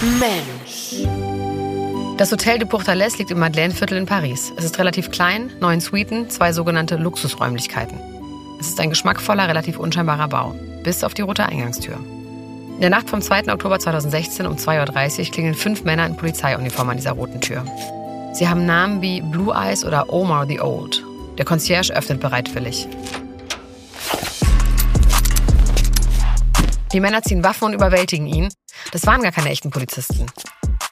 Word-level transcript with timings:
Mensch. 0.00 1.04
Das 2.18 2.30
Hotel 2.30 2.60
de 2.60 2.68
Pourtalès 2.68 3.18
liegt 3.18 3.32
im 3.32 3.40
Madeleine-Viertel 3.40 3.98
in 3.98 4.06
Paris. 4.06 4.52
Es 4.56 4.64
ist 4.64 4.78
relativ 4.78 5.10
klein, 5.10 5.50
neun 5.58 5.80
Suiten, 5.80 6.30
zwei 6.30 6.52
sogenannte 6.52 6.94
Luxusräumlichkeiten. 6.94 7.98
Es 8.60 8.68
ist 8.68 8.78
ein 8.78 8.90
geschmackvoller, 8.90 9.48
relativ 9.48 9.76
unscheinbarer 9.76 10.28
Bau, 10.28 10.54
bis 10.84 11.02
auf 11.02 11.14
die 11.14 11.22
rote 11.22 11.46
Eingangstür. 11.46 11.96
In 12.76 12.80
der 12.80 12.90
Nacht 12.90 13.10
vom 13.10 13.20
2. 13.20 13.52
Oktober 13.52 13.80
2016 13.80 14.46
um 14.46 14.54
2.30 14.54 15.18
Uhr 15.18 15.32
klingeln 15.32 15.54
fünf 15.54 15.82
Männer 15.82 16.06
in 16.06 16.16
Polizeiuniform 16.16 16.90
an 16.90 16.96
dieser 16.98 17.12
roten 17.12 17.40
Tür. 17.40 17.64
Sie 18.34 18.48
haben 18.48 18.66
Namen 18.66 19.02
wie 19.02 19.20
Blue 19.20 19.52
Eyes 19.52 19.84
oder 19.84 20.12
Omar 20.12 20.46
the 20.46 20.60
Old. 20.60 21.02
Der 21.38 21.44
Concierge 21.44 21.92
öffnet 21.92 22.20
bereitwillig. 22.20 22.86
Die 26.92 27.00
Männer 27.00 27.22
ziehen 27.22 27.44
Waffen 27.44 27.66
und 27.66 27.74
überwältigen 27.74 28.26
ihn. 28.26 28.48
Das 28.92 29.06
waren 29.06 29.22
gar 29.22 29.32
keine 29.32 29.50
echten 29.50 29.70
Polizisten. 29.70 30.26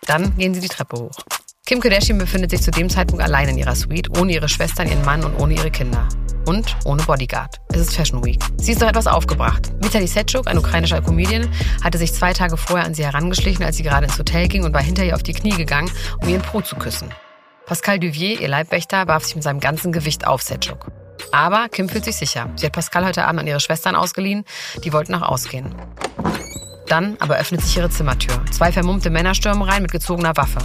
Dann 0.07 0.37
gehen 0.37 0.53
sie 0.53 0.61
die 0.61 0.69
Treppe 0.69 0.97
hoch. 0.97 1.17
Kim 1.65 1.81
Kardashian 1.81 2.19
befindet 2.19 2.51
sich 2.51 2.63
zu 2.63 2.71
dem 2.71 2.89
Zeitpunkt 2.89 3.25
allein 3.25 3.49
in 3.49 3.59
ihrer 3.59 3.75
Suite, 3.75 4.17
ohne 4.19 4.33
ihre 4.33 4.49
Schwestern, 4.49 4.89
ihren 4.89 5.05
Mann 5.05 5.25
und 5.25 5.35
ohne 5.41 5.55
ihre 5.55 5.71
Kinder. 5.71 6.07
Und 6.47 6.77
ohne 6.85 7.03
Bodyguard. 7.03 7.57
Es 7.71 7.81
ist 7.81 7.97
Fashion 7.97 8.25
Week. 8.25 8.41
Sie 8.59 8.73
ist 8.73 8.81
noch 8.81 8.89
etwas 8.89 9.09
aufgebracht. 9.09 9.73
Vitali 9.83 10.07
Setschuk, 10.07 10.47
ein 10.47 10.59
ukrainischer 10.59 11.03
Comedian, 11.03 11.51
hatte 11.83 11.99
sich 11.99 12.13
zwei 12.13 12.33
Tage 12.33 12.57
vorher 12.57 12.87
an 12.87 12.95
sie 12.95 13.05
herangeschlichen, 13.05 13.65
als 13.65 13.79
sie 13.79 13.83
gerade 13.83 14.07
ins 14.07 14.19
Hotel 14.19 14.47
ging 14.47 14.65
und 14.65 14.75
war 14.75 14.83
hinter 14.83 15.03
ihr 15.03 15.17
auf 15.17 15.25
die 15.25 15.33
Knie 15.33 15.57
gegangen, 15.57 15.91
um 16.23 16.29
ihren 16.29 16.43
Po 16.43 16.61
zu 16.61 16.77
küssen. 16.77 17.09
Pascal 17.65 17.99
Duvier, 17.99 18.41
ihr 18.41 18.49
Leibwächter, 18.49 19.09
warf 19.09 19.25
sich 19.25 19.35
mit 19.35 19.43
seinem 19.43 19.59
ganzen 19.59 19.91
Gewicht 19.91 20.25
auf 20.25 20.43
Setschuk. 20.43 20.93
Aber 21.33 21.69
Kim 21.69 21.89
fühlt 21.89 22.05
sich 22.05 22.17
sicher. 22.17 22.51
Sie 22.57 22.67
hat 22.67 22.73
Pascal 22.73 23.05
heute 23.05 23.25
Abend 23.25 23.41
an 23.41 23.47
ihre 23.47 23.61
Schwestern 23.61 23.95
ausgeliehen. 23.95 24.45
Die 24.85 24.93
wollten 24.93 25.13
noch 25.13 25.23
ausgehen. 25.23 25.75
Dann 26.89 27.17
aber 27.19 27.37
öffnet 27.37 27.63
sich 27.63 27.77
ihre 27.77 27.91
Zimmertür. 27.91 28.45
Zwei 28.51 28.73
vermummte 28.73 29.11
Männer 29.11 29.35
stürmen 29.35 29.63
rein 29.63 29.83
mit 29.83 29.91
gezogener 29.91 30.37
Waffe. 30.37 30.59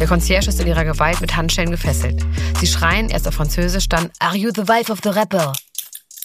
Der 0.00 0.06
Concierge 0.06 0.48
ist 0.48 0.60
in 0.60 0.66
ihrer 0.66 0.84
Gewalt 0.84 1.20
mit 1.20 1.36
Handschellen 1.36 1.70
gefesselt. 1.70 2.24
Sie 2.58 2.66
schreien 2.66 3.10
erst 3.10 3.28
auf 3.28 3.34
Französisch, 3.34 3.88
dann 3.88 4.10
Are 4.18 4.36
you 4.36 4.50
the 4.54 4.66
wife 4.66 4.90
of 4.90 5.00
the 5.02 5.10
rapper? 5.10 5.52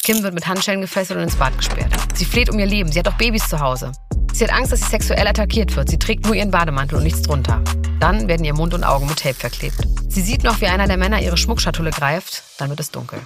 Kim 0.04 0.24
wird 0.24 0.34
mit 0.34 0.48
Handschellen 0.48 0.82
gefesselt 0.82 1.18
und 1.18 1.24
ins 1.24 1.36
Bad 1.36 1.56
gesperrt. 1.58 1.94
Sie 2.16 2.26
fleht 2.26 2.50
um 2.50 2.58
ihr 2.58 2.66
Leben. 2.66 2.92
Sie 2.92 3.00
hat 3.00 3.08
auch 3.08 3.18
Babys 3.18 3.48
zu 3.48 3.60
Hause. 3.60 3.92
Sie 4.34 4.44
hat 4.44 4.54
Angst, 4.54 4.72
dass 4.72 4.80
sie 4.80 4.90
sexuell 4.90 5.28
attackiert 5.28 5.76
wird. 5.76 5.90
Sie 5.90 6.00
trägt 6.00 6.26
nur 6.26 6.34
ihren 6.34 6.50
Bademantel 6.50 6.98
und 6.98 7.04
nichts 7.04 7.22
drunter. 7.22 7.62
Dann 8.00 8.28
werden 8.28 8.46
ihr 8.46 8.54
Mund 8.54 8.74
und 8.74 8.84
Augen 8.84 9.08
mit 9.08 9.20
Tape 9.20 9.36
verklebt. 9.36 9.76
Sie 10.08 10.22
sieht 10.22 10.44
noch, 10.44 10.62
wie 10.62 10.68
einer 10.68 10.88
der 10.88 10.98
Männer 10.98 11.22
ihre 11.22 11.38
Schmuckschatulle 11.38 11.92
greift. 11.92 12.44
Dann 12.58 12.70
wird 12.70 12.80
es 12.80 12.90
dunkel. 12.90 13.20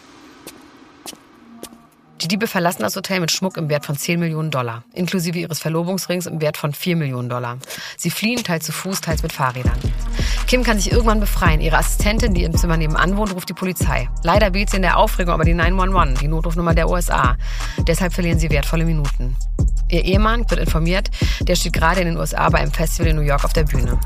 Die 2.23 2.29
Diebe 2.29 2.47
verlassen 2.47 2.83
das 2.83 2.95
Hotel 2.95 3.19
mit 3.19 3.31
Schmuck 3.31 3.57
im 3.57 3.67
Wert 3.67 3.85
von 3.85 3.97
10 3.97 4.17
Millionen 4.17 4.49
Dollar, 4.49 4.85
inklusive 4.93 5.38
ihres 5.39 5.59
Verlobungsrings 5.59 6.25
im 6.25 6.39
Wert 6.39 6.55
von 6.55 6.71
4 6.71 6.95
Millionen 6.95 7.27
Dollar. 7.27 7.57
Sie 7.97 8.09
fliehen 8.09 8.41
teils 8.41 8.66
zu 8.66 8.71
Fuß, 8.71 9.02
teils 9.02 9.23
mit 9.23 9.33
Fahrrädern. 9.33 9.77
Kim 10.47 10.63
kann 10.63 10.79
sich 10.79 10.94
irgendwann 10.94 11.19
befreien. 11.19 11.59
Ihre 11.59 11.77
Assistentin, 11.77 12.33
die 12.33 12.45
im 12.45 12.55
Zimmer 12.55 12.77
nebenan 12.77 13.17
wohnt, 13.17 13.35
ruft 13.35 13.49
die 13.49 13.53
Polizei. 13.53 14.07
Leider 14.23 14.53
wählt 14.53 14.69
sie 14.69 14.77
in 14.77 14.83
der 14.83 14.99
Aufregung 14.99 15.33
aber 15.33 15.44
die 15.44 15.53
911, 15.53 16.19
die 16.21 16.29
Notrufnummer 16.29 16.73
der 16.73 16.89
USA. 16.89 17.35
Deshalb 17.79 18.13
verlieren 18.13 18.39
sie 18.39 18.49
wertvolle 18.49 18.85
Minuten. 18.85 19.35
Ihr 19.89 20.05
Ehemann 20.05 20.49
wird 20.49 20.61
informiert, 20.61 21.11
der 21.41 21.57
steht 21.57 21.73
gerade 21.73 21.99
in 21.99 22.07
den 22.07 22.17
USA 22.17 22.47
bei 22.47 22.59
einem 22.59 22.71
Festival 22.71 23.07
in 23.07 23.17
New 23.17 23.23
York 23.23 23.44
auf 23.44 23.51
der 23.51 23.66
Bühne. 23.66 23.99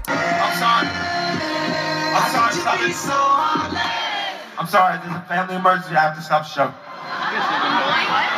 I'm 4.57 4.67
sorry. 4.67 4.97
There's 4.97 5.13
a 5.13 5.23
family 5.27 5.55
emergency. 5.55 5.95
I 5.95 5.99
have 5.99 6.15
to 6.15 6.21
stop 6.21 6.43
the 6.43 6.49
show. 6.49 6.73
Mensch. 7.07 8.36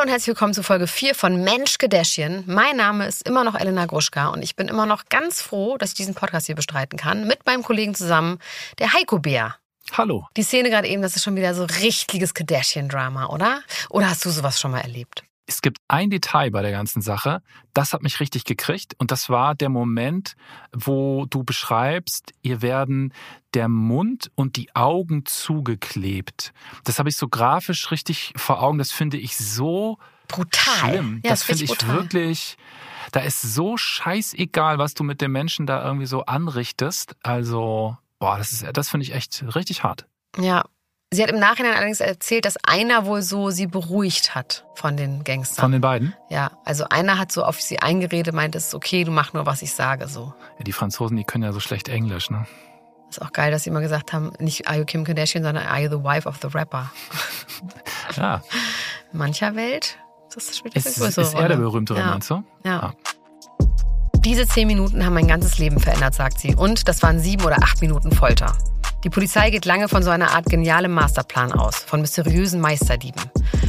Hallo 0.00 0.06
und 0.06 0.12
herzlich 0.12 0.28
willkommen 0.28 0.54
zu 0.54 0.62
Folge 0.62 0.86
4 0.86 1.14
von 1.14 1.44
Mensch 1.44 1.76
Gedäschchen. 1.76 2.44
Mein 2.46 2.78
Name 2.78 3.06
ist 3.06 3.28
immer 3.28 3.44
noch 3.44 3.54
Elena 3.54 3.84
Gruschka 3.84 4.28
und 4.28 4.42
ich 4.42 4.56
bin 4.56 4.68
immer 4.68 4.86
noch 4.86 5.04
ganz 5.10 5.42
froh, 5.42 5.76
dass 5.76 5.90
ich 5.90 5.94
diesen 5.94 6.14
Podcast 6.14 6.46
hier 6.46 6.54
bestreiten 6.54 6.98
kann. 6.98 7.26
Mit 7.26 7.44
meinem 7.44 7.62
Kollegen 7.62 7.94
zusammen, 7.94 8.38
der 8.78 8.94
Heiko 8.94 9.18
Bär. 9.18 9.56
Hallo. 9.92 10.26
Die 10.38 10.42
Szene 10.42 10.70
gerade 10.70 10.88
eben, 10.88 11.02
das 11.02 11.16
ist 11.16 11.24
schon 11.24 11.36
wieder 11.36 11.54
so 11.54 11.64
richtiges 11.82 12.32
Kardashian-Drama, 12.32 13.26
oder? 13.26 13.60
Oder 13.90 14.08
hast 14.08 14.24
du 14.24 14.30
sowas 14.30 14.58
schon 14.58 14.70
mal 14.70 14.80
erlebt? 14.80 15.22
Es 15.50 15.62
gibt 15.62 15.78
ein 15.88 16.10
Detail 16.10 16.52
bei 16.52 16.62
der 16.62 16.70
ganzen 16.70 17.02
Sache, 17.02 17.42
das 17.74 17.92
hat 17.92 18.04
mich 18.04 18.20
richtig 18.20 18.44
gekriegt 18.44 18.94
und 18.98 19.10
das 19.10 19.28
war 19.28 19.56
der 19.56 19.68
Moment, 19.68 20.36
wo 20.72 21.26
du 21.26 21.42
beschreibst, 21.42 22.32
ihr 22.40 22.62
werden 22.62 23.12
der 23.54 23.66
Mund 23.68 24.30
und 24.36 24.54
die 24.54 24.72
Augen 24.76 25.26
zugeklebt. 25.26 26.52
Das 26.84 27.00
habe 27.00 27.08
ich 27.08 27.16
so 27.16 27.26
grafisch 27.26 27.90
richtig 27.90 28.32
vor 28.36 28.62
Augen, 28.62 28.78
das 28.78 28.92
finde 28.92 29.16
ich 29.16 29.36
so 29.36 29.98
Brutal. 30.28 30.72
schlimm. 30.72 31.20
Ja, 31.24 31.30
das 31.30 31.42
finde 31.42 31.64
ich 31.64 31.70
brutal. 31.70 31.96
wirklich, 31.96 32.56
da 33.10 33.18
ist 33.18 33.42
so 33.42 33.76
scheißegal, 33.76 34.78
was 34.78 34.94
du 34.94 35.02
mit 35.02 35.20
dem 35.20 35.32
Menschen 35.32 35.66
da 35.66 35.84
irgendwie 35.84 36.06
so 36.06 36.26
anrichtest. 36.26 37.16
Also, 37.24 37.98
boah, 38.20 38.38
das 38.38 38.52
ist, 38.52 38.66
das 38.72 38.88
finde 38.88 39.02
ich 39.02 39.14
echt 39.14 39.44
richtig 39.56 39.82
hart. 39.82 40.06
Ja. 40.38 40.64
Sie 41.12 41.24
hat 41.24 41.30
im 41.30 41.40
Nachhinein 41.40 41.74
allerdings 41.74 41.98
erzählt, 41.98 42.44
dass 42.44 42.56
einer 42.62 43.04
wohl 43.04 43.20
so 43.20 43.50
sie 43.50 43.66
beruhigt 43.66 44.36
hat 44.36 44.64
von 44.76 44.96
den 44.96 45.24
Gangstern. 45.24 45.60
Von 45.60 45.72
den 45.72 45.80
beiden. 45.80 46.14
ja, 46.28 46.52
also 46.64 46.84
einer 46.88 47.18
hat 47.18 47.32
so 47.32 47.42
auf 47.42 47.60
sie 47.60 47.80
eingeredet, 47.80 48.32
meint, 48.32 48.54
es 48.54 48.68
ist 48.68 48.74
okay, 48.76 49.02
du 49.02 49.10
mach 49.10 49.32
nur, 49.32 49.44
was 49.44 49.60
ich 49.62 49.72
sage, 49.72 50.06
so. 50.06 50.32
Ja, 50.58 50.64
die 50.64 50.70
Franzosen, 50.72 51.16
die 51.16 51.24
können 51.24 51.42
ja 51.42 51.52
so 51.52 51.58
schlecht 51.58 51.88
Englisch, 51.88 52.30
ne? 52.30 52.46
Ist 53.08 53.20
auch 53.20 53.32
geil, 53.32 53.50
dass 53.50 53.64
sie 53.64 53.70
immer 53.70 53.80
gesagt 53.80 54.12
haben, 54.12 54.32
nicht 54.38 54.68
Are 54.68 54.78
you 54.78 54.84
Kim 54.84 55.02
Kardashian, 55.02 55.42
sondern 55.42 55.66
Are 55.66 55.80
you 55.82 55.90
the 55.90 56.04
wife 56.04 56.28
of 56.28 56.36
the 56.40 56.48
rapper? 56.48 56.92
Ja. 58.16 58.42
In 59.12 59.18
mancher 59.18 59.54
Welt, 59.56 59.98
das 60.32 60.48
Ist, 60.48 60.62
eine 60.64 60.72
ist, 60.74 60.96
größere 60.98 61.24
ist 61.24 61.34
er 61.34 61.48
der 61.48 61.56
berühmtere, 61.56 61.98
ja. 61.98 62.06
meinst 62.06 62.30
du? 62.30 62.44
Ja. 62.64 62.80
Ah. 62.80 62.94
Diese 64.18 64.46
zehn 64.46 64.68
Minuten 64.68 65.04
haben 65.04 65.14
mein 65.14 65.26
ganzes 65.26 65.58
Leben 65.58 65.80
verändert, 65.80 66.14
sagt 66.14 66.38
sie. 66.38 66.54
Und 66.54 66.86
das 66.88 67.02
waren 67.02 67.18
sieben 67.18 67.44
oder 67.44 67.56
acht 67.62 67.80
Minuten 67.80 68.12
Folter. 68.12 68.56
Die 69.02 69.08
Polizei 69.08 69.48
geht 69.48 69.64
lange 69.64 69.88
von 69.88 70.02
so 70.02 70.10
einer 70.10 70.32
Art 70.32 70.44
genialem 70.46 70.92
Masterplan 70.92 71.52
aus, 71.52 71.76
von 71.76 72.02
mysteriösen 72.02 72.60
Meisterdieben. 72.60 73.22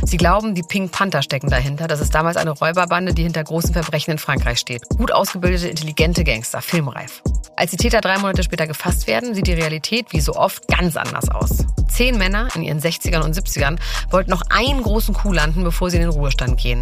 Sie 0.03 0.17
glauben, 0.17 0.55
die 0.55 0.61
Pink 0.61 0.91
Panther 0.91 1.21
stecken 1.21 1.49
dahinter. 1.49 1.87
Das 1.87 2.01
ist 2.01 2.13
damals 2.13 2.35
eine 2.35 2.51
Räuberbande, 2.51 3.13
die 3.13 3.23
hinter 3.23 3.41
großen 3.41 3.71
Verbrechen 3.71 4.11
in 4.11 4.17
Frankreich 4.17 4.59
steht. 4.59 4.83
Gut 4.89 5.13
ausgebildete, 5.13 5.69
intelligente 5.69 6.25
Gangster, 6.25 6.61
filmreif. 6.61 7.21
Als 7.55 7.71
die 7.71 7.77
Täter 7.77 8.01
drei 8.01 8.17
Monate 8.17 8.43
später 8.43 8.67
gefasst 8.67 9.07
werden, 9.07 9.33
sieht 9.33 9.47
die 9.47 9.53
Realität 9.53 10.07
wie 10.11 10.19
so 10.19 10.33
oft 10.33 10.67
ganz 10.67 10.97
anders 10.97 11.29
aus. 11.29 11.65
Zehn 11.87 12.17
Männer 12.17 12.47
in 12.55 12.63
ihren 12.63 12.79
60ern 12.79 13.21
und 13.21 13.35
70ern 13.35 13.77
wollten 14.09 14.31
noch 14.31 14.41
einen 14.49 14.81
großen 14.81 15.13
Coup 15.13 15.33
landen, 15.33 15.63
bevor 15.63 15.89
sie 15.89 15.97
in 15.97 16.03
den 16.03 16.11
Ruhestand 16.11 16.57
gehen. 16.57 16.81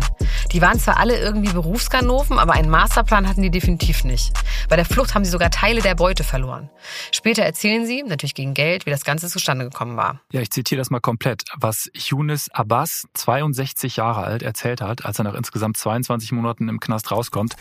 Die 0.51 0.61
waren 0.61 0.79
zwar 0.79 0.97
alle 0.97 1.19
irgendwie 1.19 1.51
Berufsganoven, 1.51 2.39
aber 2.39 2.53
einen 2.53 2.69
Masterplan 2.69 3.27
hatten 3.27 3.41
die 3.41 3.49
definitiv 3.49 4.03
nicht. 4.03 4.33
Bei 4.69 4.75
der 4.75 4.85
Flucht 4.85 5.15
haben 5.15 5.25
sie 5.25 5.31
sogar 5.31 5.49
Teile 5.49 5.81
der 5.81 5.95
Beute 5.95 6.23
verloren. 6.23 6.69
Später 7.11 7.43
erzählen 7.43 7.85
sie, 7.85 8.03
natürlich 8.03 8.35
gegen 8.39 8.53
Geld, 8.53 8.85
wie 8.85 8.89
das 8.89 9.03
Ganze 9.03 9.27
zustande 9.27 9.65
gekommen 9.65 9.97
war. 9.97 10.21
Ja, 10.31 10.39
ich 10.39 10.49
zitiere 10.49 10.79
das 10.79 10.89
mal 10.89 11.01
komplett, 11.01 11.43
was 11.57 11.91
Yunus 11.93 12.49
Abbas, 12.51 13.05
62 13.13 13.97
Jahre 13.97 14.21
alt, 14.21 14.43
erzählt 14.43 14.79
hat, 14.79 15.05
als 15.05 15.19
er 15.19 15.25
nach 15.25 15.33
insgesamt 15.33 15.75
22 15.75 16.31
Monaten 16.31 16.69
im 16.69 16.79
Knast 16.79 17.11
rauskommt. 17.11 17.55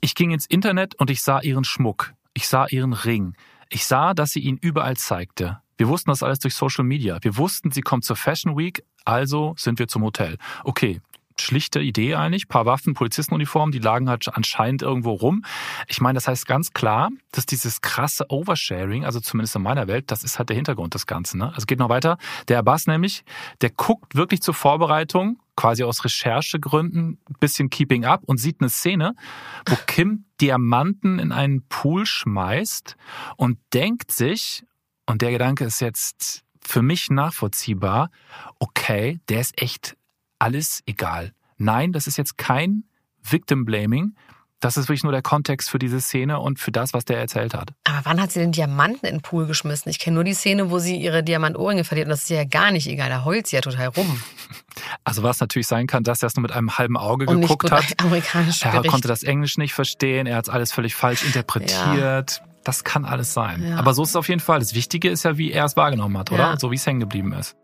Ich 0.00 0.14
ging 0.14 0.30
ins 0.30 0.46
Internet 0.46 0.94
und 0.94 1.10
ich 1.10 1.22
sah 1.22 1.40
ihren 1.40 1.64
Schmuck. 1.64 2.12
Ich 2.34 2.46
sah 2.46 2.66
ihren 2.68 2.92
Ring. 2.92 3.34
Ich 3.68 3.84
sah, 3.84 4.14
dass 4.14 4.30
sie 4.30 4.40
ihn 4.40 4.58
überall 4.60 4.96
zeigte. 4.96 5.60
Wir 5.76 5.88
wussten 5.88 6.10
das 6.10 6.22
alles 6.22 6.38
durch 6.38 6.54
Social 6.54 6.84
Media. 6.84 7.18
Wir 7.22 7.36
wussten, 7.36 7.72
sie 7.72 7.80
kommt 7.80 8.04
zur 8.04 8.14
Fashion 8.14 8.56
Week, 8.56 8.84
also 9.04 9.54
sind 9.58 9.80
wir 9.80 9.88
zum 9.88 10.04
Hotel. 10.04 10.38
Okay, 10.62 11.00
schlichte 11.40 11.80
Idee 11.80 12.14
eigentlich, 12.14 12.48
paar 12.48 12.66
Waffen, 12.66 12.94
Polizistenuniformen, 12.94 13.72
die 13.72 13.78
lagen 13.78 14.08
halt 14.08 14.28
anscheinend 14.32 14.82
irgendwo 14.82 15.12
rum. 15.12 15.44
Ich 15.88 16.00
meine, 16.00 16.16
das 16.16 16.28
heißt 16.28 16.46
ganz 16.46 16.72
klar, 16.72 17.10
dass 17.32 17.46
dieses 17.46 17.80
krasse 17.80 18.26
Oversharing, 18.28 19.04
also 19.04 19.20
zumindest 19.20 19.56
in 19.56 19.62
meiner 19.62 19.86
Welt, 19.86 20.10
das 20.10 20.24
ist 20.24 20.38
halt 20.38 20.48
der 20.48 20.56
Hintergrund 20.56 20.94
des 20.94 21.06
Ganzen. 21.06 21.38
Ne? 21.38 21.52
Also 21.54 21.66
geht 21.66 21.78
noch 21.78 21.88
weiter. 21.88 22.18
Der 22.48 22.58
Abbas 22.58 22.86
nämlich, 22.86 23.24
der 23.60 23.70
guckt 23.70 24.14
wirklich 24.14 24.42
zur 24.42 24.54
Vorbereitung, 24.54 25.40
quasi 25.56 25.82
aus 25.84 26.04
Recherchegründen, 26.04 27.18
bisschen 27.40 27.70
Keeping 27.70 28.04
Up 28.04 28.22
und 28.26 28.38
sieht 28.38 28.60
eine 28.60 28.68
Szene, 28.68 29.14
wo 29.66 29.76
Kim 29.86 30.26
Diamanten 30.40 31.18
in 31.18 31.32
einen 31.32 31.66
Pool 31.68 32.06
schmeißt 32.06 32.96
und 33.36 33.58
denkt 33.72 34.12
sich, 34.12 34.64
und 35.06 35.22
der 35.22 35.30
Gedanke 35.30 35.64
ist 35.64 35.80
jetzt 35.80 36.42
für 36.60 36.82
mich 36.82 37.10
nachvollziehbar, 37.10 38.10
okay, 38.58 39.20
der 39.28 39.40
ist 39.40 39.60
echt 39.60 39.96
alles 40.38 40.82
egal. 40.86 41.32
Nein, 41.58 41.92
das 41.92 42.06
ist 42.06 42.16
jetzt 42.18 42.36
kein 42.38 42.84
Victim 43.22 43.64
Blaming. 43.64 44.14
Das 44.60 44.78
ist 44.78 44.88
wirklich 44.88 45.02
nur 45.02 45.12
der 45.12 45.20
Kontext 45.22 45.68
für 45.68 45.78
diese 45.78 46.00
Szene 46.00 46.40
und 46.40 46.58
für 46.58 46.72
das, 46.72 46.94
was 46.94 47.04
der 47.04 47.18
erzählt 47.18 47.52
hat. 47.52 47.72
Aber 47.84 48.00
wann 48.04 48.20
hat 48.20 48.32
sie 48.32 48.40
den 48.40 48.52
Diamanten 48.52 49.06
in 49.06 49.16
den 49.16 49.20
Pool 49.20 49.46
geschmissen? 49.46 49.90
Ich 49.90 49.98
kenne 49.98 50.14
nur 50.14 50.24
die 50.24 50.32
Szene, 50.32 50.70
wo 50.70 50.78
sie 50.78 50.96
ihre 50.96 51.22
Diamantohrringe 51.22 51.84
verliert 51.84 52.06
und 52.06 52.10
das 52.10 52.22
ist 52.22 52.30
ja 52.30 52.44
gar 52.44 52.70
nicht 52.70 52.86
egal. 52.86 53.10
Da 53.10 53.24
heult 53.24 53.46
sie 53.46 53.56
ja 53.56 53.62
total 53.62 53.88
rum. 53.88 54.20
Also 55.04 55.22
was 55.22 55.40
natürlich 55.40 55.66
sein 55.68 55.86
kann, 55.86 56.02
dass 56.04 56.22
er 56.22 56.26
es 56.26 56.36
nur 56.36 56.42
mit 56.42 56.52
einem 56.52 56.76
halben 56.76 56.98
Auge 56.98 57.24
Und 57.26 57.40
geguckt 57.40 57.70
hat. 57.70 57.84
amerikanisch 57.98 58.62
Er 58.62 58.72
Gericht. 58.72 58.90
konnte 58.90 59.08
das 59.08 59.22
Englisch 59.22 59.56
nicht 59.56 59.72
verstehen, 59.72 60.26
er 60.26 60.36
hat 60.36 60.50
alles 60.50 60.70
völlig 60.70 60.94
falsch 60.94 61.24
interpretiert. 61.24 62.42
Das 62.62 62.84
kann 62.84 63.04
alles 63.06 63.32
sein. 63.32 63.62
Ja. 63.66 63.76
Aber 63.78 63.94
so 63.94 64.02
ist 64.02 64.10
es 64.10 64.16
auf 64.16 64.28
jeden 64.28 64.40
Fall. 64.40 64.58
Das 64.58 64.74
Wichtige 64.74 65.08
ist 65.08 65.22
ja, 65.24 65.38
wie 65.38 65.50
er 65.50 65.64
es 65.64 65.76
wahrgenommen 65.76 66.18
hat, 66.18 66.30
oder? 66.30 66.50
Ja. 66.50 66.58
So 66.58 66.70
wie 66.72 66.76
es 66.76 66.86
hängen 66.86 67.00
geblieben 67.00 67.32
ist. 67.32 67.56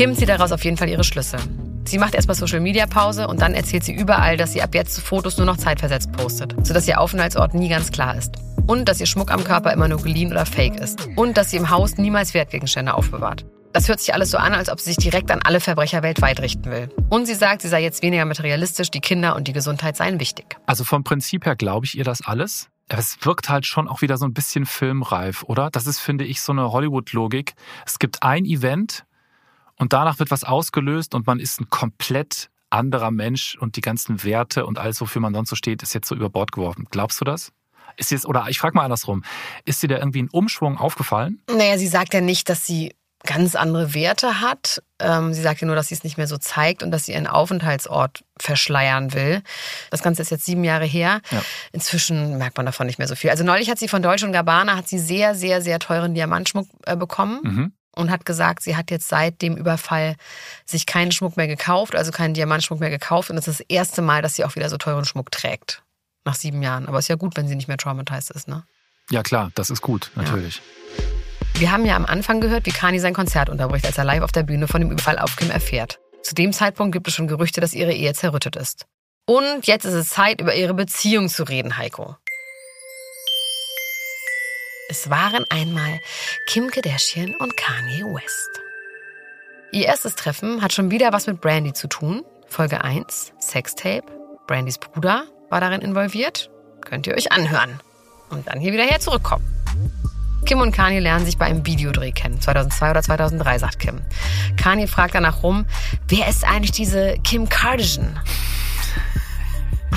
Kim 0.00 0.14
zieht 0.14 0.30
daraus 0.30 0.50
auf 0.50 0.64
jeden 0.64 0.78
Fall 0.78 0.88
ihre 0.88 1.04
Schlüsse. 1.04 1.36
Sie 1.84 1.98
macht 1.98 2.14
erstmal 2.14 2.34
Social 2.34 2.60
Media 2.60 2.86
Pause 2.86 3.28
und 3.28 3.42
dann 3.42 3.52
erzählt 3.52 3.84
sie 3.84 3.92
überall, 3.92 4.38
dass 4.38 4.54
sie 4.54 4.62
ab 4.62 4.74
jetzt 4.74 4.98
Fotos 4.98 5.36
nur 5.36 5.44
noch 5.44 5.58
zeitversetzt 5.58 6.10
postet, 6.12 6.54
sodass 6.66 6.88
ihr 6.88 6.98
Aufenthaltsort 6.98 7.52
nie 7.52 7.68
ganz 7.68 7.90
klar 7.90 8.16
ist. 8.16 8.36
Und 8.66 8.88
dass 8.88 8.98
ihr 8.98 9.04
Schmuck 9.04 9.30
am 9.30 9.44
Körper 9.44 9.74
immer 9.74 9.88
nur 9.88 10.02
geliehen 10.02 10.30
oder 10.30 10.46
fake 10.46 10.76
ist. 10.76 11.06
Und 11.16 11.36
dass 11.36 11.50
sie 11.50 11.58
im 11.58 11.68
Haus 11.68 11.98
niemals 11.98 12.32
Wertgegenstände 12.32 12.94
aufbewahrt. 12.94 13.44
Das 13.74 13.88
hört 13.88 14.00
sich 14.00 14.14
alles 14.14 14.30
so 14.30 14.38
an, 14.38 14.54
als 14.54 14.70
ob 14.70 14.80
sie 14.80 14.94
sich 14.94 14.96
direkt 14.96 15.30
an 15.30 15.40
alle 15.44 15.60
Verbrecher 15.60 16.02
weltweit 16.02 16.40
richten 16.40 16.70
will. 16.70 16.88
Und 17.10 17.26
sie 17.26 17.34
sagt, 17.34 17.60
sie 17.60 17.68
sei 17.68 17.82
jetzt 17.82 18.02
weniger 18.02 18.24
materialistisch, 18.24 18.90
die 18.90 19.00
Kinder 19.00 19.36
und 19.36 19.48
die 19.48 19.52
Gesundheit 19.52 19.98
seien 19.98 20.18
wichtig. 20.18 20.56
Also 20.64 20.84
vom 20.84 21.04
Prinzip 21.04 21.44
her 21.44 21.56
glaube 21.56 21.84
ich 21.84 21.98
ihr 21.98 22.04
das 22.04 22.24
alles. 22.24 22.70
Aber 22.88 23.00
Es 23.00 23.18
wirkt 23.20 23.50
halt 23.50 23.66
schon 23.66 23.86
auch 23.86 24.00
wieder 24.00 24.16
so 24.16 24.24
ein 24.24 24.32
bisschen 24.32 24.64
filmreif, 24.64 25.42
oder? 25.42 25.68
Das 25.70 25.86
ist, 25.86 26.00
finde 26.00 26.24
ich, 26.24 26.40
so 26.40 26.52
eine 26.52 26.72
Hollywood-Logik. 26.72 27.52
Es 27.84 27.98
gibt 27.98 28.22
ein 28.22 28.46
Event 28.46 29.04
und 29.80 29.94
danach 29.94 30.18
wird 30.18 30.30
was 30.30 30.44
ausgelöst 30.44 31.14
und 31.14 31.26
man 31.26 31.40
ist 31.40 31.58
ein 31.60 31.70
komplett 31.70 32.50
anderer 32.68 33.10
Mensch 33.10 33.56
und 33.58 33.76
die 33.76 33.80
ganzen 33.80 34.22
Werte 34.22 34.66
und 34.66 34.78
alles, 34.78 35.00
wofür 35.00 35.22
man 35.22 35.34
sonst 35.34 35.48
so 35.50 35.56
steht, 35.56 35.82
ist 35.82 35.94
jetzt 35.94 36.06
so 36.06 36.14
über 36.14 36.28
Bord 36.28 36.52
geworfen. 36.52 36.86
Glaubst 36.90 37.20
du 37.20 37.24
das? 37.24 37.50
Ist 37.96 38.10
jetzt, 38.10 38.26
oder 38.26 38.46
ich 38.48 38.58
frage 38.58 38.76
mal 38.76 38.84
andersrum, 38.84 39.24
ist 39.64 39.82
dir 39.82 39.88
da 39.88 39.96
irgendwie 39.96 40.22
ein 40.22 40.28
Umschwung 40.30 40.78
aufgefallen? 40.78 41.42
Naja, 41.50 41.78
sie 41.78 41.88
sagt 41.88 42.14
ja 42.14 42.20
nicht, 42.20 42.48
dass 42.48 42.66
sie 42.66 42.94
ganz 43.24 43.54
andere 43.54 43.94
Werte 43.94 44.40
hat. 44.40 44.82
Ähm, 44.98 45.32
sie 45.32 45.42
sagt 45.42 45.60
ja 45.62 45.66
nur, 45.66 45.76
dass 45.76 45.88
sie 45.88 45.94
es 45.94 46.04
nicht 46.04 46.16
mehr 46.16 46.26
so 46.26 46.36
zeigt 46.36 46.82
und 46.82 46.90
dass 46.90 47.06
sie 47.06 47.12
ihren 47.12 47.26
Aufenthaltsort 47.26 48.22
verschleiern 48.38 49.12
will. 49.14 49.42
Das 49.90 50.02
Ganze 50.02 50.22
ist 50.22 50.30
jetzt 50.30 50.46
sieben 50.46 50.64
Jahre 50.64 50.84
her. 50.84 51.20
Ja. 51.30 51.42
Inzwischen 51.72 52.38
merkt 52.38 52.56
man 52.56 52.66
davon 52.66 52.86
nicht 52.86 52.98
mehr 52.98 53.08
so 53.08 53.14
viel. 53.14 53.30
Also 53.30 53.44
neulich 53.44 53.70
hat 53.70 53.78
sie 53.78 53.88
von 53.88 54.02
Deutsche 54.02 54.26
und 54.26 54.32
Gabbana 54.32 54.76
hat 54.76 54.88
sie 54.88 54.98
sehr, 54.98 55.34
sehr, 55.34 55.62
sehr 55.62 55.78
teuren 55.78 56.14
Diamantschmuck 56.14 56.68
äh, 56.86 56.96
bekommen 56.96 57.40
Mhm. 57.42 57.72
Und 57.94 58.10
hat 58.10 58.24
gesagt, 58.24 58.62
sie 58.62 58.76
hat 58.76 58.90
jetzt 58.90 59.08
seit 59.08 59.42
dem 59.42 59.56
Überfall 59.56 60.16
sich 60.64 60.86
keinen 60.86 61.12
Schmuck 61.12 61.36
mehr 61.36 61.48
gekauft, 61.48 61.94
also 61.94 62.12
keinen 62.12 62.34
Diamantschmuck 62.34 62.80
mehr 62.80 62.90
gekauft. 62.90 63.30
Und 63.30 63.36
das 63.36 63.48
ist 63.48 63.60
das 63.60 63.66
erste 63.68 64.02
Mal, 64.02 64.22
dass 64.22 64.36
sie 64.36 64.44
auch 64.44 64.54
wieder 64.54 64.68
so 64.68 64.76
teuren 64.76 65.04
Schmuck 65.04 65.30
trägt. 65.30 65.82
Nach 66.24 66.34
sieben 66.34 66.62
Jahren. 66.62 66.86
Aber 66.86 66.98
ist 66.98 67.08
ja 67.08 67.16
gut, 67.16 67.36
wenn 67.36 67.48
sie 67.48 67.56
nicht 67.56 67.68
mehr 67.68 67.78
traumatized 67.78 68.30
ist, 68.30 68.48
ne? 68.48 68.64
Ja 69.10 69.22
klar, 69.22 69.50
das 69.54 69.70
ist 69.70 69.82
gut, 69.82 70.10
natürlich. 70.14 70.62
Wir 71.54 71.72
haben 71.72 71.84
ja 71.84 71.96
am 71.96 72.06
Anfang 72.06 72.40
gehört, 72.40 72.64
wie 72.66 72.70
Kani 72.70 73.00
sein 73.00 73.12
Konzert 73.12 73.48
unterbricht, 73.48 73.84
als 73.84 73.98
er 73.98 74.04
live 74.04 74.22
auf 74.22 74.32
der 74.32 74.44
Bühne 74.44 74.68
von 74.68 74.80
dem 74.80 74.90
Überfall 74.90 75.18
auf 75.18 75.36
Kim 75.36 75.50
erfährt. 75.50 75.98
Zu 76.22 76.34
dem 76.34 76.52
Zeitpunkt 76.52 76.92
gibt 76.92 77.08
es 77.08 77.14
schon 77.14 77.26
Gerüchte, 77.26 77.60
dass 77.60 77.74
ihre 77.74 77.92
Ehe 77.92 78.14
zerrüttet 78.14 78.56
ist. 78.56 78.86
Und 79.26 79.66
jetzt 79.66 79.84
ist 79.84 79.94
es 79.94 80.10
Zeit, 80.10 80.40
über 80.40 80.54
ihre 80.54 80.74
Beziehung 80.74 81.28
zu 81.28 81.44
reden, 81.44 81.76
Heiko. 81.76 82.16
Es 84.90 85.08
waren 85.08 85.44
einmal 85.50 86.00
Kim 86.48 86.68
Kardashian 86.68 87.36
und 87.36 87.56
Kanye 87.56 88.02
West. 88.02 88.50
Ihr 89.70 89.86
erstes 89.86 90.16
Treffen 90.16 90.62
hat 90.62 90.72
schon 90.72 90.90
wieder 90.90 91.12
was 91.12 91.28
mit 91.28 91.40
Brandy 91.40 91.72
zu 91.72 91.86
tun. 91.86 92.24
Folge 92.48 92.82
1, 92.82 93.32
Sextape. 93.38 94.02
Brandys 94.48 94.78
Bruder 94.78 95.26
war 95.48 95.60
darin 95.60 95.80
involviert. 95.80 96.50
Könnt 96.80 97.06
ihr 97.06 97.14
euch 97.14 97.30
anhören. 97.30 97.78
Und 98.30 98.48
dann 98.48 98.58
hier 98.58 98.72
wieder 98.72 98.82
her 98.82 98.98
zurückkommen. 98.98 99.44
Kim 100.44 100.60
und 100.60 100.72
Kanye 100.72 100.98
lernen 100.98 101.24
sich 101.24 101.38
bei 101.38 101.44
einem 101.44 101.64
Videodreh 101.64 102.10
kennen. 102.10 102.40
2002 102.40 102.90
oder 102.90 103.02
2003, 103.02 103.58
sagt 103.60 103.78
Kim. 103.78 104.00
Kanye 104.56 104.88
fragt 104.88 105.14
danach 105.14 105.44
rum, 105.44 105.66
wer 106.08 106.26
ist 106.26 106.42
eigentlich 106.42 106.72
diese 106.72 107.16
Kim 107.22 107.48
Kardashian? 107.48 108.18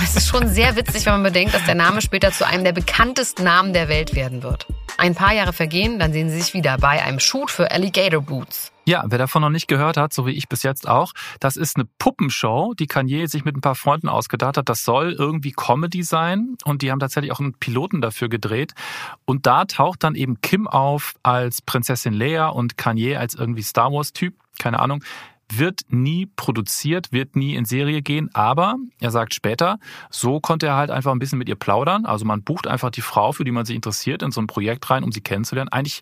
Es 0.02 0.16
ist 0.16 0.28
schon 0.28 0.48
sehr 0.48 0.76
witzig, 0.76 1.06
wenn 1.06 1.14
man 1.14 1.24
bedenkt, 1.24 1.54
dass 1.54 1.66
der 1.66 1.76
Name 1.76 2.02
später 2.02 2.32
zu 2.32 2.46
einem 2.46 2.64
der 2.64 2.72
bekanntesten 2.72 3.44
Namen 3.44 3.74
der 3.74 3.88
Welt 3.90 4.16
werden 4.16 4.44
wird. 4.44 4.68
Ein 4.98 5.16
paar 5.16 5.34
Jahre 5.34 5.54
vergehen, 5.54 6.00
dann 6.00 6.14
sehen 6.14 6.30
sie 6.30 6.40
sich 6.40 6.54
wieder 6.54 6.78
bei 6.78 7.04
einem 7.04 7.20
Shoot 7.20 7.50
für 7.50 7.72
Alligator 7.72 8.22
Boots. 8.22 8.72
Ja, 8.86 9.04
wer 9.08 9.18
davon 9.18 9.42
noch 9.42 9.50
nicht 9.50 9.68
gehört 9.68 9.98
hat, 9.98 10.14
so 10.14 10.26
wie 10.26 10.32
ich 10.32 10.50
bis 10.50 10.62
jetzt 10.62 10.88
auch, 10.88 11.14
das 11.40 11.56
ist 11.56 11.78
eine 11.78 11.86
Puppenshow, 12.00 12.74
die 12.74 12.88
Kanye 12.88 13.28
sich 13.28 13.46
mit 13.46 13.56
ein 13.56 13.62
paar 13.62 13.76
Freunden 13.76 14.10
ausgedacht 14.10 14.58
hat. 14.58 14.68
Das 14.68 14.84
soll 14.84 15.14
irgendwie 15.18 15.52
Comedy 15.52 16.04
sein 16.04 16.58
und 16.66 16.82
die 16.82 16.92
haben 16.92 17.00
tatsächlich 17.00 17.32
auch 17.32 17.40
einen 17.40 17.54
Piloten 17.54 18.02
dafür 18.02 18.30
gedreht. 18.30 18.74
Und 19.26 19.46
da 19.46 19.66
taucht 19.66 20.04
dann 20.04 20.16
eben 20.16 20.42
Kim 20.42 20.68
auf 20.68 21.16
als 21.24 21.62
Prinzessin 21.62 22.14
Leia 22.14 22.50
und 22.50 22.78
Kanye 22.78 23.16
als 23.16 23.36
irgendwie 23.36 23.64
Star 23.64 23.92
Wars-Typ, 23.92 24.36
keine 24.60 24.80
Ahnung. 24.80 25.04
Wird 25.52 25.82
nie 25.90 26.26
produziert, 26.26 27.12
wird 27.12 27.36
nie 27.36 27.56
in 27.56 27.66
Serie 27.66 28.02
gehen, 28.02 28.30
aber 28.34 28.76
er 29.00 29.12
sagt 29.12 29.34
später, 29.34 29.78
so 30.10 30.40
konnte 30.40 30.68
er 30.68 30.76
halt 30.76 30.90
einfach 30.90 31.12
ein 31.12 31.20
bisschen 31.20 31.38
mit 31.38 31.50
ihr 31.50 31.56
plaudern. 31.56 32.06
Also 32.06 32.26
man 32.26 32.44
bucht 32.44 32.66
einfach 32.66 32.90
die 32.90 33.02
Frau, 33.02 33.32
für 33.34 33.44
die 33.44 33.52
man 33.52 33.66
sich 33.66 33.76
interessiert, 33.76 34.24
in 34.24 34.32
so 34.32 34.42
ein 34.42 34.48
Projekt 34.48 34.90
rein, 34.90 35.04
um 35.04 35.12
sie 35.12 35.22
kennenzulernen. 35.22 35.70
Eigentlich 35.70 36.02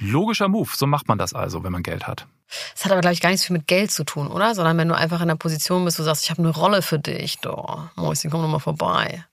logischer 0.00 0.48
Move, 0.48 0.70
so 0.74 0.86
macht 0.86 1.08
man 1.08 1.18
das 1.18 1.32
also, 1.32 1.62
wenn 1.64 1.72
man 1.72 1.82
Geld 1.82 2.06
hat. 2.06 2.26
Das 2.74 2.84
hat 2.84 2.92
aber, 2.92 3.00
glaube 3.00 3.14
ich, 3.14 3.20
gar 3.20 3.30
nichts 3.30 3.46
viel 3.46 3.56
mit 3.56 3.66
Geld 3.66 3.90
zu 3.90 4.04
tun, 4.04 4.26
oder? 4.28 4.54
Sondern 4.54 4.76
wenn 4.76 4.88
du 4.88 4.96
einfach 4.96 5.18
in 5.18 5.30
einer 5.30 5.36
Position 5.36 5.84
bist, 5.84 5.98
wo 5.98 6.02
du 6.02 6.06
sagst, 6.06 6.24
ich 6.24 6.30
habe 6.30 6.42
eine 6.42 6.50
Rolle 6.50 6.82
für 6.82 6.98
dich, 6.98 7.38
doch, 7.38 7.88
Mäuschen, 7.96 8.30
komm 8.30 8.42
doch 8.42 8.48
mal 8.48 8.58
vorbei. 8.58 9.24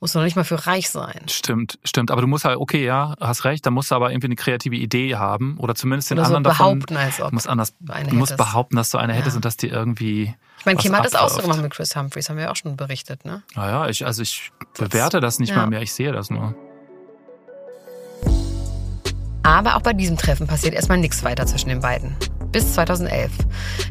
Musst 0.00 0.14
du 0.14 0.20
noch 0.20 0.24
nicht 0.26 0.36
mal 0.36 0.44
für 0.44 0.64
reich 0.68 0.90
sein. 0.90 1.22
Stimmt, 1.28 1.78
stimmt. 1.82 2.12
Aber 2.12 2.20
du 2.20 2.28
musst 2.28 2.44
halt, 2.44 2.58
okay, 2.58 2.84
ja, 2.84 3.14
hast 3.20 3.44
recht, 3.44 3.66
da 3.66 3.70
musst 3.70 3.90
du 3.90 3.96
aber 3.96 4.12
irgendwie 4.12 4.28
eine 4.28 4.36
kreative 4.36 4.76
Idee 4.76 5.16
haben 5.16 5.56
oder 5.58 5.74
zumindest 5.74 6.10
den 6.10 6.18
Oder 6.18 6.28
so 6.28 6.36
anderen 6.36 6.44
davon. 6.44 6.78
behaupten, 6.78 6.96
als 6.96 7.20
ob 7.20 7.30
Du 7.30 7.34
musst 7.34 7.48
anders, 7.48 7.74
du 7.80 8.14
musst 8.14 8.30
hättest. 8.32 8.36
behaupten, 8.36 8.76
dass 8.76 8.90
du 8.90 8.98
eine 8.98 9.12
hättest 9.12 9.34
Ja. 9.34 9.36
und 9.38 9.44
dass 9.44 9.56
die 9.56 9.66
irgendwie. 9.68 10.36
Ich 10.60 10.66
meine, 10.66 10.78
Kim 10.78 10.94
hat 10.96 11.04
das 11.04 11.16
auch 11.16 11.28
so 11.28 11.42
gemacht 11.42 11.60
mit 11.62 11.72
Chris 11.72 11.96
Humphries, 11.96 12.28
haben 12.30 12.36
wir 12.36 12.44
ja 12.44 12.50
auch 12.52 12.56
schon 12.56 12.76
berichtet, 12.76 13.24
ne? 13.24 13.42
Naja, 13.56 13.88
ich, 13.88 14.06
also 14.06 14.22
ich 14.22 14.52
bewerte 14.78 15.18
das 15.18 15.40
nicht 15.40 15.50
Ja. 15.50 15.56
mal 15.56 15.66
mehr, 15.66 15.82
ich 15.82 15.92
sehe 15.92 16.12
das 16.12 16.30
nur. 16.30 16.54
Aber 19.42 19.76
auch 19.76 19.82
bei 19.82 19.94
diesem 19.94 20.16
Treffen 20.16 20.46
passiert 20.46 20.74
erstmal 20.74 20.98
nichts 20.98 21.24
weiter 21.24 21.44
zwischen 21.46 21.70
den 21.70 21.80
beiden. 21.80 22.14
Bis 22.52 22.74
2011. 22.74 23.32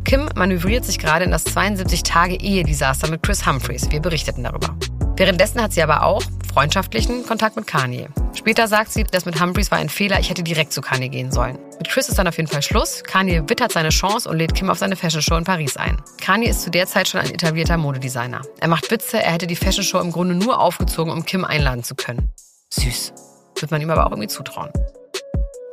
Kim 0.05 0.29
manövriert 0.35 0.85
sich 0.85 0.99
gerade 0.99 1.25
in 1.25 1.31
das 1.31 1.45
72-Tage-Ehe-Desaster 1.47 3.09
mit 3.09 3.23
Chris 3.23 3.45
Humphries. 3.45 3.89
Wir 3.91 3.99
berichteten 3.99 4.43
darüber. 4.43 4.75
Währenddessen 5.17 5.61
hat 5.61 5.73
sie 5.73 5.81
aber 5.81 6.03
auch 6.03 6.21
freundschaftlichen 6.53 7.25
Kontakt 7.25 7.55
mit 7.55 7.65
Kanye. 7.65 8.07
Später 8.35 8.67
sagt 8.67 8.91
sie, 8.91 9.03
das 9.03 9.25
mit 9.25 9.41
Humphries 9.41 9.71
war 9.71 9.79
ein 9.79 9.89
Fehler, 9.89 10.19
ich 10.19 10.29
hätte 10.29 10.43
direkt 10.43 10.71
zu 10.71 10.81
Kanye 10.81 11.09
gehen 11.09 11.31
sollen. 11.31 11.57
Mit 11.79 11.89
Chris 11.89 12.07
ist 12.07 12.19
dann 12.19 12.27
auf 12.27 12.37
jeden 12.37 12.47
Fall 12.47 12.61
Schluss. 12.61 13.03
Kanye 13.03 13.41
wittert 13.47 13.71
seine 13.71 13.89
Chance 13.89 14.29
und 14.29 14.37
lädt 14.37 14.53
Kim 14.53 14.69
auf 14.69 14.77
seine 14.77 14.95
Fashion 14.95 15.23
Show 15.23 15.35
in 15.35 15.43
Paris 15.43 15.75
ein. 15.75 15.97
Kanye 16.21 16.49
ist 16.49 16.61
zu 16.61 16.69
der 16.69 16.85
Zeit 16.85 17.07
schon 17.07 17.19
ein 17.21 17.31
etablierter 17.31 17.77
Modedesigner. 17.77 18.41
Er 18.59 18.67
macht 18.67 18.91
Witze, 18.91 19.21
er 19.21 19.31
hätte 19.31 19.47
die 19.47 19.55
Fashion 19.55 19.83
Show 19.83 19.99
im 19.99 20.11
Grunde 20.11 20.35
nur 20.35 20.59
aufgezogen, 20.59 21.11
um 21.11 21.25
Kim 21.25 21.45
einladen 21.45 21.83
zu 21.83 21.95
können. 21.95 22.29
Süß. 22.69 23.13
Wird 23.59 23.71
man 23.71 23.81
ihm 23.81 23.89
aber 23.89 24.05
auch 24.05 24.11
irgendwie 24.11 24.27
zutrauen. 24.27 24.69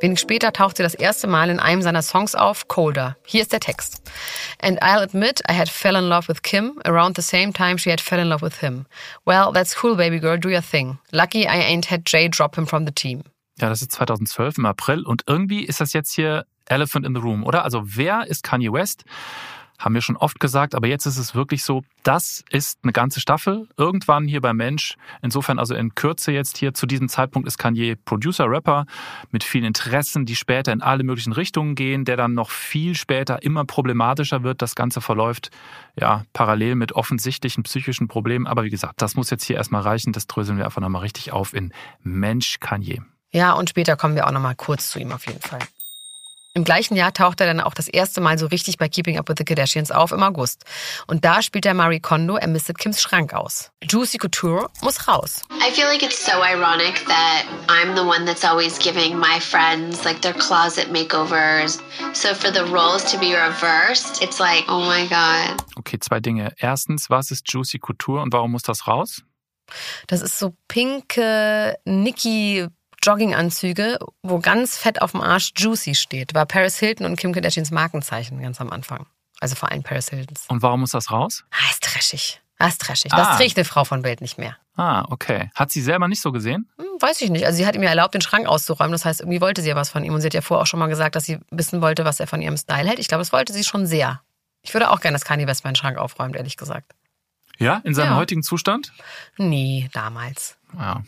Wenig 0.01 0.19
später 0.19 0.51
taucht 0.51 0.77
sie 0.77 0.83
das 0.83 0.93
erste 0.93 1.25
Mal 1.25 1.49
in 1.49 1.59
einem 1.59 1.81
seiner 1.81 2.01
Songs 2.01 2.35
auf, 2.35 2.67
Colder. 2.67 3.15
Hier 3.25 3.41
ist 3.41 3.53
der 3.53 3.61
Text. 3.61 4.01
And 4.61 4.81
I'll 4.83 5.01
admit 5.01 5.41
I 5.49 5.53
had 5.53 5.69
fell 5.69 5.95
in 5.95 6.09
love 6.09 6.27
with 6.27 6.41
Kim 6.41 6.79
around 6.85 7.15
the 7.15 7.21
same 7.21 7.53
time 7.53 7.77
she 7.77 7.89
had 7.89 8.01
fell 8.01 8.19
in 8.19 8.27
love 8.27 8.41
with 8.41 8.59
him. 8.59 8.85
Well, 9.25 9.53
that's 9.53 9.73
cool, 9.81 9.95
baby 9.95 10.19
girl, 10.19 10.37
do 10.37 10.49
your 10.49 10.61
thing. 10.61 10.99
Lucky 11.11 11.47
I 11.47 11.61
ain't 11.61 11.85
had 11.85 12.05
Jay 12.05 12.27
drop 12.27 12.57
him 12.57 12.65
from 12.65 12.85
the 12.85 12.91
team. 12.91 13.23
Ja, 13.59 13.69
das 13.69 13.81
ist 13.81 13.93
2012 13.93 14.57
im 14.57 14.65
April 14.65 15.03
und 15.03 15.23
irgendwie 15.27 15.63
ist 15.63 15.79
das 15.79 15.93
jetzt 15.93 16.13
hier 16.13 16.45
Elephant 16.65 17.05
in 17.05 17.15
the 17.15 17.21
Room, 17.21 17.45
oder? 17.45 17.63
Also 17.63 17.81
wer 17.85 18.27
ist 18.27 18.43
Kanye 18.43 18.73
West? 18.73 19.05
Haben 19.77 19.93
wir 19.93 20.01
schon 20.01 20.15
oft 20.15 20.39
gesagt, 20.39 20.75
aber 20.75 20.87
jetzt 20.87 21.05
ist 21.05 21.17
es 21.17 21.35
wirklich 21.35 21.63
so, 21.63 21.83
das 22.03 22.43
ist 22.49 22.79
eine 22.83 22.93
ganze 22.93 23.19
Staffel. 23.19 23.67
Irgendwann 23.77 24.27
hier 24.27 24.41
bei 24.41 24.53
Mensch. 24.53 24.95
Insofern 25.21 25.59
also 25.59 25.75
in 25.75 25.95
Kürze 25.95 26.31
jetzt 26.31 26.57
hier 26.57 26.73
zu 26.73 26.85
diesem 26.85 27.09
Zeitpunkt 27.09 27.47
ist 27.47 27.57
Kanye 27.57 27.95
Producer, 27.95 28.49
Rapper 28.49 28.85
mit 29.31 29.43
vielen 29.43 29.65
Interessen, 29.65 30.25
die 30.25 30.35
später 30.35 30.71
in 30.71 30.81
alle 30.81 31.03
möglichen 31.03 31.33
Richtungen 31.33 31.75
gehen, 31.75 32.05
der 32.05 32.15
dann 32.15 32.33
noch 32.33 32.49
viel 32.49 32.95
später 32.95 33.43
immer 33.43 33.65
problematischer 33.65 34.43
wird. 34.43 34.61
Das 34.61 34.75
Ganze 34.75 35.01
verläuft 35.01 35.51
ja 35.99 36.23
parallel 36.33 36.75
mit 36.75 36.93
offensichtlichen 36.93 37.63
psychischen 37.63 38.07
Problemen. 38.07 38.47
Aber 38.47 38.63
wie 38.63 38.69
gesagt, 38.69 39.01
das 39.01 39.15
muss 39.15 39.29
jetzt 39.29 39.43
hier 39.43 39.57
erstmal 39.57 39.81
reichen. 39.81 40.13
Das 40.13 40.27
dröseln 40.27 40.57
wir 40.57 40.65
einfach 40.65 40.81
nochmal 40.81 41.01
richtig 41.01 41.33
auf 41.33 41.53
in 41.53 41.73
Mensch 42.01 42.59
Kanye. 42.59 43.01
Ja, 43.31 43.51
und 43.53 43.69
später 43.69 43.97
kommen 43.97 44.15
wir 44.15 44.27
auch 44.27 44.31
nochmal 44.31 44.55
kurz 44.55 44.89
zu 44.89 44.99
ihm 44.99 45.11
auf 45.11 45.27
jeden 45.27 45.41
Fall. 45.41 45.59
Im 46.57 46.63
gleichen 46.63 46.95
Jahr 46.95 47.11
taucht 47.11 47.41
er 47.41 47.47
dann 47.47 47.59
auch 47.59 47.73
das 47.73 47.89
erste 47.89 48.21
Mal 48.21 48.39
so 48.39 48.45
richtig 48.45 48.77
bei 48.77 48.87
Keeping 48.87 49.19
Up 49.19 49.27
with 49.27 49.35
the 49.37 49.43
Kardashians 49.43 49.91
auf 49.91 50.13
im 50.13 50.23
August. 50.23 50.63
Und 51.05 51.25
da 51.25 51.41
spielt 51.41 51.65
er 51.65 51.73
Marie 51.73 51.99
Kondo, 51.99 52.37
er 52.37 52.47
mistet 52.47 52.77
Kims 52.77 53.01
Schrank 53.01 53.33
aus. 53.33 53.71
Juicy 53.83 54.17
Couture 54.17 54.69
muss 54.81 55.05
raus. 55.05 55.41
I 55.59 55.69
feel 55.73 55.85
like 55.85 56.01
it's 56.01 56.25
so 56.25 56.31
ironic 56.41 57.05
that 57.07 57.43
I'm 57.67 57.93
the 57.93 58.05
one 58.05 58.25
that's 58.25 58.45
always 58.45 58.79
giving 58.79 59.19
my 59.19 59.37
friends 59.41 60.05
like 60.05 60.21
their 60.21 60.33
closet 60.33 60.93
makeovers. 60.93 61.81
So 62.13 62.33
for 62.33 62.53
the 62.53 62.63
roles 62.71 63.03
to 63.11 63.19
be 63.19 63.35
reversed, 63.35 64.23
it's 64.23 64.39
like, 64.39 64.63
oh 64.69 64.79
my 64.79 65.07
God. 65.09 65.61
Okay, 65.79 65.99
zwei 65.99 66.21
Dinge. 66.21 66.53
Erstens, 66.57 67.09
was 67.09 67.31
ist 67.31 67.51
Juicy 67.51 67.79
Couture 67.79 68.21
und 68.21 68.31
warum 68.31 68.51
muss 68.51 68.63
das 68.63 68.87
raus? 68.87 69.23
Das 70.07 70.21
ist 70.21 70.39
so 70.39 70.55
pinke 70.69 71.75
Nikki 71.83 72.67
Jogginganzüge, 73.05 73.99
wo 74.23 74.39
ganz 74.39 74.77
fett 74.77 75.01
auf 75.01 75.11
dem 75.11 75.21
Arsch 75.21 75.51
Juicy 75.55 75.95
steht. 75.95 76.33
War 76.33 76.45
Paris 76.45 76.77
Hilton 76.77 77.05
und 77.05 77.15
Kim 77.17 77.33
Kardashians 77.33 77.71
Markenzeichen 77.71 78.41
ganz 78.41 78.59
am 78.61 78.69
Anfang. 78.71 79.05
Also 79.39 79.55
vor 79.55 79.71
allem 79.71 79.83
Paris 79.83 80.09
Hiltons. 80.09 80.45
Und 80.47 80.61
warum 80.61 80.79
muss 80.81 80.91
das 80.91 81.11
raus? 81.11 81.43
Ah, 81.51 81.69
ist 81.69 81.83
trashig. 81.83 82.41
Ah, 82.57 82.67
ist 82.67 82.81
trashig. 82.81 83.11
Das 83.11 83.27
Ah. 83.27 83.35
trägt 83.37 83.57
eine 83.57 83.65
Frau 83.65 83.83
von 83.83 84.01
Bild 84.01 84.21
nicht 84.21 84.37
mehr. 84.37 84.55
Ah, 84.77 85.05
okay. 85.09 85.49
Hat 85.55 85.71
sie 85.71 85.81
selber 85.81 86.07
nicht 86.07 86.21
so 86.21 86.31
gesehen? 86.31 86.69
Hm, 86.77 86.85
weiß 86.99 87.21
ich 87.21 87.29
nicht. 87.29 87.45
Also 87.45 87.57
sie 87.57 87.65
hat 87.67 87.75
ihm 87.75 87.83
ja 87.83 87.89
erlaubt, 87.89 88.13
den 88.13 88.21
Schrank 88.21 88.47
auszuräumen. 88.47 88.91
Das 88.93 89.03
heißt, 89.05 89.21
irgendwie 89.21 89.41
wollte 89.41 89.61
sie 89.61 89.69
ja 89.69 89.75
was 89.75 89.89
von 89.89 90.03
ihm. 90.03 90.13
Und 90.13 90.21
sie 90.21 90.27
hat 90.27 90.33
ja 90.33 90.41
vorher 90.41 90.63
auch 90.63 90.67
schon 90.67 90.79
mal 90.79 90.87
gesagt, 90.87 91.15
dass 91.15 91.25
sie 91.25 91.39
wissen 91.51 91.81
wollte, 91.81 92.05
was 92.05 92.19
er 92.19 92.27
von 92.27 92.41
ihrem 92.41 92.57
Style 92.57 92.87
hält. 92.87 92.99
Ich 92.99 93.07
glaube, 93.07 93.21
das 93.21 93.31
wollte 93.33 93.51
sie 93.53 93.63
schon 93.63 93.85
sehr. 93.85 94.21
Ich 94.61 94.73
würde 94.73 94.89
auch 94.89 94.99
gerne, 95.01 95.15
dass 95.15 95.25
Kanye 95.25 95.47
West 95.47 95.63
meinen 95.63 95.75
Schrank 95.75 95.97
aufräumt, 95.97 96.35
ehrlich 96.35 96.55
gesagt. 96.57 96.93
Ja, 97.57 97.81
in 97.83 97.93
seinem 97.93 98.11
Ja. 98.11 98.15
heutigen 98.17 98.43
Zustand? 98.43 98.91
Nee, 99.37 99.89
damals. 99.93 100.57
Ja. 100.77 101.03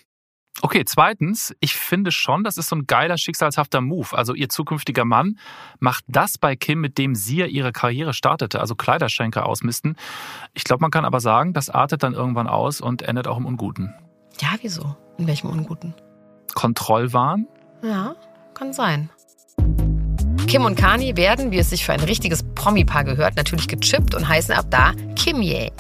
Okay, 0.62 0.84
zweitens, 0.86 1.56
ich 1.60 1.74
finde 1.76 2.12
schon, 2.12 2.44
das 2.44 2.58
ist 2.58 2.70
so 2.70 2.76
ein 2.76 2.88
geiler, 2.88 3.18
schicksalshafter 3.18 3.80
Move. 3.80 4.18
Also 4.18 4.34
ihr 4.34 4.50
zukünftiger 4.50 5.06
Mann 5.06 5.38
macht 5.80 6.04
das 6.08 6.38
bei 6.40 6.56
Kim, 6.56 6.82
mit 6.82 6.98
dem 6.98 7.14
sie 7.14 7.38
ja 7.38 7.46
ihre 7.46 7.72
Karriere 7.72 8.14
startete, 8.14 8.60
also 8.60 8.74
Kleiderschränke 8.74 9.46
ausmisten. 9.46 9.96
Ich 10.54 10.64
glaube, 10.64 10.82
man 10.82 10.90
kann 10.90 11.06
aber 11.06 11.20
sagen, 11.20 11.54
das 11.54 11.70
artet 11.70 12.02
dann 12.02 12.14
irgendwann 12.14 12.48
aus 12.48 12.82
und 12.82 13.04
endet 13.04 13.28
auch 13.28 13.38
im 13.38 13.46
Unguten. 13.46 13.94
Ja, 14.40 14.50
wieso? 14.62 14.96
In 15.18 15.28
welchem 15.28 15.50
Unguten? 15.50 15.94
Kontrollwahn? 16.56 17.48
Ja, 17.84 18.16
kann 18.56 18.74
sein. 18.74 19.10
Kim 20.48 20.66
und 20.66 20.76
Kanye 20.76 21.18
werden, 21.18 21.52
wie 21.52 21.58
es 21.58 21.70
sich 21.70 21.86
für 21.86 21.94
ein 21.94 22.00
richtiges 22.00 22.44
Promi-Paar 22.56 23.04
gehört, 23.04 23.36
natürlich 23.36 23.68
gechippt 23.68 24.16
und 24.16 24.28
heißen 24.28 24.56
ab 24.56 24.66
da 24.70 24.94
Kimye. 25.16 25.72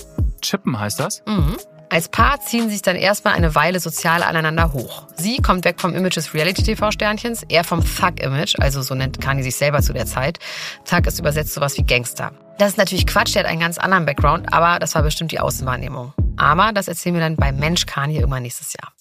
Chippen 0.41 0.77
heißt 0.79 0.99
das? 0.99 1.23
Mhm. 1.25 1.55
Als 1.89 2.09
Paar 2.09 2.41
ziehen 2.41 2.69
sich 2.69 2.81
dann 2.81 2.97
erstmal 2.97 3.33
eine 3.35 3.55
Weile 3.55 3.79
sozial 3.79 4.21
aneinander 4.21 4.73
hoch. 4.73 5.07
Sie 5.15 5.37
kommt 5.37 5.63
weg 5.63 5.79
vom 5.79 5.95
Image 5.95 6.17
des 6.17 6.33
Reality-TV-Sternchens, 6.33 7.43
er 7.47 7.63
vom 7.63 7.81
Thug-Image, 7.81 8.55
also 8.59 8.81
so 8.81 8.93
nennt 8.93 9.21
Kanye 9.21 9.43
sich 9.43 9.55
selber 9.55 9.81
zu 9.81 9.93
der 9.93 10.05
Zeit. 10.05 10.39
Thug 10.83 11.07
ist 11.07 11.19
übersetzt 11.19 11.53
sowas 11.53 11.77
wie 11.77 11.83
Gangster. 11.83 12.33
Das 12.57 12.69
ist 12.69 12.77
natürlich 12.77 13.07
Quatsch, 13.07 13.35
der 13.35 13.43
hat 13.43 13.49
einen 13.49 13.61
ganz 13.61 13.77
anderen 13.77 14.05
Background, 14.05 14.51
aber 14.51 14.79
das 14.79 14.95
war 14.95 15.03
bestimmt 15.03 15.31
die 15.31 15.39
Außenwahrnehmung. 15.39 16.13
Aber 16.35 16.73
das 16.73 16.89
erzählen 16.89 17.15
wir 17.15 17.21
dann 17.21 17.37
bei 17.37 17.53
Mensch 17.53 17.85
Kanye 17.85 18.19
irgendwann 18.19 18.43
nächstes 18.43 18.73
Jahr. 18.73 18.91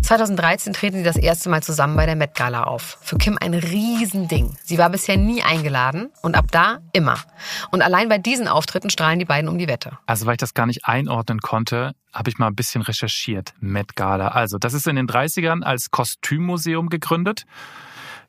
2013 0.00 0.74
treten 0.74 0.98
sie 0.98 1.02
das 1.02 1.16
erste 1.16 1.48
Mal 1.48 1.62
zusammen 1.62 1.96
bei 1.96 2.04
der 2.04 2.14
Met 2.14 2.34
Gala 2.34 2.64
auf. 2.64 2.98
Für 3.00 3.16
Kim 3.16 3.38
ein 3.40 3.54
Riesending. 3.54 4.54
Sie 4.62 4.76
war 4.76 4.90
bisher 4.90 5.16
nie 5.16 5.42
eingeladen 5.42 6.10
und 6.22 6.34
ab 6.34 6.46
da 6.50 6.80
immer. 6.92 7.18
Und 7.70 7.80
allein 7.80 8.08
bei 8.08 8.18
diesen 8.18 8.46
Auftritten 8.46 8.90
strahlen 8.90 9.18
die 9.18 9.24
beiden 9.24 9.48
um 9.48 9.58
die 9.58 9.66
Wette. 9.66 9.98
Also, 10.06 10.26
weil 10.26 10.34
ich 10.34 10.38
das 10.38 10.52
gar 10.52 10.66
nicht 10.66 10.84
einordnen 10.84 11.40
konnte, 11.40 11.94
habe 12.12 12.28
ich 12.28 12.38
mal 12.38 12.48
ein 12.48 12.54
bisschen 12.54 12.82
recherchiert. 12.82 13.54
Met 13.60 13.96
Gala. 13.96 14.28
Also, 14.28 14.58
das 14.58 14.74
ist 14.74 14.86
in 14.86 14.96
den 14.96 15.08
30ern 15.08 15.62
als 15.62 15.90
Kostümmuseum 15.90 16.90
gegründet. 16.90 17.46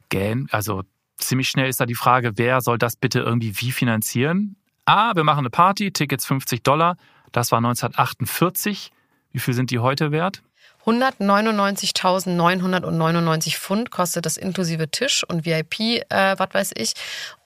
Gähn, 0.10 0.48
also 0.52 0.84
ziemlich 1.18 1.50
schnell 1.50 1.68
ist 1.68 1.80
da 1.80 1.86
die 1.86 1.96
Frage, 1.96 2.38
wer 2.38 2.62
soll 2.62 2.78
das 2.78 2.96
bitte 2.96 3.20
irgendwie 3.20 3.60
wie 3.60 3.72
finanzieren? 3.72 4.56
Ah, 4.86 5.16
wir 5.16 5.24
machen 5.24 5.40
eine 5.40 5.50
Party, 5.50 5.92
Tickets 5.92 6.26
50 6.26 6.64
Dollar. 6.64 6.96
Das 7.32 7.52
war 7.52 7.58
1948. 7.58 8.92
Wie 9.32 9.40
viel 9.40 9.54
sind 9.54 9.72
die 9.72 9.80
heute 9.80 10.12
wert? 10.12 10.44
199.999 10.86 13.58
Pfund 13.58 13.92
kostet 13.92 14.26
das 14.26 14.38
inklusive 14.38 14.90
Tisch 14.90 15.24
und 15.28 15.46
VIP, 15.46 16.04
äh, 16.10 16.36
was 16.38 16.50
weiß 16.54 16.72
ich. 16.76 16.94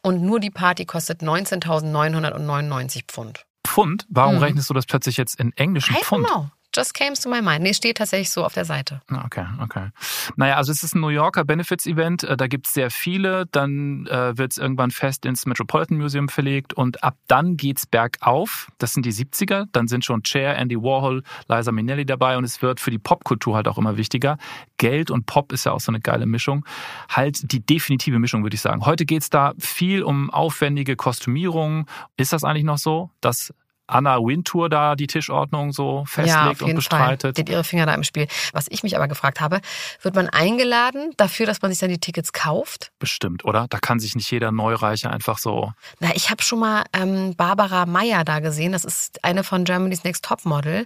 Und 0.01 0.21
nur 0.21 0.39
die 0.39 0.51
Party 0.51 0.85
kostet 0.85 1.21
19.999 1.21 3.03
Pfund. 3.07 3.45
Pfund? 3.67 4.05
Warum 4.09 4.35
Mhm. 4.35 4.43
rechnest 4.43 4.69
du 4.69 4.73
das 4.73 4.85
plötzlich 4.85 5.17
jetzt 5.17 5.37
in 5.39 5.51
englischen 5.53 5.95
Pfund? 5.95 6.25
know. 6.27 6.49
Just 6.75 6.93
came 6.93 7.13
to 7.13 7.29
my 7.29 7.41
mind. 7.41 7.61
Nee, 7.61 7.73
steht 7.73 7.97
tatsächlich 7.97 8.29
so 8.29 8.45
auf 8.45 8.53
der 8.53 8.65
Seite. 8.65 9.01
Ah, 9.09 9.23
Okay, 9.25 9.45
okay. 9.61 9.89
Naja, 10.35 10.55
also 10.55 10.71
es 10.71 10.83
ist 10.83 10.95
ein 10.95 11.01
New 11.01 11.09
Yorker 11.09 11.43
Benefits-Event, 11.43 12.23
äh, 12.23 12.37
da 12.37 12.47
gibt's 12.47 12.73
sehr 12.73 12.91
viele, 12.91 13.45
dann 13.47 14.05
äh, 14.07 14.37
wird's 14.37 14.57
irgendwann 14.57 14.91
fest 14.91 15.25
ins 15.25 15.45
Metropolitan 15.45 15.97
Museum 15.97 16.29
verlegt 16.29 16.73
und 16.73 17.03
ab 17.03 17.15
dann 17.27 17.57
geht's 17.57 17.85
bergauf. 17.85 18.67
Das 18.77 18.93
sind 18.93 19.05
die 19.05 19.13
70er, 19.13 19.65
dann 19.71 19.87
sind 19.87 20.05
schon 20.05 20.23
Cher, 20.25 20.57
Andy 20.57 20.77
Warhol, 20.77 21.23
Liza 21.47 21.71
Minnelli 21.71 22.05
dabei 22.05 22.37
und 22.37 22.43
es 22.43 22.61
wird 22.61 22.79
für 22.79 22.91
die 22.91 22.99
Popkultur 22.99 23.55
halt 23.55 23.67
auch 23.67 23.77
immer 23.77 23.97
wichtiger. 23.97 24.37
Geld 24.77 25.11
und 25.11 25.25
Pop 25.25 25.51
ist 25.51 25.65
ja 25.65 25.71
auch 25.71 25.79
so 25.79 25.91
eine 25.91 25.99
geile 25.99 26.25
Mischung. 26.25 26.65
Halt 27.09 27.51
die 27.51 27.59
definitive 27.59 28.19
Mischung, 28.19 28.43
würde 28.43 28.55
ich 28.55 28.61
sagen. 28.61 28.85
Heute 28.85 29.05
geht's 29.05 29.29
da 29.29 29.53
viel 29.57 30.03
um 30.03 30.29
aufwendige 30.29 30.95
Kostümierungen. 30.95 31.85
Ist 32.17 32.33
das 32.33 32.43
eigentlich 32.43 32.63
noch 32.63 32.77
so, 32.77 33.09
dass 33.21 33.53
Anna 33.89 34.17
Wintour 34.17 34.69
da 34.69 34.95
die 34.95 35.07
Tischordnung 35.07 35.71
so 35.71 35.99
ja, 35.99 36.05
festlegt 36.05 36.61
jeden 36.61 36.77
und 36.77 36.83
Fall. 36.83 36.99
bestreitet? 37.15 37.37
Die 37.37 37.41
hat 37.41 37.49
ihre 37.49 37.63
Finger 37.63 37.85
da 37.85 37.93
im 37.93 38.03
Spiel. 38.03 38.27
Was 38.53 38.67
ich 38.69 38.83
mich 38.83 38.95
aber 38.95 39.07
gefragt 39.07 39.41
habe, 39.41 39.61
wird 40.01 40.15
man 40.15 40.29
eingeladen 40.29 41.11
dafür, 41.17 41.45
dass 41.45 41.61
man 41.61 41.71
sich 41.71 41.79
dann 41.79 41.89
die 41.89 41.99
Tickets 41.99 42.33
kauft? 42.33 42.91
Bestimmt, 42.99 43.45
oder? 43.45 43.67
Da 43.69 43.79
kann 43.79 43.99
sich 43.99 44.15
nicht 44.15 44.29
jeder 44.31 44.51
Neureicher 44.51 45.11
einfach 45.11 45.37
so. 45.37 45.73
Na, 45.99 46.09
ich 46.15 46.29
habe 46.29 46.41
schon 46.43 46.59
mal 46.59 46.83
ähm, 46.93 47.35
Barbara 47.35 47.85
Meyer 47.85 48.23
da 48.23 48.39
gesehen. 48.39 48.71
Das 48.71 48.85
ist 48.85 49.23
eine 49.23 49.43
von 49.43 49.63
Germany's 49.63 50.03
Next 50.03 50.25
Topmodel. 50.25 50.85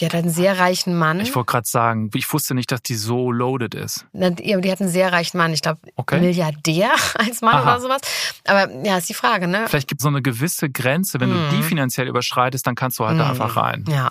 Die 0.00 0.04
hat 0.04 0.14
einen 0.14 0.30
sehr 0.30 0.58
reichen 0.58 0.96
Mann. 0.96 1.20
Ich 1.20 1.34
wollte 1.34 1.50
gerade 1.52 1.66
sagen, 1.66 2.10
ich 2.14 2.30
wusste 2.32 2.54
nicht, 2.54 2.70
dass 2.70 2.82
die 2.82 2.94
so 2.96 3.30
loaded 3.32 3.74
ist. 3.74 4.06
Na, 4.12 4.30
Die 4.30 4.60
die 4.60 4.70
hat 4.72 4.80
einen 4.80 4.90
sehr 4.90 5.12
reichen 5.12 5.38
Mann. 5.38 5.52
Ich 5.52 5.62
glaube, 5.62 5.80
Okay. 5.96 6.20
Milliardär 6.20 6.90
als 7.14 7.40
Mann 7.40 7.54
Aha. 7.54 7.62
oder 7.62 7.80
sowas. 7.80 8.00
Aber 8.46 8.70
ja, 8.84 8.98
ist 8.98 9.08
die 9.08 9.14
Frage, 9.14 9.46
ne? 9.48 9.66
Vielleicht 9.68 9.88
gibt 9.88 10.00
es 10.00 10.02
so 10.02 10.08
eine 10.08 10.22
gewisse 10.22 10.68
Grenze. 10.70 11.20
Wenn 11.20 11.30
du 11.30 11.56
die 11.56 11.62
finanziell 11.62 12.06
überschreitest, 12.26 12.66
dann 12.66 12.74
kannst 12.74 12.98
du 12.98 13.06
halt 13.06 13.18
da 13.18 13.24
Mhm. 13.24 13.30
einfach 13.30 13.56
rein. 13.56 13.84
Ja. 13.88 14.10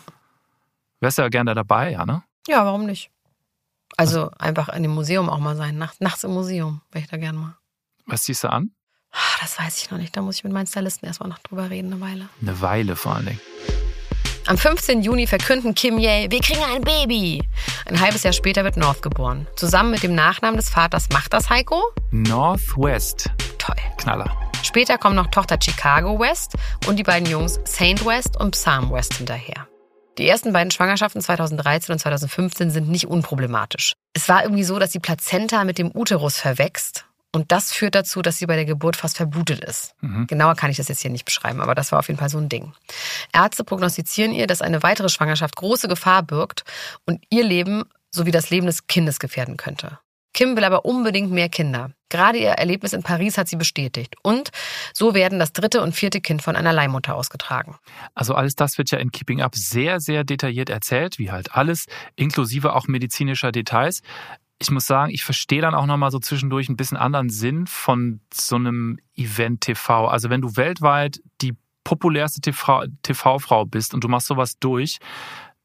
Wärst 1.02 1.18
ja 1.18 1.28
gerne 1.30 1.54
dabei, 1.54 1.92
ja, 1.92 2.06
ne? 2.06 2.24
Ja, 2.48 2.66
warum 2.66 2.86
nicht? 2.86 3.10
Also 3.98 4.32
einfach 4.40 4.70
in 4.70 4.84
dem 4.84 4.94
Museum 4.94 5.30
auch 5.30 5.40
mal 5.40 5.56
sein. 5.56 5.78
Nacht, 5.78 6.02
nachts 6.02 6.24
im 6.24 6.32
Museum 6.34 6.82
wäre 6.92 7.04
ich 7.04 7.10
da 7.10 7.18
gern 7.18 7.36
mal. 7.36 7.56
Was 8.06 8.24
ziehst 8.24 8.44
du 8.44 8.50
an? 8.52 8.72
Ah, 9.12 9.18
Das 9.42 9.58
weiß 9.60 9.82
ich 9.82 9.92
noch 9.92 9.98
nicht. 9.98 10.16
Da 10.16 10.22
muss 10.22 10.36
ich 10.38 10.44
mit 10.44 10.52
meinen 10.54 10.68
Stylisten 10.68 11.08
erstmal 11.08 11.30
noch 11.30 11.40
drüber 11.40 11.70
reden, 11.70 11.94
eine 11.94 12.02
Weile. 12.02 12.30
Eine 12.42 12.62
Weile 12.62 12.96
vor 12.96 13.16
allen 13.16 13.26
Dingen. 13.28 13.40
Am 14.48 14.58
15. 14.58 15.02
Juni 15.02 15.26
verkünden 15.26 15.74
Kim 15.74 15.98
Ye, 15.98 16.28
wir 16.30 16.40
kriegen 16.40 16.64
ein 16.64 16.82
Baby. 16.82 17.48
Ein 17.88 18.00
halbes 18.00 18.24
Jahr 18.24 18.34
später 18.34 18.64
wird 18.64 18.78
North 18.78 19.02
geboren. 19.02 19.48
Zusammen 19.56 19.92
mit 19.92 20.04
dem 20.04 20.14
Nachnamen 20.14 20.58
des 20.58 20.70
Vaters 20.70 21.10
macht 21.10 21.34
das 21.34 21.50
Heiko? 21.50 21.82
Northwest. 22.12 23.30
Toll. 23.58 23.76
Knaller. 23.98 24.30
Später 24.66 24.98
kommen 24.98 25.16
noch 25.16 25.28
Tochter 25.28 25.60
Chicago 25.62 26.20
West 26.20 26.56
und 26.88 26.98
die 26.98 27.04
beiden 27.04 27.30
Jungs 27.30 27.60
Saint 27.66 28.04
West 28.04 28.36
und 28.36 28.52
Psalm 28.52 28.92
West 28.92 29.14
hinterher. 29.14 29.68
Die 30.18 30.28
ersten 30.28 30.54
beiden 30.54 30.72
Schwangerschaften 30.72 31.22
2013 31.22 31.94
und 31.94 32.00
2015 32.00 32.72
sind 32.72 32.90
nicht 32.90 33.06
unproblematisch. 33.06 33.94
Es 34.14 34.28
war 34.28 34.42
irgendwie 34.42 34.64
so, 34.64 34.80
dass 34.80 34.90
die 34.90 35.00
Plazenta 35.00 35.66
mit 35.66 35.78
dem 35.78 35.92
Uterus 35.94 36.38
verwächst 36.38 37.06
und 37.32 37.52
das 37.52 37.74
führt 37.74 37.94
dazu, 37.94 38.24
dass 38.24 38.40
sie 38.40 38.48
bei 38.48 38.56
der 38.56 38.66
Geburt 38.66 38.96
fast 38.96 39.18
verblutet 39.18 39.64
ist. 39.64 39.94
Mhm. 40.02 40.26
Genauer 40.26 40.56
kann 40.56 40.72
ich 40.72 40.78
das 40.78 40.88
jetzt 40.88 41.02
hier 41.02 41.12
nicht 41.12 41.26
beschreiben, 41.26 41.62
aber 41.62 41.76
das 41.76 41.92
war 41.92 42.00
auf 42.00 42.08
jeden 42.08 42.20
Fall 42.20 42.30
so 42.30 42.40
ein 42.40 42.50
Ding. 42.50 42.74
Ärzte 43.34 43.64
prognostizieren 43.64 44.32
ihr, 44.32 44.48
dass 44.48 44.64
eine 44.64 44.82
weitere 44.82 45.10
Schwangerschaft 45.10 45.56
große 45.58 45.88
Gefahr 45.88 46.24
birgt 46.24 46.64
und 47.06 47.24
ihr 47.30 47.44
Leben 47.44 47.84
sowie 48.10 48.32
das 48.32 48.50
Leben 48.50 48.66
des 48.66 48.88
Kindes 48.88 49.20
gefährden 49.20 49.58
könnte. 49.58 50.00
Kim 50.36 50.58
will 50.58 50.66
aber 50.66 50.84
unbedingt 50.84 51.32
mehr 51.32 51.48
Kinder. 51.48 51.92
Gerade 52.10 52.38
ihr 52.38 52.50
Erlebnis 52.50 52.92
in 52.92 53.04
Paris 53.04 53.38
hat 53.38 53.48
sie 53.48 53.56
bestätigt. 53.56 54.16
Und 54.22 54.52
so 54.94 55.14
werden 55.14 55.40
das 55.40 55.54
dritte 55.54 55.82
und 55.82 55.96
vierte 55.96 56.20
Kind 56.20 56.42
von 56.42 56.58
einer 56.58 56.74
Leihmutter 56.74 57.16
ausgetragen. 57.16 57.78
Also 58.14 58.36
alles 58.36 58.56
das 58.56 58.78
wird 58.78 58.92
ja 58.92 59.00
in 59.00 59.12
Keeping 59.12 59.42
Up 59.42 59.56
sehr, 59.56 60.02
sehr 60.02 60.26
detailliert 60.26 60.70
erzählt, 60.70 61.20
wie 61.20 61.32
halt 61.32 61.56
alles, 61.56 61.86
inklusive 62.18 62.74
auch 62.74 62.88
medizinischer 62.88 63.54
Details. 63.54 64.02
Ich 64.60 64.70
muss 64.72 64.86
sagen, 64.86 65.10
ich 65.12 65.24
verstehe 65.24 65.62
dann 65.62 65.74
auch 65.74 65.86
nochmal 65.86 66.12
so 66.12 66.20
zwischendurch 66.20 66.68
ein 66.68 66.76
bisschen 66.76 66.98
anderen 66.98 67.30
Sinn 67.30 67.66
von 67.66 68.20
so 68.34 68.58
einem 68.58 69.00
Event 69.16 69.62
TV. 69.62 70.08
Also 70.08 70.30
wenn 70.30 70.42
du 70.42 70.58
weltweit 70.58 71.22
die 71.42 71.54
populärste 71.86 72.42
TV-Frau 72.42 73.66
bist 73.66 73.94
und 73.94 74.04
du 74.04 74.10
machst 74.10 74.28
sowas 74.28 74.60
durch, 74.60 74.98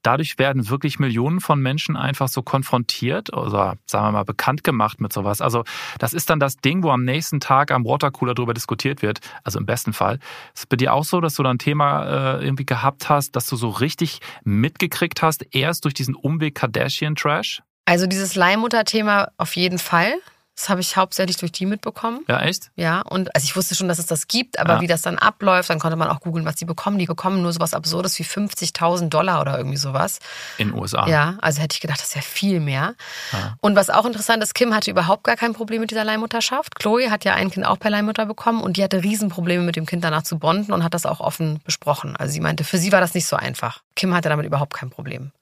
dadurch 0.02 0.38
werden 0.38 0.68
wirklich 0.68 0.98
Millionen 0.98 1.40
von 1.40 1.60
Menschen 1.60 1.96
einfach 1.96 2.28
so 2.28 2.42
konfrontiert 2.42 3.32
oder 3.32 3.76
sagen 3.86 4.06
wir 4.06 4.12
mal 4.12 4.24
bekannt 4.24 4.64
gemacht 4.64 5.00
mit 5.00 5.12
sowas. 5.12 5.40
Also 5.40 5.64
das 5.98 6.12
ist 6.12 6.30
dann 6.30 6.40
das 6.40 6.56
Ding, 6.56 6.82
wo 6.82 6.90
am 6.90 7.04
nächsten 7.04 7.40
Tag 7.40 7.70
am 7.70 7.84
Watercooler 7.84 8.34
drüber 8.34 8.54
diskutiert 8.54 9.02
wird. 9.02 9.20
Also 9.44 9.58
im 9.58 9.66
besten 9.66 9.92
Fall. 9.92 10.18
Ist 10.54 10.60
es 10.60 10.66
bei 10.66 10.76
dir 10.76 10.92
auch 10.92 11.04
so, 11.04 11.20
dass 11.20 11.34
du 11.34 11.42
da 11.42 11.50
ein 11.50 11.58
Thema 11.58 12.38
äh, 12.38 12.44
irgendwie 12.44 12.66
gehabt 12.66 13.08
hast, 13.08 13.36
dass 13.36 13.46
du 13.46 13.56
so 13.56 13.68
richtig 13.68 14.20
mitgekriegt 14.44 15.22
hast, 15.22 15.46
erst 15.54 15.84
durch 15.84 15.94
diesen 15.94 16.14
Umweg 16.14 16.54
Kardashian-Trash? 16.54 17.62
Also 17.84 18.06
dieses 18.06 18.34
Leihmutter-Thema 18.34 19.32
auf 19.36 19.56
jeden 19.56 19.78
Fall. 19.78 20.14
Das 20.60 20.68
habe 20.68 20.82
ich 20.82 20.94
hauptsächlich 20.98 21.38
durch 21.38 21.52
die 21.52 21.64
mitbekommen. 21.64 22.20
Ja, 22.28 22.40
echt? 22.42 22.70
Ja, 22.76 23.00
und 23.00 23.34
also 23.34 23.46
ich 23.46 23.56
wusste 23.56 23.74
schon, 23.74 23.88
dass 23.88 23.98
es 23.98 24.04
das 24.04 24.28
gibt, 24.28 24.58
aber 24.58 24.74
Ja. 24.74 24.80
wie 24.82 24.86
das 24.86 25.00
dann 25.00 25.16
abläuft, 25.16 25.70
dann 25.70 25.78
konnte 25.78 25.96
man 25.96 26.06
auch 26.08 26.20
googeln, 26.20 26.44
was 26.44 26.56
die 26.56 26.66
bekommen. 26.66 26.98
Die 26.98 27.06
bekommen 27.06 27.40
nur 27.40 27.54
sowas 27.54 27.72
Absurdes 27.72 28.18
wie 28.18 28.24
50.000 28.24 29.08
Dollar 29.08 29.40
oder 29.40 29.56
irgendwie 29.56 29.78
sowas. 29.78 30.18
In 30.58 30.68
den 30.68 30.78
USA. 30.78 31.08
Ja, 31.08 31.38
also 31.40 31.62
hätte 31.62 31.76
ich 31.76 31.80
gedacht, 31.80 32.00
das 32.02 32.14
wäre 32.14 32.22
viel 32.24 32.60
mehr. 32.60 32.94
Ja. 33.32 33.56
Und 33.62 33.74
was 33.74 33.88
auch 33.88 34.04
interessant 34.04 34.42
ist, 34.42 34.54
Kim 34.54 34.74
hatte 34.74 34.90
überhaupt 34.90 35.24
gar 35.24 35.36
kein 35.36 35.54
Problem 35.54 35.80
mit 35.80 35.92
dieser 35.92 36.04
Leihmutterschaft. 36.04 36.74
Chloe 36.78 37.10
hat 37.10 37.24
ja 37.24 37.32
ein 37.32 37.50
Kind 37.50 37.64
auch 37.64 37.78
per 37.78 37.88
Leihmutter 37.90 38.26
bekommen 38.26 38.60
und 38.62 38.76
die 38.76 38.84
hatte 38.84 39.02
Riesenprobleme 39.02 39.62
mit 39.64 39.76
dem 39.76 39.86
Kind 39.86 40.04
danach 40.04 40.24
zu 40.24 40.38
bonden 40.38 40.74
und 40.74 40.84
hat 40.84 40.92
das 40.92 41.06
auch 41.06 41.20
offen 41.20 41.60
besprochen. 41.64 42.16
Also 42.16 42.34
sie 42.34 42.40
meinte, 42.40 42.64
für 42.64 42.76
sie 42.76 42.92
war 42.92 43.00
das 43.00 43.14
nicht 43.14 43.24
so 43.26 43.36
einfach. 43.36 43.80
Kim 43.96 44.12
hatte 44.14 44.28
damit 44.28 44.44
überhaupt 44.44 44.74
kein 44.74 44.90
Problem. 44.90 45.32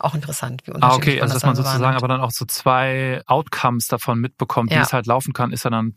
Auch 0.00 0.14
interessant, 0.14 0.62
wie 0.66 0.72
Ah, 0.72 0.74
unterschiedlich 0.74 1.14
okay, 1.16 1.20
also 1.22 1.34
das 1.34 1.42
dass 1.42 1.46
man 1.46 1.56
sozusagen 1.56 1.82
wahrnimmt. 1.82 2.02
aber 2.02 2.08
dann 2.08 2.20
auch 2.20 2.30
so 2.32 2.44
zwei 2.46 3.22
Outcomes 3.26 3.86
davon 3.86 4.18
mitbekommt, 4.20 4.70
wie 4.70 4.74
Ja. 4.74 4.82
es 4.82 4.92
halt 4.92 5.06
laufen 5.06 5.32
kann, 5.32 5.52
ist 5.52 5.64
ja 5.64 5.70
dann 5.70 5.94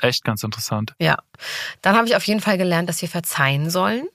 echt 0.00 0.22
ganz 0.24 0.42
interessant. 0.42 0.94
Ja. 1.00 1.16
Dann 1.82 1.96
habe 1.96 2.06
ich 2.06 2.14
auf 2.14 2.24
jeden 2.24 2.40
Fall 2.40 2.58
gelernt, 2.58 2.88
dass 2.88 3.00
wir 3.02 3.08
verzeihen 3.08 3.70
sollen. 3.70 4.06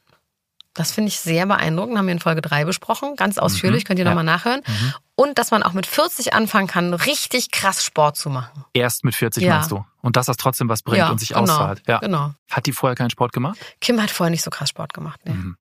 Das 0.75 0.92
finde 0.92 1.10
ich 1.10 1.20
sehr 1.20 1.46
beeindruckend. 1.46 1.98
Haben 2.00 2.08
wir 2.08 2.13
in 2.13 2.20
Folge 2.20 2.42
3 2.42 2.66
besprochen. 2.66 3.16
Ganz 3.16 3.38
ausführlich, 3.38 3.84
Mhm. 3.84 3.88
könnt 3.88 4.00
ihr 4.00 4.06
Ja. 4.06 4.12
nochmal 4.12 4.24
nachhören. 4.24 4.62
Mhm. 4.66 4.94
Und 5.16 5.38
dass 5.38 5.52
man 5.52 5.62
auch 5.62 5.74
mit 5.74 5.86
40 5.86 6.34
anfangen 6.34 6.68
kann, 6.68 6.94
richtig 6.96 7.52
krass 7.52 7.84
Sport 7.86 8.18
zu 8.18 8.30
machen. 8.32 8.66
Erst 8.74 9.04
mit 9.04 9.13
40 9.13 9.44
Ja. 9.44 9.56
meinst 9.56 9.70
du. 9.72 9.86
Und 10.02 10.16
dass 10.16 10.25
das 10.28 10.38
trotzdem 10.38 10.70
was 10.70 10.82
bringt 10.82 10.98
ja, 10.98 11.10
und 11.12 11.20
sich 11.20 11.30
genau, 11.30 11.42
auszahlt. 11.42 11.84
Ja. 11.88 12.00
Genau. 12.00 12.34
Hat 12.50 12.66
die 12.66 12.72
vorher 12.72 12.96
keinen 12.96 13.12
Sport 13.12 13.34
gemacht? 13.34 13.58
Kim 13.82 14.02
hat 14.02 14.10
vorher 14.10 14.32
nicht 14.32 14.44
so 14.44 14.50
krass 14.50 14.70
Sport 14.70 14.94
gemacht. 14.94 15.20
Nee. 15.25 15.34
Mhm. 15.34 15.58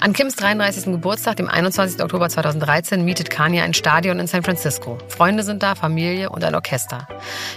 An 0.00 0.12
Kims 0.12 0.36
33. 0.36 0.84
Geburtstag, 0.92 1.36
dem 1.36 1.48
21. 1.48 2.00
Oktober 2.00 2.28
2013, 2.28 3.04
mietet 3.04 3.30
Kanye 3.30 3.62
ein 3.62 3.74
Stadion 3.74 4.20
in 4.20 4.28
San 4.28 4.44
Francisco. 4.44 4.96
Freunde 5.08 5.42
sind 5.42 5.60
da, 5.64 5.74
Familie 5.74 6.30
und 6.30 6.44
ein 6.44 6.54
Orchester. 6.54 7.08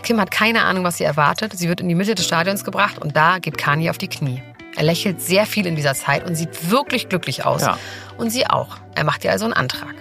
Kim 0.01 0.19
hat 0.19 0.31
keine 0.31 0.63
Ahnung, 0.63 0.83
was 0.83 0.97
sie 0.97 1.03
erwartet. 1.03 1.53
Sie 1.55 1.69
wird 1.69 1.81
in 1.81 1.87
die 1.87 1.93
Mitte 1.93 2.15
des 2.15 2.25
Stadions 2.25 2.63
gebracht 2.63 2.97
und 2.97 3.15
da 3.15 3.37
geht 3.37 3.59
Kanye 3.59 3.91
auf 3.91 3.99
die 3.99 4.07
Knie. 4.07 4.41
Er 4.75 4.83
lächelt 4.83 5.21
sehr 5.21 5.45
viel 5.45 5.67
in 5.67 5.75
dieser 5.75 5.93
Zeit 5.93 6.25
und 6.25 6.33
sieht 6.33 6.71
wirklich 6.71 7.09
glücklich 7.09 7.45
aus. 7.45 7.61
Ja. 7.61 7.77
Und 8.17 8.31
sie 8.31 8.47
auch. 8.47 8.77
Er 8.95 9.03
macht 9.03 9.23
ihr 9.23 9.31
also 9.31 9.45
einen 9.45 9.53
Antrag. 9.53 9.93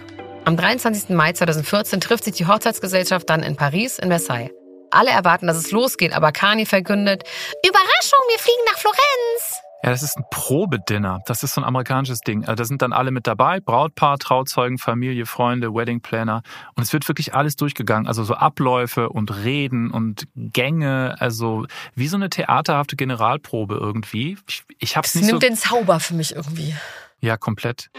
Am 0.47 0.57
23. 0.57 1.11
Mai 1.11 1.33
2014 1.33 2.01
trifft 2.01 2.25
sich 2.25 2.37
die 2.37 2.47
Hochzeitsgesellschaft 2.47 3.29
dann 3.29 3.43
in 3.43 3.57
Paris, 3.57 3.99
in 3.99 4.09
Versailles. 4.09 4.51
Alle 4.91 5.11
erwarten, 5.11 5.47
dass 5.47 5.59
es 5.59 5.73
losgeht, 5.73 6.15
aber 6.15 6.33
Kanye 6.33 6.65
verkündet, 6.65 7.23
Überraschung, 7.67 8.19
wir 8.29 8.39
fliegen 8.39 8.65
nach 8.67 8.79
Florenz. 8.79 9.61
Ja, 9.83 9.89
das 9.91 10.03
ist 10.03 10.17
ein 10.19 10.25
Probedinner. 10.31 11.21
Das 11.25 11.43
ist 11.43 11.55
so 11.55 11.61
ein 11.63 11.65
amerikanisches 11.65 12.21
Ding. 12.21 12.45
Also 12.45 12.57
Da 12.57 12.65
sind 12.65 12.83
dann 12.83 12.93
alle 12.93 13.11
mit 13.11 13.27
dabei. 13.27 13.61
Brautpaar, 13.61 14.19
Trauzeugen, 14.19 14.77
Familie, 14.77 15.25
Freunde, 15.25 15.75
Wedding 15.75 16.03
Planner. 16.03 16.43
Und 16.77 16.83
es 16.83 16.93
wird 16.93 17.09
wirklich 17.09 17.35
alles 17.35 17.57
durchgegangen. 17.57 18.07
Also 18.07 18.23
so 18.25 18.35
Abläufe 18.35 19.09
und 19.09 19.35
Reden 19.43 19.91
und 19.91 20.29
Gänge. 20.37 21.17
Also 21.19 21.67
wie 21.95 22.09
so 22.09 22.17
eine 22.17 22.29
theaterhafte 22.29 22.97
Generalprobe 22.97 23.77
irgendwie. 23.77 24.37
Ich, 24.47 24.65
ich 24.79 24.97
hab's 24.99 25.11
Es 25.11 25.15
nicht 25.15 25.27
so... 25.27 25.33
nimmt 25.33 25.43
den 25.45 25.57
Zauber 25.57 25.99
für 25.99 26.13
mich 26.15 26.37
irgendwie. 26.37 26.75
Ja, 27.21 27.39
komplett. 27.39 27.91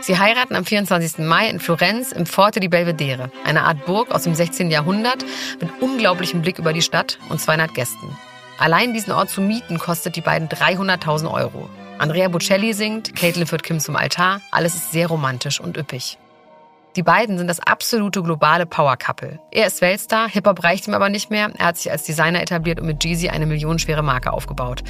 Sie 0.00 0.18
heiraten 0.18 0.56
am 0.56 0.64
24. 0.64 1.18
Mai 1.18 1.48
in 1.48 1.60
Florenz 1.60 2.12
im 2.12 2.26
Forte 2.26 2.60
di 2.60 2.68
Belvedere, 2.68 3.30
eine 3.44 3.62
Art 3.62 3.86
Burg 3.86 4.10
aus 4.10 4.24
dem 4.24 4.34
16. 4.34 4.70
Jahrhundert 4.70 5.24
mit 5.60 5.70
unglaublichem 5.80 6.42
Blick 6.42 6.58
über 6.58 6.72
die 6.72 6.82
Stadt 6.82 7.18
und 7.30 7.40
200 7.40 7.72
Gästen. 7.72 8.14
Allein 8.58 8.94
diesen 8.94 9.12
Ort 9.12 9.30
zu 9.30 9.40
mieten 9.40 9.78
kostet 9.78 10.16
die 10.16 10.20
beiden 10.20 10.48
300.000 10.48 11.30
Euro. 11.32 11.68
Andrea 11.98 12.28
Bocelli 12.28 12.72
singt, 12.72 13.14
Caitlin 13.14 13.46
führt 13.46 13.62
Kim 13.62 13.78
zum 13.80 13.96
Altar, 13.96 14.40
alles 14.50 14.74
ist 14.74 14.92
sehr 14.92 15.06
romantisch 15.08 15.60
und 15.60 15.76
üppig. 15.76 16.18
Die 16.96 17.02
beiden 17.02 17.38
sind 17.38 17.48
das 17.48 17.58
absolute 17.58 18.22
globale 18.22 18.66
Power-Couple. 18.66 19.40
Er 19.50 19.66
ist 19.66 19.80
Weltstar, 19.80 20.28
Hip-Hop 20.28 20.62
reicht 20.62 20.86
ihm 20.86 20.94
aber 20.94 21.08
nicht 21.08 21.28
mehr. 21.28 21.50
Er 21.58 21.66
hat 21.66 21.76
sich 21.76 21.90
als 21.90 22.04
Designer 22.04 22.40
etabliert 22.40 22.78
und 22.78 22.86
mit 22.86 23.02
Jeezy 23.02 23.28
eine 23.30 23.46
millionenschwere 23.46 24.02
Marke 24.02 24.32
aufgebaut, 24.32 24.84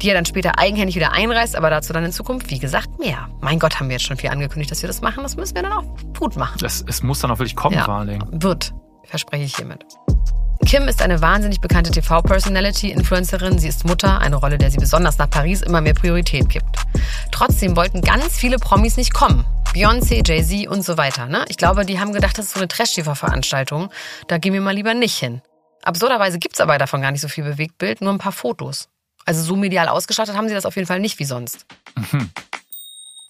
die 0.00 0.08
er 0.08 0.14
dann 0.14 0.24
später 0.24 0.58
eigenhändig 0.58 0.96
wieder 0.96 1.12
einreißt, 1.12 1.56
aber 1.56 1.68
dazu 1.68 1.92
dann 1.92 2.04
in 2.04 2.12
Zukunft, 2.12 2.48
wie 2.50 2.58
gesagt, 2.58 2.98
mehr. 2.98 3.28
Mein 3.42 3.58
Gott, 3.58 3.78
haben 3.78 3.88
wir 3.90 3.96
jetzt 3.96 4.06
schon 4.06 4.16
viel 4.16 4.30
angekündigt, 4.30 4.70
dass 4.70 4.80
wir 4.80 4.86
das 4.86 5.02
machen. 5.02 5.22
Das 5.22 5.36
müssen 5.36 5.54
wir 5.54 5.62
dann 5.62 5.72
auch 5.72 5.84
gut 6.18 6.36
machen. 6.36 6.64
Es, 6.64 6.82
es 6.88 7.02
muss 7.02 7.20
dann 7.20 7.30
auch 7.30 7.38
wirklich 7.38 7.56
kommen, 7.56 7.76
Ja. 7.76 7.84
vor 7.84 7.94
allen 7.94 8.08
Dingen. 8.08 8.24
Wird, 8.30 8.72
verspreche 9.04 9.44
ich 9.44 9.56
hiermit. 9.56 9.84
Kim 10.66 10.86
ist 10.86 11.02
eine 11.02 11.20
wahnsinnig 11.20 11.60
bekannte 11.60 11.90
TV-Personality, 11.90 12.90
Influencerin. 12.90 13.58
Sie 13.58 13.68
ist 13.68 13.84
Mutter, 13.84 14.20
eine 14.20 14.36
Rolle, 14.36 14.58
der 14.58 14.70
sie 14.70 14.78
besonders 14.78 15.18
nach 15.18 15.28
Paris 15.28 15.62
immer 15.62 15.80
mehr 15.80 15.94
Priorität 15.94 16.48
gibt. 16.48 16.76
Trotzdem 17.32 17.76
wollten 17.76 18.02
ganz 18.02 18.36
viele 18.36 18.58
Promis 18.58 18.96
nicht 18.96 19.12
kommen. 19.12 19.44
Beyoncé, 19.74 20.26
Jay-Z 20.26 20.68
und 20.68 20.82
so 20.82 20.96
weiter. 20.96 21.26
Ne? 21.26 21.44
Ich 21.48 21.56
glaube, 21.56 21.84
die 21.84 21.98
haben 21.98 22.12
gedacht, 22.12 22.38
das 22.38 22.46
ist 22.46 22.54
so 22.54 22.60
eine 22.60 22.68
Trash-TV-Veranstaltung. 22.68 23.90
Da 24.28 24.38
gehen 24.38 24.52
wir 24.52 24.60
mal 24.60 24.74
lieber 24.74 24.94
nicht 24.94 25.16
hin. 25.16 25.42
Absurderweise 25.82 26.38
gibt's 26.38 26.60
aber 26.60 26.76
davon 26.78 27.00
gar 27.00 27.10
nicht 27.10 27.20
so 27.20 27.28
viel 27.28 27.44
Bewegtbild, 27.44 28.00
nur 28.00 28.12
ein 28.12 28.18
paar 28.18 28.32
Fotos. 28.32 28.88
Also 29.24 29.42
so 29.42 29.56
medial 29.56 29.88
ausgestattet 29.88 30.36
haben 30.36 30.48
sie 30.48 30.54
das 30.54 30.66
auf 30.66 30.76
jeden 30.76 30.86
Fall 30.86 31.00
nicht 31.00 31.18
wie 31.18 31.24
sonst. 31.24 31.66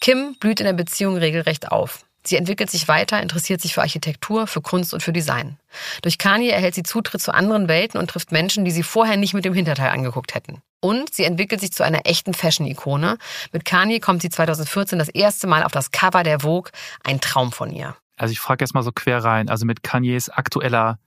Kim 0.00 0.34
blüht 0.40 0.60
in 0.60 0.66
der 0.66 0.72
Beziehung 0.72 1.16
regelrecht 1.16 1.70
auf. 1.70 2.04
Sie 2.22 2.36
entwickelt 2.36 2.70
sich 2.70 2.86
weiter, 2.88 3.22
interessiert 3.22 3.60
sich 3.60 3.74
für 3.74 3.80
Architektur, 3.80 4.46
für 4.46 4.60
Kunst 4.60 4.92
und 4.92 5.02
für 5.02 5.12
Design. 5.12 5.58
Durch 6.02 6.18
Kanye 6.18 6.50
erhält 6.50 6.74
sie 6.74 6.82
Zutritt 6.82 7.22
zu 7.22 7.32
anderen 7.32 7.68
Welten 7.68 7.98
und 7.98 8.10
trifft 8.10 8.32
Menschen, 8.32 8.64
die 8.64 8.70
sie 8.70 8.82
vorher 8.82 9.16
nicht 9.16 9.34
mit 9.34 9.44
dem 9.44 9.54
Hinterteil 9.54 9.90
angeguckt 9.90 10.34
hätten. 10.34 10.62
Und 10.80 11.14
sie 11.14 11.24
entwickelt 11.24 11.60
sich 11.60 11.72
zu 11.72 11.82
einer 11.82 12.00
echten 12.04 12.34
Fashion-Ikone. 12.34 13.18
Mit 13.52 13.64
Kanye 13.64 14.00
kommt 14.00 14.22
sie 14.22 14.30
2014 14.30 14.98
das 14.98 15.08
erste 15.08 15.46
Mal 15.46 15.62
auf 15.62 15.72
das 15.72 15.90
Cover 15.90 16.22
der 16.22 16.40
Vogue. 16.40 16.70
Ein 17.04 17.20
Traum 17.20 17.52
von 17.52 17.70
ihr. 17.70 17.96
Also 18.16 18.32
ich 18.32 18.40
frage 18.40 18.64
jetzt 18.64 18.74
mal 18.74 18.82
so 18.82 18.92
quer 18.92 19.24
rein. 19.24 19.48
Also 19.48 19.66
mit 19.66 19.82
Kanyes 19.82 20.28
aktueller, 20.28 20.98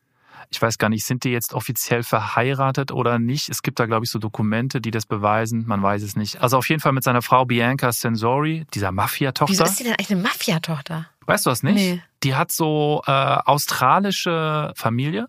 ich 0.53 0.61
weiß 0.61 0.77
gar 0.77 0.89
nicht, 0.89 1.05
sind 1.05 1.23
die 1.23 1.29
jetzt 1.29 1.53
offiziell 1.53 2.03
verheiratet 2.03 2.91
oder 2.91 3.19
nicht? 3.19 3.49
Es 3.49 3.61
gibt 3.61 3.79
da, 3.79 3.85
glaube 3.85 4.05
ich, 4.05 4.11
so 4.11 4.19
Dokumente, 4.19 4.81
die 4.81 4.91
das 4.91 5.05
beweisen. 5.05 5.65
Man 5.67 5.81
weiß 5.81 6.03
es 6.03 6.15
nicht. 6.15 6.41
Also 6.41 6.57
auf 6.57 6.69
jeden 6.69 6.81
Fall 6.81 6.91
mit 6.93 7.03
seiner 7.03 7.21
Frau 7.21 7.45
Bianca 7.45 7.91
Sensori, 7.91 8.65
dieser 8.73 8.87
Wieso 8.87 8.95
Mafia-Tochter. 8.95 9.65
ist 9.65 9.77
sie 9.77 9.83
denn 9.83 9.93
eigentlich 9.93 10.11
eine 10.11 10.21
Mafia-Tochter? 10.21 11.07
Weißt 11.25 11.45
du 11.45 11.49
das 11.49 11.63
nicht? 11.63 11.75
Nee. 11.75 12.01
Die 12.23 12.35
hat 12.35 12.51
so 12.51 13.01
äh, 13.05 13.11
australische 13.11 14.73
Familie 14.75 15.27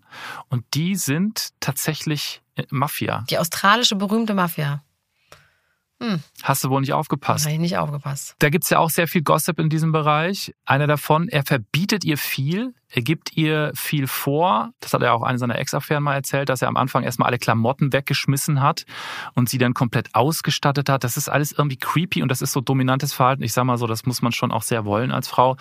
und 0.49 0.65
die 0.75 0.97
sind 0.97 1.51
tatsächlich 1.61 2.43
äh, 2.57 2.65
Mafia. 2.71 3.25
Die 3.31 3.39
australische 3.39 3.97
berühmte 3.97 4.35
Mafia. 4.35 4.83
Hast 6.43 6.65
du 6.65 6.71
wohl 6.71 6.81
nicht 6.81 6.93
aufgepasst? 6.93 7.45
habe 7.45 7.55
ich 7.55 7.61
nicht 7.61 7.79
aufgepasst. 7.79 8.37
Da 8.39 8.51
gibt's 8.51 8.71
ja 8.71 8.79
auch 8.79 8.91
sehr 8.91 9.09
viel 9.09 9.23
Gossip 9.23 9.59
in 9.59 9.69
diesem 9.69 9.93
Bereich. 9.93 10.55
Einer 10.65 10.87
davon, 10.87 11.29
er 11.29 11.45
verbietet 11.45 12.05
ihr 12.05 12.19
viel, 12.19 12.75
er 12.89 13.03
gibt 13.03 13.37
ihr 13.37 13.73
viel 13.75 14.07
vor. 14.07 14.71
Das 14.81 14.93
hat 14.93 15.03
er 15.03 15.15
auch 15.15 15.23
eine 15.23 15.39
seiner 15.39 15.59
Ex-Affären 15.59 16.03
mal 16.03 16.15
erzählt, 16.15 16.49
dass 16.49 16.63
er 16.63 16.69
am 16.69 16.77
Anfang 16.77 17.03
erstmal 17.03 17.29
alle 17.29 17.39
Klamotten 17.39 17.93
weggeschmissen 17.93 18.61
hat 18.61 18.85
und 19.35 19.49
sie 19.49 19.59
dann 19.59 19.75
komplett 19.75 20.15
ausgestattet 20.15 20.89
hat. 20.89 21.05
Das 21.05 21.17
ist 21.17 21.29
alles 21.29 21.53
irgendwie 21.53 21.79
creepy 21.79 22.23
und 22.23 22.29
das 22.29 22.43
ist 22.43 22.53
so 22.53 22.61
dominantes 22.61 23.13
Verhalten. 23.13 23.43
Ich 23.43 23.53
sag 23.53 23.65
mal 23.65 23.79
so, 23.79 23.87
das 23.87 24.05
muss 24.05 24.23
man 24.23 24.33
schon 24.33 24.53
auch 24.53 24.63
sehr 24.63 24.85
wollen 24.85 25.11
als 25.11 25.29
Frau. 25.29 25.57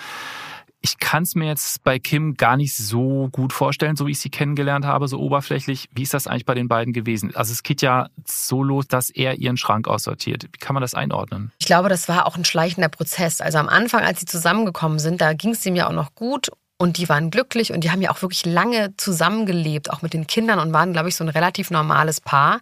Ich 0.86 1.00
kann 1.00 1.24
es 1.24 1.34
mir 1.34 1.48
jetzt 1.48 1.82
bei 1.86 1.98
Kim 1.98 2.34
gar 2.34 2.58
nicht 2.58 2.76
so 2.76 3.30
gut 3.32 3.54
vorstellen, 3.54 3.96
so 3.96 4.06
wie 4.06 4.12
ich 4.12 4.20
sie 4.20 4.30
kennengelernt 4.30 4.84
habe, 4.86 5.08
so 5.08 5.18
oberflächlich. 5.18 5.88
Wie 5.94 6.04
ist 6.04 6.14
das 6.14 6.28
eigentlich 6.28 6.46
bei 6.46 6.56
den 6.56 6.68
beiden 6.68 6.92
gewesen? 6.92 7.34
Also 7.36 7.54
es 7.54 7.64
geht 7.64 7.82
ja 7.82 8.10
so 8.26 8.62
los, 8.62 8.90
dass 8.90 9.10
er 9.10 9.36
ihren 9.36 9.56
Schrank 9.56 9.88
aussortiert. 9.88 10.44
Wie 10.52 10.58
kann 10.60 10.74
man 10.74 10.82
das 10.82 10.94
einordnen? 10.94 11.54
Ich 11.60 11.68
glaube, 11.68 11.88
das 11.88 12.10
war 12.10 12.26
auch 12.26 12.36
ein 12.36 12.44
schleichender 12.44 12.90
Prozess. 12.90 13.40
Also 13.40 13.60
am 13.60 13.70
Anfang, 13.70 14.04
als 14.04 14.20
sie 14.20 14.26
zusammengekommen 14.26 15.00
sind, 15.00 15.22
da 15.22 15.32
ging 15.32 15.52
es 15.52 15.66
ihm 15.66 15.78
ja 15.78 15.88
auch 15.88 15.94
noch 15.94 16.16
gut 16.16 16.52
und 16.78 16.98
die 16.98 17.08
waren 17.08 17.32
glücklich 17.32 17.72
und 17.72 17.82
die 17.82 17.92
haben 17.92 18.02
ja 18.02 18.12
auch 18.12 18.22
wirklich 18.22 18.46
lange 18.46 18.96
zusammengelebt, 18.98 19.90
auch 19.90 20.02
mit 20.02 20.14
den 20.14 20.28
Kindern 20.28 20.60
und 20.60 20.74
waren, 20.74 20.92
glaube 20.92 21.10
ich, 21.10 21.16
so 21.16 21.24
ein 21.24 21.30
relativ 21.30 21.72
normales 21.72 22.20
Paar. 22.20 22.60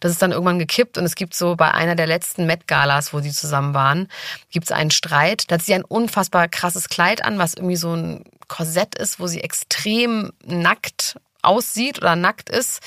Das 0.00 0.12
ist 0.12 0.22
dann 0.22 0.32
irgendwann 0.32 0.58
gekippt 0.58 0.98
und 0.98 1.04
es 1.04 1.14
gibt 1.14 1.34
so 1.34 1.56
bei 1.56 1.72
einer 1.72 1.96
der 1.96 2.06
letzten 2.06 2.46
Met-Galas, 2.46 3.12
wo 3.12 3.20
sie 3.20 3.32
zusammen 3.32 3.74
waren, 3.74 4.08
gibt 4.50 4.66
es 4.66 4.72
einen 4.72 4.90
Streit. 4.90 5.50
Da 5.50 5.56
hat 5.56 5.62
sie 5.62 5.74
ein 5.74 5.84
unfassbar 5.84 6.48
krasses 6.48 6.88
Kleid 6.88 7.24
an, 7.24 7.38
was 7.38 7.54
irgendwie 7.54 7.76
so 7.76 7.94
ein 7.94 8.24
Korsett 8.46 8.94
ist, 8.94 9.18
wo 9.18 9.26
sie 9.26 9.40
extrem 9.40 10.30
nackt 10.44 11.16
aussieht 11.42 11.98
oder 11.98 12.16
nackt 12.16 12.50
ist, 12.50 12.80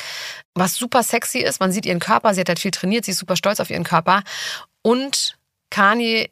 was 0.53 0.75
super 0.75 1.03
sexy 1.03 1.39
ist. 1.39 1.59
Man 1.59 1.71
sieht 1.71 1.85
ihren 1.85 1.99
Körper, 1.99 2.33
sie 2.33 2.41
hat 2.41 2.49
halt 2.49 2.59
viel 2.59 2.71
trainiert, 2.71 3.05
sie 3.05 3.11
ist 3.11 3.19
super 3.19 3.35
stolz 3.35 3.59
auf 3.59 3.69
ihren 3.69 3.83
Körper. 3.83 4.23
Und 4.81 5.37
Kanye 5.69 6.29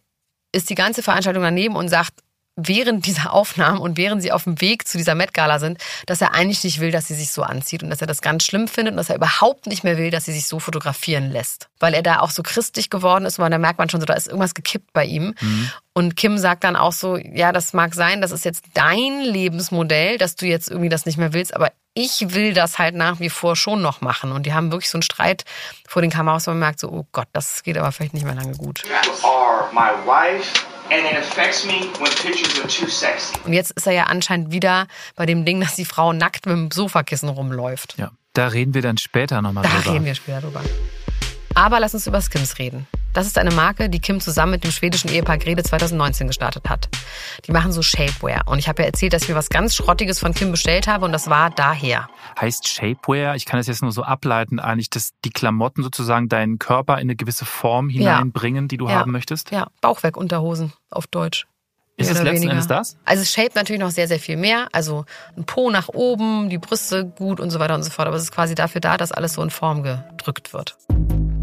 ist 0.51 0.69
die 0.69 0.75
ganze 0.75 1.03
Veranstaltung 1.03 1.43
daneben 1.43 1.75
und 1.75 1.89
sagt, 1.89 2.13
während 2.57 3.05
dieser 3.05 3.31
Aufnahmen 3.33 3.79
und 3.79 3.97
während 3.97 4.21
sie 4.21 4.31
auf 4.31 4.43
dem 4.43 4.59
Weg 4.59 4.87
zu 4.87 4.97
dieser 4.97 5.15
Met-Gala 5.15 5.59
sind, 5.59 5.79
dass 6.07 6.21
er 6.21 6.33
eigentlich 6.33 6.63
nicht 6.63 6.79
will, 6.79 6.91
dass 6.91 7.07
sie 7.07 7.13
sich 7.13 7.31
so 7.31 7.43
anzieht 7.43 7.83
und 7.83 7.91
dass 7.91 8.01
er 8.01 8.07
das 8.07 8.21
ganz 8.21 8.43
schlimm 8.43 8.67
findet 8.67 8.93
und 8.93 8.97
dass 8.97 9.09
er 9.09 9.15
überhaupt 9.15 9.67
nicht 9.67 9.83
mehr 9.83 9.97
will, 9.97 10.09
dass 10.09 10.25
sie 10.25 10.33
sich 10.33 10.47
so 10.47 10.59
fotografieren 10.59 11.31
lässt. 11.31 11.69
Weil 11.79 11.93
er 11.93 12.01
da 12.01 12.19
auch 12.19 12.31
so 12.31 12.41
christlich 12.41 12.89
geworden 12.89 13.25
ist 13.25 13.37
und 13.39 13.51
da 13.51 13.57
merkt 13.59 13.77
man 13.77 13.89
schon 13.89 13.99
so, 13.99 14.05
da 14.07 14.15
ist 14.15 14.27
irgendwas 14.27 14.55
gekippt 14.55 14.91
bei 14.91 15.05
ihm. 15.05 15.35
Und 15.93 16.15
Kim 16.15 16.37
sagt 16.39 16.63
dann 16.63 16.75
auch 16.75 16.91
so, 16.91 17.15
ja, 17.17 17.51
das 17.51 17.73
mag 17.73 17.93
sein, 17.93 18.21
das 18.21 18.31
ist 18.31 18.43
jetzt 18.43 18.65
dein 18.73 19.21
Lebensmodell, 19.21 20.17
dass 20.17 20.35
du 20.35 20.47
jetzt 20.47 20.69
irgendwie 20.69 20.89
das 20.89 21.05
nicht 21.05 21.17
mehr 21.17 21.33
willst, 21.33 21.55
aber 21.55 21.71
ich 21.93 22.33
will 22.33 22.53
das 22.53 22.77
halt 22.77 22.95
nach 22.95 23.19
wie 23.19 23.29
vor 23.29 23.55
schon 23.55 23.81
noch 23.81 24.01
machen. 24.01 24.31
Und 24.31 24.45
die 24.45 24.53
haben 24.53 24.71
wirklich 24.71 24.89
so 24.89 24.97
einen 24.97 25.03
Streit 25.03 25.45
vor 25.87 26.01
den 26.01 26.11
Kameras, 26.11 26.47
wo 26.47 26.51
man 26.51 26.59
merkt 26.59 26.79
so, 26.79 26.89
oh 26.89 27.07
Gott, 27.11 27.27
das 27.33 27.63
geht 27.63 27.77
aber 27.77 27.91
vielleicht 27.91 28.13
nicht 28.13 28.25
mehr 28.25 28.35
lange 28.35 28.55
gut. 28.55 28.83
You 28.85 29.27
are 29.27 29.67
my 29.73 29.91
wife 30.05 30.76
and 30.91 31.05
it 31.05 31.17
affects 31.17 31.65
me 31.65 31.81
when 31.99 32.11
pictures 32.11 32.59
are 32.59 32.67
too 32.67 32.87
sexy. 32.87 33.35
Und 33.45 33.53
jetzt 33.53 33.71
ist 33.71 33.87
er 33.87 33.93
ja 33.93 34.03
anscheinend 34.05 34.51
wieder 34.51 34.87
bei 35.15 35.25
dem 35.25 35.45
Ding, 35.45 35.59
dass 35.61 35.75
die 35.75 35.85
Frau 35.85 36.13
nackt 36.13 36.45
mit 36.45 36.55
dem 36.55 36.71
Sofakissen 36.71 37.29
rumläuft. 37.29 37.95
Ja, 37.97 38.11
da 38.33 38.47
reden 38.47 38.73
wir 38.73 38.81
dann 38.81 38.97
später 38.97 39.41
nochmal 39.41 39.63
Da 39.63 39.69
drüber. 39.69 39.93
reden 39.93 40.05
wir 40.05 40.15
später 40.15 40.41
drüber. 40.41 40.61
Aber 41.55 41.79
lass 41.79 41.93
uns 41.93 42.05
über 42.07 42.21
Skims 42.21 42.59
reden. 42.59 42.87
Das 43.17 43.25
ist 43.25 43.39
eine 43.39 43.49
Marke, 43.49 43.89
die 43.89 43.97
Kim 43.97 44.19
zusammen 44.19 44.51
mit 44.51 44.63
dem 44.63 44.69
schwedischen 44.69 45.09
Ehepaar 45.09 45.39
Grede 45.39 45.63
2019 45.63 46.27
gestartet 46.27 46.69
hat. 46.69 46.87
Die 47.47 47.51
machen 47.51 47.71
so 47.71 47.81
Shapewear. 47.81 48.43
Und 48.45 48.59
ich 48.59 48.67
habe 48.69 48.83
ja 48.83 48.85
erzählt, 48.85 49.11
dass 49.11 49.23
ich 49.23 49.29
mir 49.29 49.33
was 49.33 49.49
ganz 49.49 49.75
Schrottiges 49.75 50.19
von 50.19 50.35
Kim 50.35 50.51
bestellt 50.51 50.85
habe 50.85 51.03
und 51.03 51.11
das 51.13 51.27
war 51.27 51.49
daher. 51.49 52.09
Heißt 52.39 52.67
Shapewear, 52.67 53.35
ich 53.35 53.45
kann 53.47 53.59
das 53.59 53.65
jetzt 53.65 53.81
nur 53.81 53.91
so 53.91 54.03
ableiten, 54.03 54.59
eigentlich, 54.59 54.91
dass 54.91 55.13
die 55.25 55.31
Klamotten 55.31 55.81
sozusagen 55.81 56.29
deinen 56.29 56.59
Körper 56.59 56.97
in 56.97 57.07
eine 57.07 57.15
gewisse 57.15 57.45
Form 57.45 57.89
hineinbringen, 57.89 58.67
die 58.67 58.77
du 58.77 58.87
Ja. 58.87 58.99
haben 58.99 59.09
möchtest? 59.13 59.49
Ja, 59.49 59.65
Bauchwerkunterhosen 59.81 60.73
auf 60.91 61.07
Deutsch. 61.07 61.47
Ist 61.95 62.11
es 62.11 62.17
letzten 62.21 62.35
weniger. 62.35 62.51
Endes 62.51 62.67
das? 62.67 62.97
Also 63.03 63.23
es 63.23 63.31
shaped 63.33 63.55
natürlich 63.55 63.81
noch 63.81 63.89
sehr, 63.89 64.07
sehr 64.07 64.19
viel 64.19 64.37
mehr. 64.37 64.67
Also 64.73 65.05
ein 65.35 65.43
Po 65.43 65.71
nach 65.71 65.89
oben, 65.89 66.49
die 66.49 66.59
Brüste 66.59 67.03
gut 67.03 67.39
und 67.39 67.49
so 67.49 67.59
weiter 67.59 67.73
und 67.73 67.81
so 67.81 67.89
fort. 67.89 68.07
Aber 68.07 68.15
es 68.17 68.21
ist 68.21 68.31
quasi 68.31 68.53
dafür 68.53 68.79
da, 68.79 68.95
dass 68.95 69.11
alles 69.11 69.33
so 69.33 69.41
in 69.41 69.49
Form 69.49 69.81
gedrückt 69.81 70.53
wird. 70.53 70.77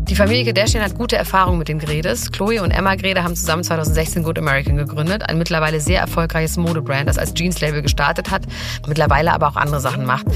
Die 0.08 0.16
Familie 0.16 0.44
Kardashian 0.44 0.84
hat 0.84 0.96
gute 0.96 1.16
Erfahrungen 1.16 1.58
mit 1.58 1.68
den 1.68 1.78
Gredes. 1.78 2.30
Chloe 2.30 2.60
und 2.62 2.70
Emma 2.70 2.94
Grede 2.94 3.24
haben 3.24 3.34
zusammen 3.34 3.64
2016 3.64 4.22
Good 4.22 4.38
American 4.38 4.76
gegründet, 4.76 5.28
ein 5.28 5.38
mittlerweile 5.38 5.80
sehr 5.80 6.00
erfolgreiches 6.00 6.58
Modebrand, 6.58 7.08
das 7.08 7.16
als 7.16 7.32
Jeans-Label 7.32 7.80
gestartet 7.80 8.30
hat, 8.30 8.42
mittlerweile 8.86 9.32
aber 9.32 9.48
auch 9.48 9.56
andere 9.56 9.80
Sachen 9.80 10.04
macht. 10.04 10.26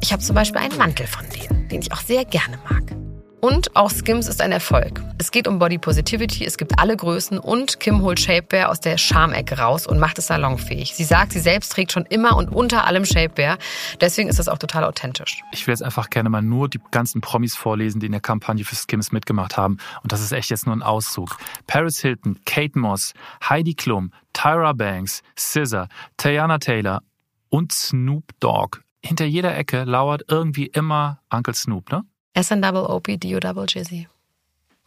Ich 0.00 0.12
habe 0.12 0.22
zum 0.22 0.34
Beispiel 0.34 0.62
einen 0.62 0.78
Mantel 0.78 1.06
von 1.06 1.26
denen, 1.28 1.68
den 1.68 1.82
ich 1.82 1.92
auch 1.92 2.00
sehr 2.00 2.24
gerne 2.24 2.58
mag. 2.70 3.07
Und 3.40 3.76
auch 3.76 3.90
Skims 3.90 4.26
ist 4.26 4.40
ein 4.40 4.50
Erfolg. 4.50 5.00
Es 5.16 5.30
geht 5.30 5.46
um 5.46 5.60
Body 5.60 5.78
Positivity, 5.78 6.44
es 6.44 6.58
gibt 6.58 6.80
alle 6.80 6.96
Größen 6.96 7.38
und 7.38 7.78
Kim 7.78 8.02
holt 8.02 8.18
Shapewear 8.18 8.68
aus 8.68 8.80
der 8.80 8.98
Schamecke 8.98 9.58
raus 9.58 9.86
und 9.86 10.00
macht 10.00 10.18
es 10.18 10.26
salonfähig. 10.26 10.94
Sie 10.94 11.04
sagt, 11.04 11.32
sie 11.32 11.38
selbst 11.38 11.70
trägt 11.70 11.92
schon 11.92 12.04
immer 12.06 12.36
und 12.36 12.48
unter 12.48 12.84
allem 12.84 13.04
Shapewear. 13.04 13.58
Deswegen 14.00 14.28
ist 14.28 14.40
das 14.40 14.48
auch 14.48 14.58
total 14.58 14.82
authentisch. 14.82 15.40
Ich 15.52 15.66
will 15.66 15.72
jetzt 15.72 15.84
einfach 15.84 16.10
gerne 16.10 16.30
mal 16.30 16.42
nur 16.42 16.68
die 16.68 16.80
ganzen 16.90 17.20
Promis 17.20 17.54
vorlesen, 17.54 18.00
die 18.00 18.06
in 18.06 18.12
der 18.12 18.20
Kampagne 18.20 18.64
für 18.64 18.74
Skims 18.74 19.12
mitgemacht 19.12 19.56
haben. 19.56 19.78
Und 20.02 20.10
das 20.10 20.20
ist 20.20 20.32
echt 20.32 20.50
jetzt 20.50 20.66
nur 20.66 20.74
ein 20.74 20.82
Auszug. 20.82 21.36
Paris 21.68 22.00
Hilton, 22.00 22.40
Kate 22.44 22.76
Moss, 22.76 23.12
Heidi 23.48 23.74
Klum, 23.74 24.12
Tyra 24.32 24.72
Banks, 24.72 25.22
SZA, 25.38 25.86
Tayana 26.16 26.58
Taylor 26.58 27.02
und 27.50 27.70
Snoop 27.70 28.24
Dogg. 28.40 28.80
Hinter 29.00 29.26
jeder 29.26 29.56
Ecke 29.56 29.84
lauert 29.84 30.24
irgendwie 30.26 30.66
immer 30.66 31.20
Uncle 31.30 31.54
Snoop, 31.54 31.92
ne? 31.92 32.02
SNOOP, 32.36 33.20
DO 33.20 33.64
Jizzy. 33.64 34.08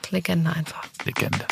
Legende 0.09 0.51
einfach. 0.51 0.85
Legende. 1.05 1.45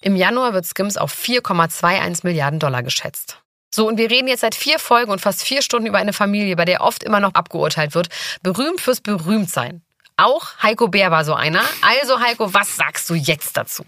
Im 0.00 0.16
Januar 0.16 0.52
wird 0.52 0.66
Skims 0.66 0.96
auf 0.96 1.12
4,21 1.14 2.20
Milliarden 2.24 2.58
Dollar 2.58 2.82
geschätzt. 2.82 3.38
So, 3.74 3.88
und 3.88 3.96
wir 3.96 4.10
reden 4.10 4.28
jetzt 4.28 4.40
seit 4.40 4.54
vier 4.54 4.78
Folgen 4.78 5.10
und 5.10 5.20
fast 5.20 5.42
vier 5.42 5.62
Stunden 5.62 5.86
über 5.86 5.98
eine 5.98 6.12
Familie, 6.12 6.56
bei 6.56 6.64
der 6.64 6.82
oft 6.82 7.02
immer 7.02 7.20
noch 7.20 7.34
abgeurteilt 7.34 7.94
wird. 7.94 8.08
Berühmt 8.42 8.80
fürs 8.80 9.00
Berühmtsein. 9.00 9.82
Auch 10.16 10.62
Heiko 10.62 10.88
Bär 10.88 11.10
war 11.10 11.24
so 11.24 11.34
einer. 11.34 11.62
Also 11.80 12.20
Heiko, 12.20 12.52
was 12.54 12.76
sagst 12.76 13.08
du 13.10 13.14
jetzt 13.14 13.56
dazu? 13.56 13.84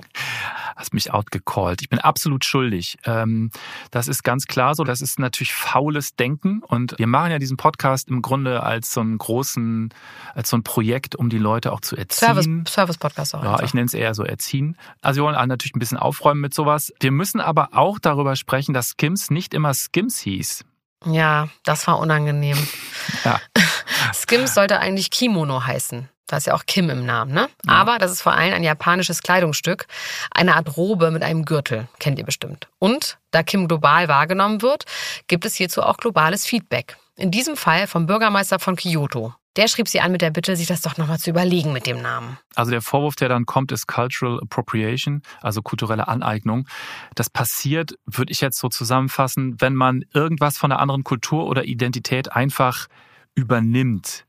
Hast 0.75 0.95
mich 0.95 1.13
outgecallt. 1.13 1.83
Ich 1.83 1.89
bin 1.89 1.99
absolut 1.99 2.45
schuldig. 2.45 2.97
Ähm, 3.05 3.51
das 3.91 4.09
ist 4.09 4.25
ganz 4.25 4.47
klar 4.47 4.75
so. 4.75 4.85
Das 4.85 5.01
ist 5.01 5.19
natürlich 5.19 5.53
faules 5.55 6.17
Denken. 6.17 6.63
Und 6.63 6.95
wir 6.99 7.07
machen 7.07 7.31
ja 7.31 7.39
diesen 7.39 7.57
Podcast 7.57 8.09
im 8.09 8.23
Grunde 8.23 8.63
als 8.63 8.93
so 8.93 9.01
einen 9.01 9.19
großen, 9.19 9.93
als 10.35 10.51
so 10.51 10.57
ein 10.57 10.65
Projekt, 10.65 11.15
um 11.15 11.29
die 11.29 11.39
Leute 11.39 11.73
auch 11.73 11.81
zu 11.81 11.97
erziehen. 11.97 12.27
Service, 12.27 12.49
Service 12.73 12.99
Podcast 12.99 13.35
auch. 13.35 13.45
Ja, 13.45 13.53
einfach. 13.53 13.65
ich 13.67 13.75
nenne 13.75 13.87
es 13.87 13.95
eher 13.95 14.15
so 14.15 14.25
erziehen. 14.25 14.77
Also 15.03 15.21
wir 15.21 15.25
wollen 15.27 15.37
auch 15.37 15.47
natürlich 15.47 15.77
ein 15.77 15.79
bisschen 15.79 15.99
aufräumen 15.99 16.41
mit 16.41 16.55
sowas. 16.55 16.93
Wir 17.01 17.11
müssen 17.13 17.41
aber 17.41 17.69
auch 17.73 17.99
darüber 17.99 18.35
sprechen, 18.35 18.73
dass 18.75 18.91
Skims 18.91 19.31
nicht 19.31 19.55
immer 19.55 19.75
Skims 19.75 20.19
hieß. 20.19 20.65
ja, 21.07 21.49
das 21.65 21.87
war 21.87 21.99
unangenehm. 21.99 22.57
Ja. 23.25 23.39
Skims 24.15 24.55
sollte 24.55 24.79
eigentlich 24.81 25.11
Kimono 25.11 25.67
heißen. 25.67 26.09
Da 26.27 26.39
ist 26.39 26.47
ja 26.47 26.55
auch 26.55 26.65
Kim 26.67 26.89
im 26.89 27.05
Namen, 27.05 27.33
ne? 27.33 27.49
Aber 27.67 27.99
das 27.99 28.11
ist 28.11 28.23
vor 28.23 28.33
allem 28.33 28.55
ein 28.55 28.65
japanisches 28.65 29.23
Kleidungsstück. 29.23 29.87
Eine 30.31 30.57
Art 30.57 30.77
Robe 30.77 31.11
mit 31.11 31.23
einem 31.23 31.45
Gürtel. 31.45 31.87
Kennt 31.99 32.19
ihr 32.19 32.25
bestimmt. 32.25 32.69
Und 32.79 33.19
da 33.31 33.43
Kim 33.43 33.69
global 33.69 34.09
wahrgenommen 34.09 34.63
wird, 34.63 34.85
gibt 35.27 35.45
es 35.45 35.55
hierzu 35.55 35.83
auch 35.83 35.99
globales 35.99 36.47
Feedback. 36.47 36.97
In 37.17 37.31
diesem 37.31 37.57
Fall 37.57 37.87
vom 37.87 38.07
Bürgermeister 38.07 38.59
von 38.59 38.77
Kyoto. 38.77 39.35
Der 39.57 39.69
schrieb 39.69 39.87
sie 39.87 40.01
an 40.01 40.11
mit 40.11 40.21
der 40.21 40.31
Bitte, 40.31 40.57
sich 40.57 40.67
das 40.67 40.81
doch 40.81 40.97
nochmal 40.97 41.19
zu 41.21 41.31
überlegen 41.31 41.73
mit 41.73 41.87
dem 41.87 42.03
Namen. 42.03 42.39
Also 42.57 42.73
der 42.73 42.83
Vorwurf, 42.83 43.15
der 43.15 43.29
dann 43.29 43.47
kommt, 43.47 43.71
ist 43.71 43.87
Cultural 43.87 44.41
Appropriation, 44.43 45.23
also 45.43 45.63
kulturelle 45.63 46.09
Aneignung. 46.09 46.67
Das 47.15 47.31
passiert, 47.31 47.95
würde 48.05 48.33
ich 48.33 48.41
jetzt 48.41 48.59
so 48.59 48.69
zusammenfassen, 48.69 49.61
wenn 49.61 49.75
man 49.75 50.05
irgendwas 50.13 50.59
von 50.59 50.73
einer 50.73 50.81
anderen 50.81 51.05
Kultur 51.05 51.47
oder 51.47 51.65
Identität 51.65 52.33
einfach 52.33 52.89
übernimmt. 53.37 54.25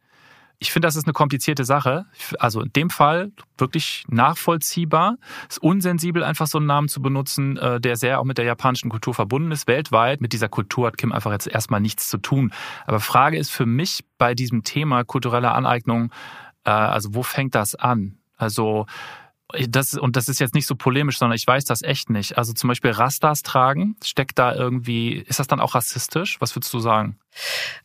Ich 0.59 0.71
finde, 0.71 0.87
das 0.87 0.95
ist 0.95 1.05
eine 1.05 1.13
komplizierte 1.13 1.65
Sache. 1.65 2.05
Also 2.39 2.61
in 2.61 2.71
dem 2.73 2.89
Fall 2.89 3.31
wirklich 3.57 4.05
nachvollziehbar. 4.07 5.17
Es 5.49 5.57
ist 5.57 5.63
unsensibel, 5.63 6.23
einfach 6.23 6.47
so 6.47 6.57
einen 6.57 6.67
Namen 6.67 6.87
zu 6.87 7.01
benutzen, 7.01 7.57
äh, 7.57 7.79
der 7.79 7.95
sehr 7.97 8.19
auch 8.19 8.23
mit 8.23 8.37
der 8.37 8.45
japanischen 8.45 8.89
Kultur 8.89 9.13
verbunden 9.13 9.51
ist, 9.51 9.67
weltweit. 9.67 10.21
Mit 10.21 10.33
dieser 10.33 10.49
Kultur 10.49 10.87
hat 10.87 10.97
Kim 10.97 11.11
einfach 11.11 11.31
jetzt 11.31 11.47
erstmal 11.47 11.81
nichts 11.81 12.09
zu 12.09 12.17
tun. 12.17 12.53
Aber 12.85 12.99
Frage 12.99 13.37
ist 13.37 13.51
für 13.51 13.65
mich 13.65 14.05
bei 14.17 14.33
diesem 14.33 14.63
Thema 14.63 15.03
kulturelle 15.03 15.51
Aneignung, 15.51 16.11
äh, 16.63 16.69
also 16.69 17.13
wo 17.13 17.23
fängt 17.23 17.55
das 17.55 17.75
an? 17.75 18.17
Also 18.37 18.85
das, 19.67 19.93
und 19.93 20.15
das 20.15 20.27
ist 20.27 20.39
jetzt 20.39 20.55
nicht 20.55 20.65
so 20.65 20.75
polemisch, 20.75 21.19
sondern 21.19 21.35
ich 21.35 21.45
weiß 21.45 21.65
das 21.65 21.81
echt 21.83 22.09
nicht. 22.09 22.37
Also 22.37 22.53
zum 22.53 22.67
Beispiel 22.67 22.91
Rastas 22.91 23.43
tragen, 23.43 23.95
steckt 24.03 24.39
da 24.39 24.53
irgendwie, 24.53 25.13
ist 25.13 25.39
das 25.39 25.47
dann 25.47 25.59
auch 25.59 25.75
rassistisch? 25.75 26.37
Was 26.41 26.55
würdest 26.55 26.73
du 26.73 26.79
sagen? 26.79 27.17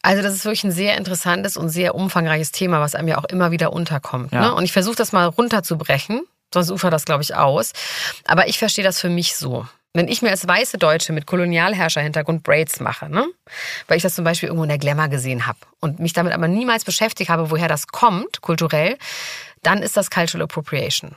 Also 0.03 0.23
das 0.23 0.35
ist 0.35 0.45
wirklich 0.45 0.65
ein 0.65 0.73
sehr 0.73 0.97
interessantes 0.97 1.57
und 1.57 1.69
sehr 1.69 1.95
umfangreiches 1.95 2.53
Thema, 2.53 2.81
was 2.81 2.95
einem 2.95 3.09
ja 3.09 3.19
auch 3.19 3.25
immer 3.25 3.51
wieder 3.51 3.73
unterkommt. 3.73 4.33
Ja. 4.33 4.41
Ne? 4.41 4.55
Und 4.55 4.65
ich 4.65 4.73
versuche 4.73 4.97
das 4.97 5.13
mal 5.13 5.27
runterzubrechen, 5.27 6.23
sonst 6.53 6.71
ufert 6.71 6.93
das, 6.93 7.05
glaube 7.05 7.23
ich, 7.23 7.35
aus. 7.35 7.73
Aber 8.25 8.49
ich 8.49 8.59
verstehe 8.59 8.85
das 8.85 9.01
für 9.01 9.11
mich 9.11 9.37
so. 9.37 9.67
Wenn 9.93 10.07
ich 10.07 10.23
mir 10.23 10.31
als 10.31 10.47
weiße 10.47 10.79
Deutsche 10.79 11.13
mit 11.13 11.27
Kolonialherrscherhintergrund 11.27 12.45
Braids 12.45 12.79
mache, 12.79 13.09
ne? 13.09 13.27
weil 13.89 13.97
ich 13.97 14.05
das 14.05 14.15
zum 14.15 14.25
Beispiel 14.25 14.49
irgendwo 14.49 14.63
in 14.63 14.69
der 14.69 14.79
Glamour 14.79 15.09
gesehen 15.09 15.47
habe 15.47 15.59
und 15.81 15.99
mich 15.99 16.13
damit 16.13 16.33
aber 16.33 16.47
niemals 16.47 16.85
beschäftigt 16.85 17.29
habe, 17.29 17.51
woher 17.51 17.67
das 17.67 17.89
kommt, 17.89 18.41
kulturell, 18.41 18.97
dann 19.63 19.83
ist 19.83 19.97
das 19.97 20.11
Cultural 20.11 20.45
Appropriation. 20.45 21.17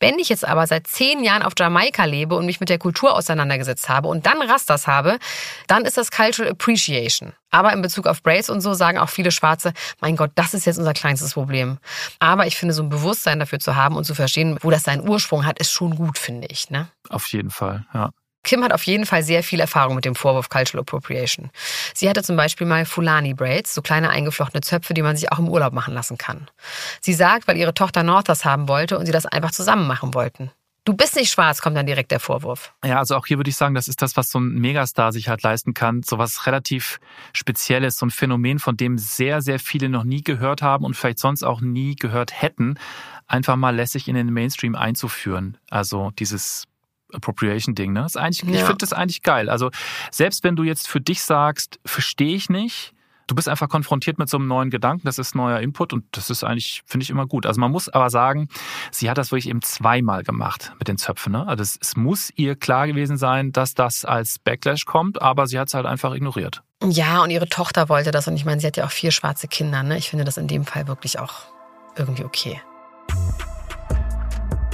Wenn 0.00 0.18
ich 0.18 0.28
jetzt 0.28 0.46
aber 0.46 0.66
seit 0.66 0.86
zehn 0.86 1.22
Jahren 1.22 1.42
auf 1.42 1.52
Jamaika 1.58 2.04
lebe 2.04 2.34
und 2.34 2.46
mich 2.46 2.60
mit 2.60 2.68
der 2.68 2.78
Kultur 2.78 3.14
auseinandergesetzt 3.14 3.88
habe 3.88 4.08
und 4.08 4.26
dann 4.26 4.42
Rastas 4.42 4.86
habe, 4.86 5.18
dann 5.66 5.84
ist 5.84 5.96
das 5.96 6.10
Cultural 6.10 6.50
Appreciation. 6.50 7.32
Aber 7.50 7.72
in 7.72 7.82
Bezug 7.82 8.06
auf 8.06 8.22
Braids 8.22 8.50
und 8.50 8.60
so 8.60 8.74
sagen 8.74 8.98
auch 8.98 9.08
viele 9.08 9.30
Schwarze, 9.30 9.72
mein 10.00 10.16
Gott, 10.16 10.32
das 10.34 10.54
ist 10.54 10.66
jetzt 10.66 10.78
unser 10.78 10.92
kleinstes 10.92 11.34
Problem. 11.34 11.78
Aber 12.18 12.46
ich 12.46 12.56
finde, 12.56 12.74
so 12.74 12.82
ein 12.82 12.88
Bewusstsein 12.88 13.38
dafür 13.38 13.60
zu 13.60 13.76
haben 13.76 13.96
und 13.96 14.04
zu 14.04 14.14
verstehen, 14.14 14.58
wo 14.60 14.70
das 14.70 14.82
seinen 14.82 15.08
Ursprung 15.08 15.46
hat, 15.46 15.58
ist 15.60 15.70
schon 15.70 15.94
gut, 15.94 16.18
finde 16.18 16.48
ich. 16.50 16.70
Ne? 16.70 16.88
Auf 17.08 17.28
jeden 17.28 17.50
Fall, 17.50 17.86
ja. 17.94 18.10
Kim 18.44 18.62
hat 18.62 18.72
auf 18.72 18.84
jeden 18.84 19.06
Fall 19.06 19.22
sehr 19.22 19.42
viel 19.42 19.60
Erfahrung 19.60 19.96
mit 19.96 20.04
dem 20.04 20.14
Vorwurf 20.14 20.48
Cultural 20.48 20.82
Appropriation. 20.82 21.50
Sie 21.94 22.08
hatte 22.08 22.22
zum 22.22 22.36
Beispiel 22.36 22.66
mal 22.66 22.84
Fulani 22.84 23.34
Braids, 23.34 23.74
so 23.74 23.82
kleine 23.82 24.10
eingeflochtene 24.10 24.60
Zöpfe, 24.60 24.94
die 24.94 25.02
man 25.02 25.16
sich 25.16 25.32
auch 25.32 25.38
im 25.38 25.48
Urlaub 25.48 25.72
machen 25.72 25.94
lassen 25.94 26.18
kann. 26.18 26.48
Sie 27.00 27.14
sagt, 27.14 27.48
weil 27.48 27.56
ihre 27.56 27.74
Tochter 27.74 28.02
North 28.02 28.28
das 28.28 28.44
haben 28.44 28.68
wollte 28.68 28.98
und 28.98 29.06
sie 29.06 29.12
das 29.12 29.26
einfach 29.26 29.50
zusammen 29.50 29.86
machen 29.86 30.14
wollten. 30.14 30.50
Du 30.86 30.92
bist 30.92 31.16
nicht 31.16 31.32
schwarz, 31.32 31.62
kommt 31.62 31.78
dann 31.78 31.86
direkt 31.86 32.10
der 32.10 32.20
Vorwurf. 32.20 32.74
Ja, 32.84 32.98
also 32.98 33.16
auch 33.16 33.24
hier 33.24 33.38
würde 33.38 33.48
ich 33.48 33.56
sagen, 33.56 33.74
das 33.74 33.88
ist 33.88 34.02
das, 34.02 34.18
was 34.18 34.28
so 34.28 34.38
ein 34.38 34.60
Megastar 34.60 35.12
sich 35.12 35.30
halt 35.30 35.42
leisten 35.42 35.72
kann. 35.72 36.02
So 36.02 36.18
was 36.18 36.46
relativ 36.46 37.00
Spezielles, 37.32 37.96
so 37.96 38.04
ein 38.04 38.10
Phänomen, 38.10 38.58
von 38.58 38.76
dem 38.76 38.98
sehr, 38.98 39.40
sehr 39.40 39.58
viele 39.58 39.88
noch 39.88 40.04
nie 40.04 40.22
gehört 40.22 40.60
haben 40.60 40.84
und 40.84 40.94
vielleicht 40.94 41.20
sonst 41.20 41.42
auch 41.42 41.62
nie 41.62 41.96
gehört 41.96 42.42
hätten, 42.42 42.78
einfach 43.26 43.56
mal 43.56 43.74
lässig 43.74 44.08
in 44.08 44.14
den 44.14 44.30
Mainstream 44.30 44.74
einzuführen. 44.74 45.56
Also 45.70 46.10
dieses 46.18 46.64
Appropriation-Ding, 47.14 47.92
ne? 47.92 48.04
Ist 48.04 48.16
eigentlich, 48.16 48.42
Ich 48.44 48.60
Ja. 48.60 48.66
finde 48.66 48.78
das 48.78 48.92
eigentlich 48.92 49.22
geil. 49.22 49.48
Also 49.48 49.70
selbst 50.10 50.44
wenn 50.44 50.56
du 50.56 50.62
jetzt 50.62 50.88
für 50.88 51.00
dich 51.00 51.22
sagst, 51.22 51.78
verstehe 51.84 52.34
ich 52.36 52.48
nicht, 52.50 52.92
du 53.26 53.34
bist 53.34 53.48
einfach 53.48 53.68
konfrontiert 53.70 54.18
mit 54.18 54.28
so 54.28 54.36
einem 54.36 54.48
neuen 54.48 54.68
Gedanken, 54.68 55.06
das 55.06 55.18
ist 55.18 55.34
neuer 55.34 55.60
Input 55.60 55.92
und 55.94 56.04
das 56.12 56.28
ist 56.28 56.44
eigentlich, 56.44 56.82
finde 56.84 57.04
ich, 57.04 57.10
immer 57.10 57.26
gut. 57.26 57.46
Also 57.46 57.58
man 57.58 57.70
muss 57.70 57.88
aber 57.88 58.10
sagen, 58.10 58.48
sie 58.90 59.08
hat 59.08 59.16
das 59.16 59.30
wirklich 59.32 59.48
eben 59.48 59.62
zweimal 59.62 60.22
gemacht 60.24 60.72
mit 60.78 60.88
den 60.88 60.98
Zöpfen. 60.98 61.32
Ne? 61.32 61.46
Also 61.48 61.62
es, 61.62 61.78
es 61.80 61.96
muss 61.96 62.30
ihr 62.36 62.54
klar 62.54 62.86
gewesen 62.86 63.16
sein, 63.16 63.50
dass 63.52 63.72
das 63.74 64.04
als 64.04 64.38
Backlash 64.38 64.84
kommt, 64.84 65.22
aber 65.22 65.46
sie 65.46 65.58
hat 65.58 65.68
es 65.68 65.74
halt 65.74 65.86
einfach 65.86 66.14
ignoriert. 66.14 66.62
Ja, 66.82 67.22
und 67.22 67.30
ihre 67.30 67.48
Tochter 67.48 67.88
wollte 67.88 68.10
das 68.10 68.28
und 68.28 68.36
ich 68.36 68.44
meine, 68.44 68.60
sie 68.60 68.66
hat 68.66 68.76
ja 68.76 68.84
auch 68.84 68.90
vier 68.90 69.10
schwarze 69.10 69.48
Kinder. 69.48 69.82
Ne? 69.82 69.96
Ich 69.96 70.10
finde 70.10 70.24
das 70.26 70.36
in 70.36 70.46
dem 70.48 70.66
Fall 70.66 70.86
wirklich 70.86 71.18
auch 71.18 71.32
irgendwie 71.96 72.24
okay. 72.24 72.60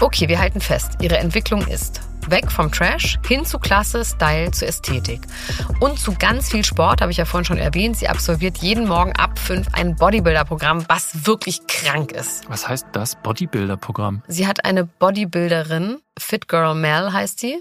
Okay, 0.03 0.29
wir 0.29 0.39
halten 0.41 0.63
fest, 0.63 0.93
ihre 1.03 1.19
Entwicklung 1.19 1.67
ist 1.67 2.01
weg 2.29 2.51
vom 2.51 2.73
Trash 2.73 3.19
hin 3.27 3.45
zu 3.45 3.59
Klasse, 3.59 4.03
Style, 4.03 4.51
zu 4.51 4.67
Ästhetik. 4.67 5.21
Und 5.81 5.99
zu 5.99 6.15
ganz 6.19 6.51
viel 6.51 6.65
Sport, 6.65 7.03
habe 7.03 7.11
ich 7.11 7.19
ja 7.19 7.27
vorhin 7.27 7.45
schon 7.45 7.59
erwähnt. 7.59 7.99
Sie 7.99 8.09
absolviert 8.09 8.59
jeden 8.59 8.89
Morgen 8.89 9.13
ab 9.13 9.39
fünf 9.39 9.67
ein 9.73 9.97
Bodybuilder-Programm, 9.97 10.85
was 10.89 11.27
wirklich 11.27 11.67
krank 11.67 12.13
ist. 12.13 12.49
Was 12.49 12.67
heißt 12.67 12.87
das 12.93 13.17
Bodybuilder-Programm? 13.17 14.23
Sie 14.27 14.47
hat 14.47 14.65
eine 14.65 14.85
Bodybuilderin, 14.87 15.99
Fit 16.19 16.49
Girl 16.49 16.75
Mel 16.75 17.13
heißt 17.13 17.39
sie. 17.39 17.61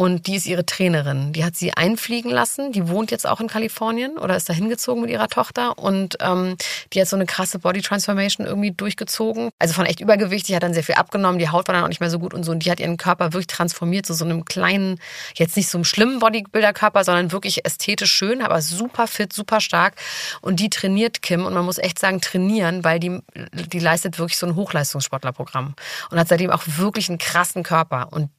Und 0.00 0.28
die 0.28 0.36
ist 0.36 0.46
ihre 0.46 0.64
Trainerin. 0.64 1.32
Die 1.32 1.44
hat 1.44 1.56
sie 1.56 1.72
einfliegen 1.72 2.30
lassen. 2.30 2.70
Die 2.70 2.86
wohnt 2.86 3.10
jetzt 3.10 3.26
auch 3.26 3.40
in 3.40 3.48
Kalifornien 3.48 4.16
oder 4.16 4.36
ist 4.36 4.48
da 4.48 4.52
hingezogen 4.52 5.02
mit 5.02 5.10
ihrer 5.10 5.26
Tochter. 5.26 5.76
Und 5.76 6.18
ähm, 6.20 6.56
die 6.92 7.00
hat 7.00 7.08
so 7.08 7.16
eine 7.16 7.26
krasse 7.26 7.58
Body 7.58 7.82
Transformation 7.82 8.46
irgendwie 8.46 8.70
durchgezogen. 8.70 9.50
Also 9.58 9.74
von 9.74 9.86
echt 9.86 9.98
Übergewicht. 9.98 10.46
Die 10.46 10.54
hat 10.54 10.62
dann 10.62 10.72
sehr 10.72 10.84
viel 10.84 10.94
abgenommen. 10.94 11.40
Die 11.40 11.48
Haut 11.48 11.66
war 11.66 11.74
dann 11.74 11.82
auch 11.82 11.88
nicht 11.88 11.98
mehr 11.98 12.10
so 12.10 12.20
gut 12.20 12.32
und 12.32 12.44
so. 12.44 12.52
Und 12.52 12.64
die 12.64 12.70
hat 12.70 12.78
ihren 12.78 12.96
Körper 12.96 13.32
wirklich 13.32 13.48
transformiert 13.48 14.06
zu 14.06 14.14
so 14.14 14.24
einem 14.24 14.44
kleinen, 14.44 15.00
jetzt 15.34 15.56
nicht 15.56 15.68
so 15.68 15.78
einem 15.78 15.84
schlimmen 15.84 16.20
Bodybuilder-Körper, 16.20 17.02
sondern 17.02 17.32
wirklich 17.32 17.66
ästhetisch 17.66 18.12
schön, 18.12 18.40
aber 18.40 18.62
super 18.62 19.08
fit, 19.08 19.32
super 19.32 19.60
stark. 19.60 19.94
Und 20.40 20.60
die 20.60 20.70
trainiert 20.70 21.22
Kim. 21.22 21.44
Und 21.44 21.54
man 21.54 21.64
muss 21.64 21.78
echt 21.78 21.98
sagen, 21.98 22.20
trainieren, 22.20 22.84
weil 22.84 23.00
die, 23.00 23.18
die 23.52 23.80
leistet 23.80 24.20
wirklich 24.20 24.38
so 24.38 24.46
ein 24.46 24.54
Hochleistungssportlerprogramm. 24.54 25.74
Und 26.12 26.18
hat 26.20 26.28
seitdem 26.28 26.52
auch 26.52 26.62
wirklich 26.64 27.08
einen 27.08 27.18
krassen 27.18 27.64
Körper. 27.64 28.06
Und 28.12 28.30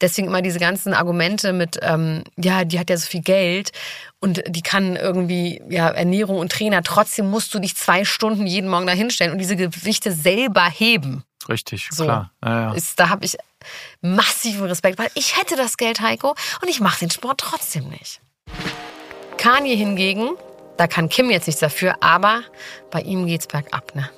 Deswegen 0.00 0.28
immer 0.28 0.42
diese 0.42 0.58
ganzen 0.58 0.92
Argumente 0.92 1.52
mit, 1.52 1.78
ähm, 1.82 2.24
ja, 2.36 2.64
die 2.64 2.78
hat 2.78 2.90
ja 2.90 2.96
so 2.98 3.06
viel 3.06 3.22
Geld 3.22 3.72
und 4.20 4.42
die 4.46 4.60
kann 4.62 4.96
irgendwie 4.96 5.62
ja 5.70 5.88
Ernährung 5.88 6.38
und 6.38 6.52
Trainer. 6.52 6.82
Trotzdem 6.82 7.30
musst 7.30 7.54
du 7.54 7.58
dich 7.58 7.76
zwei 7.76 8.04
Stunden 8.04 8.46
jeden 8.46 8.68
Morgen 8.68 8.86
dahinstellen 8.86 9.32
und 9.32 9.38
diese 9.38 9.56
Gewichte 9.56 10.12
selber 10.12 10.68
heben. 10.68 11.24
Richtig, 11.48 11.88
So. 11.92 12.04
klar. 12.04 12.32
Ja, 12.44 12.60
ja. 12.60 12.72
Ist, 12.74 12.98
da 13.00 13.08
habe 13.08 13.24
ich 13.24 13.36
massiven 14.02 14.66
Respekt, 14.66 14.98
weil 14.98 15.10
ich 15.14 15.38
hätte 15.38 15.56
das 15.56 15.76
Geld, 15.76 16.00
Heiko, 16.00 16.34
und 16.60 16.68
ich 16.68 16.80
mache 16.80 17.00
den 17.00 17.10
Sport 17.10 17.40
trotzdem 17.40 17.88
nicht. 17.88 18.20
Kanye 19.38 19.76
hingegen, 19.76 20.30
da 20.76 20.86
kann 20.86 21.08
Kim 21.08 21.30
jetzt 21.30 21.46
nichts 21.46 21.60
dafür, 21.60 21.96
aber 22.00 22.42
bei 22.90 23.00
ihm 23.00 23.26
geht's 23.26 23.46
bergab, 23.46 23.94
ne? 23.94 24.10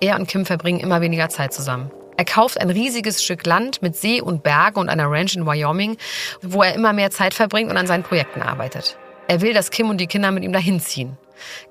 Er 0.00 0.16
und 0.16 0.28
Kim 0.28 0.44
verbringen 0.44 0.80
immer 0.80 1.00
weniger 1.00 1.28
Zeit 1.30 1.54
zusammen. 1.54 1.90
Er 2.16 2.24
kauft 2.24 2.60
ein 2.60 2.70
riesiges 2.70 3.22
Stück 3.22 3.44
Land 3.44 3.82
mit 3.82 3.94
See 3.94 4.20
und 4.20 4.42
Bergen 4.42 4.80
und 4.80 4.88
einer 4.88 5.10
Ranch 5.10 5.36
in 5.36 5.46
Wyoming, 5.46 5.98
wo 6.42 6.62
er 6.62 6.74
immer 6.74 6.92
mehr 6.92 7.10
Zeit 7.10 7.34
verbringt 7.34 7.70
und 7.70 7.76
an 7.76 7.86
seinen 7.86 8.02
Projekten 8.02 8.40
arbeitet. 8.40 8.98
Er 9.28 9.40
will, 9.40 9.52
dass 9.52 9.70
Kim 9.70 9.90
und 9.90 9.98
die 9.98 10.06
Kinder 10.06 10.30
mit 10.30 10.44
ihm 10.44 10.52
dahin 10.52 10.80
ziehen. 10.80 11.18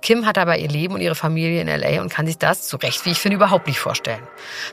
Kim 0.02 0.26
hat 0.28 0.38
aber 0.38 0.58
ihr 0.58 0.70
Leben 0.70 0.94
und 0.94 1.02
ihre 1.02 1.16
Familie 1.16 1.62
in 1.62 1.68
LA 1.68 2.02
und 2.02 2.10
kann 2.10 2.28
sich 2.28 2.38
das, 2.38 2.68
zu 2.68 2.78
Recht, 2.78 3.06
wie 3.06 3.12
ich 3.12 3.18
finde, 3.18 3.38
überhaupt 3.38 3.66
nicht 3.66 3.80
vorstellen. 3.80 4.22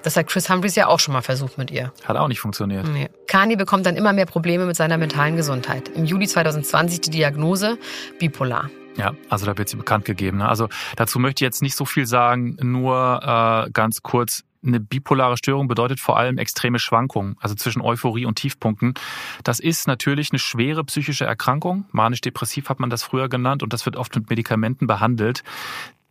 Das 0.03 0.17
hat 0.17 0.27
Chris 0.27 0.51
Humphries 0.51 0.75
ja 0.75 0.89
auch 0.89 1.01
schon 1.01 1.15
mal 1.15 1.23
versucht 1.23 1.57
mit 1.57 1.71
ihr. 1.71 1.93
Hat 2.05 2.17
auch 2.17 2.29
nicht 2.29 2.41
funktioniert. 2.41 2.87
Nee. 2.89 3.09
Kanye 3.27 3.57
bekommt 3.57 3.87
dann 3.87 3.97
immer 3.97 4.13
mehr 4.13 4.27
Probleme 4.27 4.67
mit 4.67 4.77
seiner 4.77 4.99
mentalen 4.99 5.37
Gesundheit. 5.37 5.89
Im 5.89 6.05
Juli 6.05 6.27
2020 6.27 7.01
die 7.01 7.11
Diagnose 7.11 7.79
bipolar. 8.19 8.69
Ja, 8.97 9.15
also 9.31 9.47
da 9.47 9.57
wird 9.57 9.71
sie 9.71 9.77
bekannt 9.77 10.05
gegeben. 10.05 10.39
Ne? 10.39 10.49
Also 10.49 10.69
dazu 10.97 11.19
möchte 11.19 11.43
ich 11.43 11.47
jetzt 11.47 11.63
nicht 11.63 11.77
so 11.77 11.87
viel 11.87 12.05
sagen, 12.05 12.57
nur 12.61 13.21
äh, 13.67 13.71
ganz 13.71 14.03
kurz. 14.03 14.45
Eine 14.65 14.79
bipolare 14.79 15.37
Störung 15.37 15.67
bedeutet 15.67 15.99
vor 15.99 16.17
allem 16.17 16.39
extreme 16.39 16.79
Schwankungen, 16.79 17.37
also 17.41 17.55
zwischen 17.57 17.83
Euphorie 17.83 18.27
und 18.27 18.37
Tiefpunkten. 18.37 18.95
Das 19.43 19.59
ist 19.59 19.89
natürlich 19.89 20.31
eine 20.31 20.39
schwere 20.39 20.85
psychische 20.85 21.25
Erkrankung. 21.25 21.87
Manisch-depressiv 21.91 22.69
hat 22.69 22.79
man 22.79 22.89
das 22.89 23.03
früher 23.03 23.29
genannt 23.29 23.63
und 23.63 23.73
das 23.73 23.87
wird 23.87 23.97
oft 23.97 24.15
mit 24.15 24.31
Medikamenten 24.31 24.87
behandelt, 24.87 25.43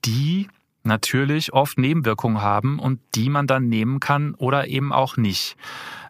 die 0.03 0.49
natürlich 0.83 1.53
oft 1.53 1.77
Nebenwirkungen 1.77 2.41
haben 2.41 2.79
und 2.79 2.99
die 3.15 3.29
man 3.29 3.47
dann 3.47 3.69
nehmen 3.69 3.99
kann 3.99 4.33
oder 4.35 4.67
eben 4.67 4.91
auch 4.91 5.15
nicht. 5.15 5.55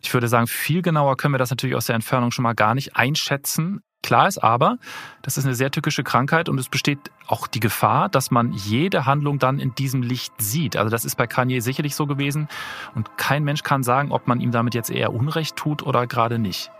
Ich 0.02 0.14
würde 0.14 0.28
sagen, 0.28 0.48
viel 0.48 0.82
genauer 0.82 1.18
können 1.18 1.34
wir 1.34 1.40
das 1.40 1.50
natürlich 1.50 1.76
aus 1.76 1.86
der 1.86 1.96
Entfernung 1.96 2.32
schon 2.32 2.44
mal 2.44 2.54
gar 2.54 2.74
nicht 2.74 2.96
einschätzen. 2.96 3.82
Klar 4.04 4.28
ist 4.28 4.44
aber, 4.44 4.78
das 5.22 5.38
ist 5.38 5.46
eine 5.46 5.54
sehr 5.54 5.70
tückische 5.70 6.04
Krankheit 6.04 6.50
und 6.50 6.60
es 6.60 6.70
besteht 6.70 7.00
auch 7.28 7.48
die 7.48 7.60
Gefahr, 7.60 8.10
dass 8.10 8.32
man 8.32 8.52
jede 8.52 9.06
Handlung 9.06 9.38
dann 9.38 9.60
in 9.60 9.76
diesem 9.76 10.02
Licht 10.02 10.34
sieht. 10.40 10.76
Also 10.76 10.90
das 10.90 11.06
ist 11.06 11.16
bei 11.16 11.28
Kanye 11.28 11.60
sicherlich 11.60 11.96
so 11.96 12.08
gewesen 12.08 12.50
und 12.96 13.18
kein 13.18 13.44
Mensch 13.44 13.64
kann 13.64 13.84
sagen, 13.84 14.12
ob 14.12 14.28
man 14.28 14.42
ihm 14.42 14.52
damit 14.52 14.74
jetzt 14.74 14.90
eher 14.90 15.14
Unrecht 15.14 15.56
tut 15.56 15.84
oder 15.84 16.08
gerade 16.08 16.40
nicht. 16.40 16.72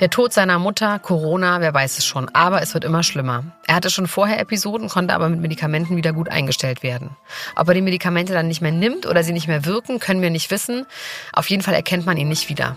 Der 0.00 0.10
Tod 0.10 0.32
seiner 0.32 0.60
Mutter, 0.60 1.00
Corona, 1.00 1.60
wer 1.60 1.74
weiß 1.74 1.98
es 1.98 2.06
schon, 2.06 2.28
aber 2.32 2.62
es 2.62 2.72
wird 2.72 2.84
immer 2.84 3.02
schlimmer. 3.02 3.42
Er 3.66 3.74
hatte 3.74 3.90
schon 3.90 4.06
vorher 4.06 4.38
Episoden, 4.38 4.88
konnte 4.88 5.12
aber 5.12 5.28
mit 5.28 5.40
Medikamenten 5.40 5.96
wieder 5.96 6.12
gut 6.12 6.28
eingestellt 6.28 6.84
werden. 6.84 7.16
Ob 7.56 7.66
er 7.66 7.74
die 7.74 7.82
Medikamente 7.82 8.32
dann 8.32 8.46
nicht 8.46 8.60
mehr 8.60 8.70
nimmt 8.70 9.06
oder 9.06 9.24
sie 9.24 9.32
nicht 9.32 9.48
mehr 9.48 9.64
wirken, 9.64 9.98
können 9.98 10.22
wir 10.22 10.30
nicht 10.30 10.52
wissen. 10.52 10.86
Auf 11.32 11.50
jeden 11.50 11.62
Fall 11.62 11.74
erkennt 11.74 12.06
man 12.06 12.16
ihn 12.16 12.28
nicht 12.28 12.48
wieder. 12.48 12.76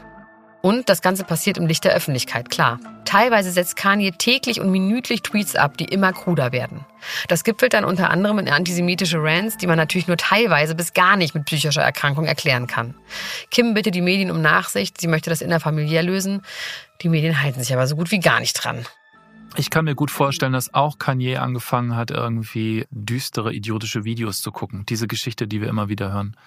Und 0.62 0.90
das 0.90 1.02
Ganze 1.02 1.24
passiert 1.24 1.58
im 1.58 1.66
Licht 1.66 1.84
der 1.84 1.94
Öffentlichkeit, 1.94 2.50
klar. 2.50 2.80
Teilweise 3.06 3.52
setzt 3.52 3.76
Kanye 3.76 4.12
täglich 4.12 4.62
und 4.62 4.70
minütlich 4.70 5.24
Tweets 5.24 5.56
ab, 5.56 5.78
die 5.78 5.86
immer 5.86 6.14
kruder 6.14 6.52
werden. 6.52 6.86
Das 7.28 7.44
gipfelt 7.44 7.74
dann 7.74 7.84
unter 7.84 8.12
anderem 8.12 8.38
in 8.38 8.48
antisemitische 8.48 9.18
Rants, 9.22 9.58
die 9.58 9.68
man 9.68 9.78
natürlich 9.78 10.08
nur 10.08 10.18
teilweise 10.18 10.76
bis 10.76 10.94
gar 10.94 11.18
nicht 11.18 11.34
mit 11.34 11.46
psychischer 11.46 11.82
Erkrankung 11.82 12.26
erklären 12.26 12.68
kann. 12.68 12.94
Kim 13.50 13.74
bittet 13.74 13.96
die 13.96 14.02
Medien 14.02 14.30
um 14.30 14.42
Nachsicht, 14.42 15.02
sie 15.02 15.08
möchte 15.08 15.32
das 15.32 15.42
innerfamiliär 15.42 16.04
lösen. 16.04 16.44
Die 17.02 17.10
Medien 17.10 17.42
halten 17.42 17.60
sich 17.60 17.74
aber 17.74 17.88
so 17.88 17.96
gut 17.96 18.12
wie 18.12 18.20
gar 18.20 18.40
nicht 18.40 18.54
dran. 18.54 18.86
Ich 19.58 19.70
kann 19.70 19.86
mir 19.86 19.96
gut 19.96 20.12
vorstellen, 20.12 20.54
dass 20.54 20.74
auch 20.74 20.98
Kanye 20.98 21.38
angefangen 21.38 21.96
hat, 21.96 22.12
irgendwie 22.12 22.86
düstere, 22.92 23.54
idiotische 23.54 24.06
Videos 24.06 24.42
zu 24.42 24.52
gucken. 24.52 24.86
Diese 24.88 25.08
Geschichte, 25.08 25.48
die 25.48 25.60
wir 25.60 25.68
immer 25.68 25.90
wieder 25.90 26.14
hören. 26.14 26.38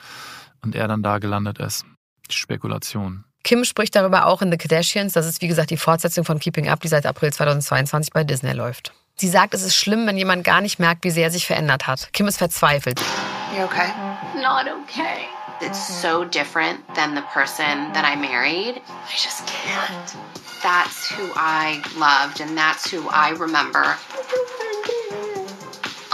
Und 0.63 0.75
er 0.75 0.89
dann 0.89 1.03
da 1.03 1.19
gelandet 1.19 1.59
ist. 1.59 1.85
Spekulation. 2.31 3.25
Kim 3.45 3.65
spricht 3.65 3.95
darüber 3.95 4.27
auch 4.27 4.43
in 4.43 4.51
The 4.51 4.57
Kardashians. 4.57 5.13
Das 5.13 5.27
ist, 5.27 5.43
wie 5.43 5.49
gesagt, 5.49 5.71
die 5.71 5.77
Fortsetzung 5.77 6.25
von 6.25 6.39
Keeping 6.39 6.69
Up, 6.69 6.81
die 6.81 6.89
seit 6.89 7.07
April 7.07 7.33
2022 7.33 8.13
bei 8.13 8.25
Disney 8.25 8.53
läuft. 8.53 8.93
Sie 9.17 9.29
sagt, 9.29 9.55
es 9.55 9.63
ist 9.63 9.77
schlimm, 9.77 10.07
wenn 10.07 10.17
jemand 10.17 10.43
gar 10.43 10.61
nicht 10.61 10.81
merkt, 10.81 11.05
wie 11.05 11.11
sehr 11.11 11.25
er 11.25 11.31
sich 11.31 11.47
verändert 11.47 11.87
hat. 11.87 12.13
Kim 12.13 12.27
ist 12.27 12.39
verzweifelt. 12.39 13.01
You 13.57 13.63
okay? 13.63 13.93
Not 14.35 14.67
okay. 14.83 15.29
It's 15.61 16.03
so 16.03 16.25
different 16.25 16.81
than 16.97 17.15
the 17.15 17.23
person 17.33 17.93
that 17.93 18.05
I 18.05 18.17
married. 18.17 18.77
I 18.79 19.13
just 19.13 19.47
can't. 19.47 20.17
That's 20.63 21.13
who 21.13 21.31
I 21.37 21.81
loved 21.97 22.41
and 22.41 22.57
that's 22.57 22.91
who 22.91 23.09
I 23.11 23.31
remember. 23.39 23.97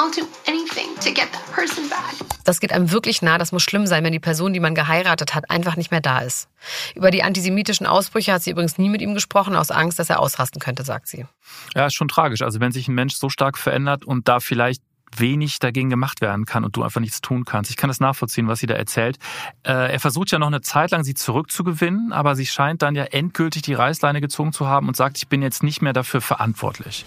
I'll 0.00 0.10
do 0.10 0.26
anything 0.48 0.94
to 1.04 1.10
get 1.12 1.30
that 1.32 1.52
person 1.52 1.86
back. 1.90 2.14
Das 2.44 2.60
geht 2.60 2.72
einem 2.72 2.90
wirklich 2.90 3.20
nah. 3.20 3.36
Das 3.36 3.52
muss 3.52 3.62
schlimm 3.62 3.86
sein, 3.86 4.02
wenn 4.02 4.12
die 4.12 4.18
Person, 4.18 4.54
die 4.54 4.60
man 4.60 4.74
geheiratet 4.74 5.34
hat, 5.34 5.50
einfach 5.50 5.76
nicht 5.76 5.90
mehr 5.90 6.00
da 6.00 6.20
ist. 6.20 6.48
Über 6.94 7.10
die 7.10 7.22
antisemitischen 7.22 7.86
Ausbrüche 7.86 8.32
hat 8.32 8.42
sie 8.42 8.50
übrigens 8.50 8.78
nie 8.78 8.88
mit 8.88 9.02
ihm 9.02 9.12
gesprochen, 9.12 9.54
aus 9.54 9.70
Angst, 9.70 9.98
dass 9.98 10.08
er 10.08 10.20
ausrasten 10.20 10.58
könnte, 10.58 10.84
sagt 10.84 11.06
sie. 11.06 11.26
Ja, 11.74 11.84
ist 11.84 11.94
schon 11.94 12.08
tragisch. 12.08 12.40
Also 12.40 12.60
wenn 12.60 12.72
sich 12.72 12.88
ein 12.88 12.94
Mensch 12.94 13.14
so 13.16 13.28
stark 13.28 13.58
verändert 13.58 14.06
und 14.06 14.26
da 14.26 14.40
vielleicht 14.40 14.82
wenig 15.14 15.58
dagegen 15.58 15.90
gemacht 15.90 16.22
werden 16.22 16.46
kann 16.46 16.64
und 16.64 16.76
du 16.76 16.82
einfach 16.82 17.00
nichts 17.00 17.20
tun 17.20 17.44
kannst. 17.44 17.70
Ich 17.70 17.76
kann 17.76 17.88
das 17.88 18.00
nachvollziehen, 18.00 18.48
was 18.48 18.60
sie 18.60 18.66
da 18.66 18.74
erzählt. 18.74 19.18
Äh, 19.64 19.92
er 19.92 20.00
versucht 20.00 20.30
ja 20.30 20.38
noch 20.38 20.46
eine 20.46 20.62
Zeit 20.62 20.92
lang, 20.92 21.04
sie 21.04 21.14
zurückzugewinnen, 21.14 22.12
aber 22.12 22.36
sie 22.36 22.46
scheint 22.46 22.80
dann 22.80 22.94
ja 22.94 23.04
endgültig 23.04 23.62
die 23.62 23.74
Reißleine 23.74 24.22
gezogen 24.22 24.52
zu 24.52 24.66
haben 24.66 24.88
und 24.88 24.96
sagt, 24.96 25.18
ich 25.18 25.28
bin 25.28 25.42
jetzt 25.42 25.62
nicht 25.62 25.82
mehr 25.82 25.92
dafür 25.92 26.20
verantwortlich. 26.20 27.04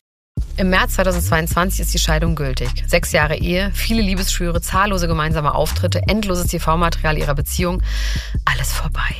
Im 0.55 0.69
März 0.69 0.93
2022 0.95 1.79
ist 1.79 1.93
die 1.95 1.99
Scheidung 1.99 2.35
gültig. 2.35 2.69
Sechs 2.85 3.11
Jahre 3.11 3.35
Ehe, 3.35 3.71
viele 3.73 4.03
Liebesschwüre, 4.03 4.61
zahllose 4.61 5.07
gemeinsame 5.07 5.55
Auftritte, 5.55 6.03
endloses 6.07 6.45
TV-Material 6.47 7.17
ihrer 7.17 7.33
Beziehung. 7.33 7.81
Alles 8.45 8.71
vorbei. 8.71 9.15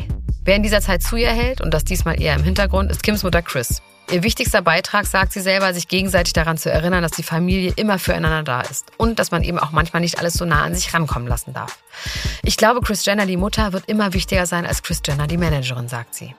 Wer 0.46 0.58
in 0.58 0.64
dieser 0.64 0.82
Zeit 0.82 1.02
zu 1.02 1.16
ihr 1.16 1.32
hält, 1.32 1.60
und 1.60 1.74
das 1.74 1.86
diesmal 1.86 2.22
eher 2.22 2.36
im 2.36 2.44
Hintergrund, 2.44 2.92
ist 2.92 3.02
Kims 3.02 3.24
Mutter 3.24 3.42
Chris. 3.42 3.82
Ihr 4.12 4.22
wichtigster 4.22 4.62
Beitrag, 4.62 5.08
sagt 5.08 5.34
sie 5.34 5.42
selber, 5.42 5.74
sich 5.74 5.88
gegenseitig 5.88 6.34
daran 6.34 6.60
zu 6.60 6.72
erinnern, 6.72 7.02
dass 7.02 7.14
die 7.14 7.24
Familie 7.24 7.74
immer 7.78 7.98
füreinander 7.98 8.44
da 8.44 8.62
ist 8.62 8.92
und 8.98 9.18
dass 9.18 9.32
man 9.32 9.42
eben 9.42 9.58
auch 9.58 9.72
manchmal 9.72 10.02
nicht 10.02 10.20
alles 10.20 10.36
so 10.36 10.46
nah 10.46 10.62
an 10.62 10.76
sich 10.76 10.94
rankommen 10.94 11.28
lassen 11.28 11.54
darf. 11.54 11.80
Ich 12.44 12.58
glaube, 12.58 12.82
Chris 12.82 13.04
Jenner, 13.06 13.26
die 13.26 13.38
Mutter, 13.38 13.74
wird 13.74 13.86
immer 13.88 14.14
wichtiger 14.14 14.46
sein 14.46 14.68
als 14.68 14.84
Chris 14.84 15.02
Jenner, 15.04 15.26
die 15.26 15.38
Managerin, 15.38 15.88
sagt 15.88 16.14
sie. 16.14 16.36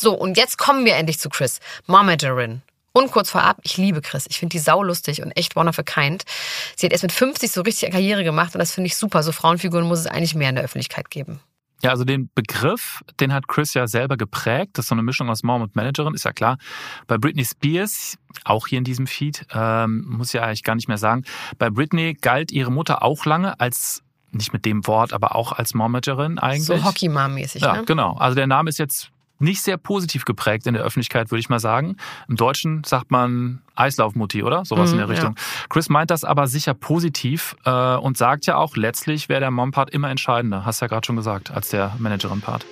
So, 0.00 0.14
und 0.14 0.36
jetzt 0.36 0.56
kommen 0.58 0.84
wir 0.84 0.96
endlich 0.96 1.18
zu 1.18 1.28
Chris, 1.28 1.60
Momagerin. 1.86 2.62
Und 2.92 3.12
kurz 3.12 3.30
vorab, 3.30 3.58
ich 3.62 3.76
liebe 3.76 4.00
Chris. 4.00 4.26
Ich 4.28 4.38
finde 4.38 4.54
die 4.54 4.58
sau 4.58 4.82
lustig 4.82 5.22
und 5.22 5.30
echt 5.32 5.56
one 5.56 5.68
of 5.68 5.78
a 5.78 5.82
kind. 5.82 6.24
Sie 6.74 6.86
hat 6.86 6.92
erst 6.92 7.04
mit 7.04 7.12
50 7.12 7.52
so 7.52 7.60
richtig 7.60 7.90
Karriere 7.92 8.24
gemacht 8.24 8.54
und 8.54 8.58
das 8.58 8.72
finde 8.72 8.88
ich 8.88 8.96
super. 8.96 9.22
So 9.22 9.30
Frauenfiguren 9.30 9.86
muss 9.86 10.00
es 10.00 10.06
eigentlich 10.06 10.34
mehr 10.34 10.48
in 10.48 10.56
der 10.56 10.64
Öffentlichkeit 10.64 11.08
geben. 11.10 11.40
Ja, 11.82 11.90
also 11.90 12.04
den 12.04 12.28
Begriff, 12.34 13.00
den 13.20 13.32
hat 13.32 13.48
Chris 13.48 13.72
ja 13.74 13.86
selber 13.86 14.16
geprägt. 14.16 14.72
Das 14.74 14.84
ist 14.84 14.88
so 14.88 14.94
eine 14.94 15.02
Mischung 15.02 15.30
aus 15.30 15.42
Mom 15.42 15.62
und 15.62 15.76
Managerin, 15.76 16.14
ist 16.14 16.24
ja 16.24 16.32
klar. 16.32 16.58
Bei 17.06 17.16
Britney 17.16 17.44
Spears, 17.44 18.18
auch 18.44 18.66
hier 18.66 18.78
in 18.78 18.84
diesem 18.84 19.06
Feed, 19.06 19.46
ähm, 19.54 20.04
muss 20.06 20.28
ich 20.28 20.34
ja 20.34 20.42
eigentlich 20.42 20.62
gar 20.62 20.74
nicht 20.74 20.88
mehr 20.88 20.98
sagen. 20.98 21.24
Bei 21.58 21.70
Britney 21.70 22.14
galt 22.14 22.52
ihre 22.52 22.70
Mutter 22.70 23.02
auch 23.02 23.24
lange 23.24 23.58
als, 23.60 24.02
nicht 24.30 24.52
mit 24.52 24.66
dem 24.66 24.86
Wort, 24.86 25.12
aber 25.14 25.34
auch 25.36 25.52
als 25.52 25.72
Momagerin 25.72 26.38
eigentlich. 26.38 26.64
So 26.66 26.84
Hockey-Mom-mäßig, 26.84 27.62
Ja, 27.62 27.76
ne? 27.76 27.84
genau. 27.84 28.14
Also 28.14 28.34
der 28.34 28.46
Name 28.46 28.68
ist 28.68 28.78
jetzt 28.78 29.10
nicht 29.40 29.62
sehr 29.62 29.76
positiv 29.76 30.24
geprägt 30.24 30.66
in 30.66 30.74
der 30.74 30.82
Öffentlichkeit, 30.82 31.30
würde 31.30 31.40
ich 31.40 31.48
mal 31.48 31.58
sagen. 31.60 31.96
Im 32.28 32.36
Deutschen 32.36 32.84
sagt 32.84 33.10
man 33.10 33.60
Eislaufmutti, 33.74 34.42
oder? 34.42 34.64
Sowas 34.64 34.90
Mhm, 34.90 34.94
in 34.94 34.98
der 34.98 35.08
Richtung. 35.08 35.34
Chris 35.68 35.88
meint 35.88 36.10
das 36.10 36.24
aber 36.24 36.46
sicher 36.46 36.74
positiv 36.74 37.56
äh, 37.64 37.96
und 37.96 38.16
sagt 38.18 38.46
ja 38.46 38.56
auch, 38.56 38.76
letztlich 38.76 39.28
wäre 39.28 39.40
der 39.40 39.50
Mom-Part 39.50 39.90
immer 39.90 40.10
entscheidender. 40.10 40.64
Hast 40.64 40.80
ja 40.80 40.86
gerade 40.86 41.06
schon 41.06 41.16
gesagt, 41.16 41.50
als 41.50 41.70
der 41.70 41.94
Managerin-Part. 41.98 42.66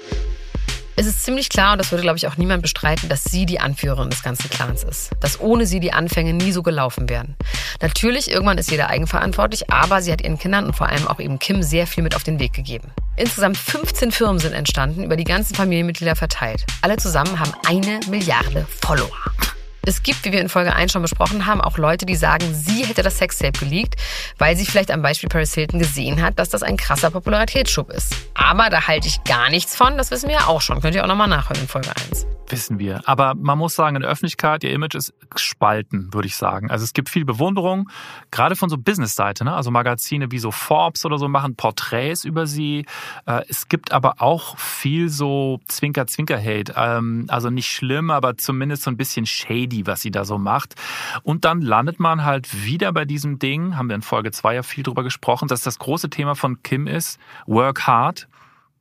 Es 0.99 1.07
ist 1.07 1.23
ziemlich 1.23 1.49
klar, 1.49 1.75
und 1.75 1.79
das 1.79 1.93
würde, 1.93 2.03
glaube 2.03 2.17
ich, 2.17 2.27
auch 2.27 2.37
niemand 2.39 2.61
bestreiten, 2.61 3.09
dass 3.09 3.23
sie 3.23 3.47
die 3.47 3.61
Anführerin 3.61 4.11
des 4.11 4.25
ganzen 4.25 4.51
Clans 4.51 4.83
ist. 4.83 5.11
Dass 5.21 5.39
ohne 5.39 5.65
sie 5.65 5.79
die 5.79 5.93
Anfänge 5.93 6.33
nie 6.35 6.51
so 6.51 6.65
gelaufen 6.65 7.09
wären. 7.09 7.37
Natürlich, 7.81 8.33
irgendwann 8.33 8.59
ist 8.59 8.69
jeder 8.69 8.91
eigenverantwortlich, 8.91 9.71
aber 9.71 10.03
sie 10.03 10.11
hat 10.11 10.23
ihren 10.23 10.41
Kindern 10.41 10.67
und 10.67 10.75
vor 10.75 10.89
allem 10.89 11.07
auch 11.07 11.21
eben 11.21 11.39
Kim 11.39 11.63
sehr 11.63 11.87
viel 11.87 12.03
mit 12.03 12.17
auf 12.17 12.25
den 12.25 12.41
Weg 12.41 12.53
gegeben. 12.53 12.91
Insgesamt 13.15 13.59
15 13.59 14.11
Firmen 14.11 14.41
sind 14.41 14.55
entstanden, 14.55 15.05
über 15.05 15.17
die 15.17 15.23
ganzen 15.23 15.55
Familienmitglieder 15.55 16.17
verteilt. 16.17 16.65
Alle 16.83 16.97
zusammen 16.97 17.39
haben 17.39 17.53
eine 17.69 18.01
Milliarde 18.09 18.67
Follower. 18.81 19.13
Es 19.83 20.03
gibt, 20.03 20.25
wie 20.25 20.33
wir 20.33 20.41
in 20.41 20.49
Folge 20.49 20.75
1 20.75 20.93
schon 20.93 21.03
besprochen 21.03 21.47
haben, 21.47 21.61
auch 21.61 21.79
Leute, 21.79 22.07
die 22.07 22.17
sagen, 22.17 22.45
sie 22.53 22.85
hätte 22.85 23.03
das 23.03 23.19
Sextape 23.19 23.59
geleakt, 23.59 23.97
weil 24.39 24.57
sie 24.57 24.67
vielleicht 24.67 24.91
am 24.91 25.03
Beispiel 25.03 25.29
Paris 25.29 25.55
Hilton 25.55 25.79
gesehen 25.79 26.23
hat, 26.23 26.39
dass 26.39 26.49
das 26.49 26.63
ein 26.63 26.77
krasser 26.77 27.11
Popularitätsschub 27.11 27.91
ist. 27.91 28.15
Aber 28.35 28.71
da 28.71 28.87
halte 28.87 29.09
ich 29.09 29.25
gar 29.25 29.51
nichts 29.51 29.77
von, 29.77 29.97
das 29.97 30.11
wissen 30.11 30.29
wir 30.29 30.37
ja 30.37 30.47
auch 30.47 30.61
schon. 30.61 30.81
Könnt 30.81 30.95
ihr 30.95 31.03
auch 31.03 31.09
nochmal 31.09 31.29
nachhören 31.29 31.63
in 31.63 31.69
Folge 31.69 31.91
1 31.91 32.27
wissen 32.51 32.79
wir. 32.79 33.01
Aber 33.07 33.35
man 33.35 33.59
muss 33.59 33.75
sagen, 33.75 33.97
in 33.97 34.03
der 34.03 34.11
Öffentlichkeit, 34.11 34.65
ihr 34.65 34.73
Image 34.73 34.95
ist 34.95 35.13
gespalten, 35.31 36.13
würde 36.13 36.29
ich 36.29 36.37
sagen. 36.37 36.71
Also 36.71 36.85
es 36.85 36.93
gibt 36.93 37.09
viel 37.09 37.25
Bewunderung, 37.25 37.89
gerade 38.31 38.57
von 38.57 38.69
so 38.69 38.77
Business-Seite. 38.79 39.45
Ne? 39.45 39.55
Also 39.55 39.71
Magazine 39.71 40.31
wie 40.31 40.39
so 40.39 40.51
Forbes 40.51 41.05
oder 41.05 41.19
so 41.19 41.29
machen 41.29 41.57
Porträts 41.57 42.25
über 42.25 42.47
sie. 42.47 42.87
Äh, 43.27 43.43
es 43.49 43.69
gibt 43.69 43.93
aber 43.93 44.21
auch 44.21 44.59
viel 44.59 45.09
so 45.09 45.61
Zwinker-Zwinker-Hate. 45.69 46.75
Ähm, 46.77 47.27
also 47.29 47.51
nicht 47.51 47.71
schlimm, 47.71 48.11
aber 48.11 48.37
zumindest 48.37 48.83
so 48.83 48.91
ein 48.91 48.97
bisschen 48.97 49.27
shady, 49.27 49.78
was 49.87 50.01
sie 50.01 50.11
da 50.11 50.25
so 50.25 50.39
macht. 50.39 50.75
Und 51.23 51.45
dann 51.45 51.61
landet 51.61 52.01
man 52.01 52.25
halt 52.25 52.65
wieder 52.65 52.93
bei 52.93 53.05
diesem 53.05 53.39
Ding, 53.39 53.77
haben 53.77 53.89
wir 53.89 53.97
in 53.97 54.03
Folge 54.03 54.31
2 54.31 54.57
ja 54.57 54.63
viel 54.63 54.85
drüber 54.85 55.03
gesprochen, 55.03 55.49
dass 55.49 55.63
das 55.63 55.79
große 55.79 56.11
Thema 56.11 56.35
von 56.35 56.63
Kim 56.63 56.87
ist, 56.87 57.19
work 57.47 57.87
hard, 57.87 58.29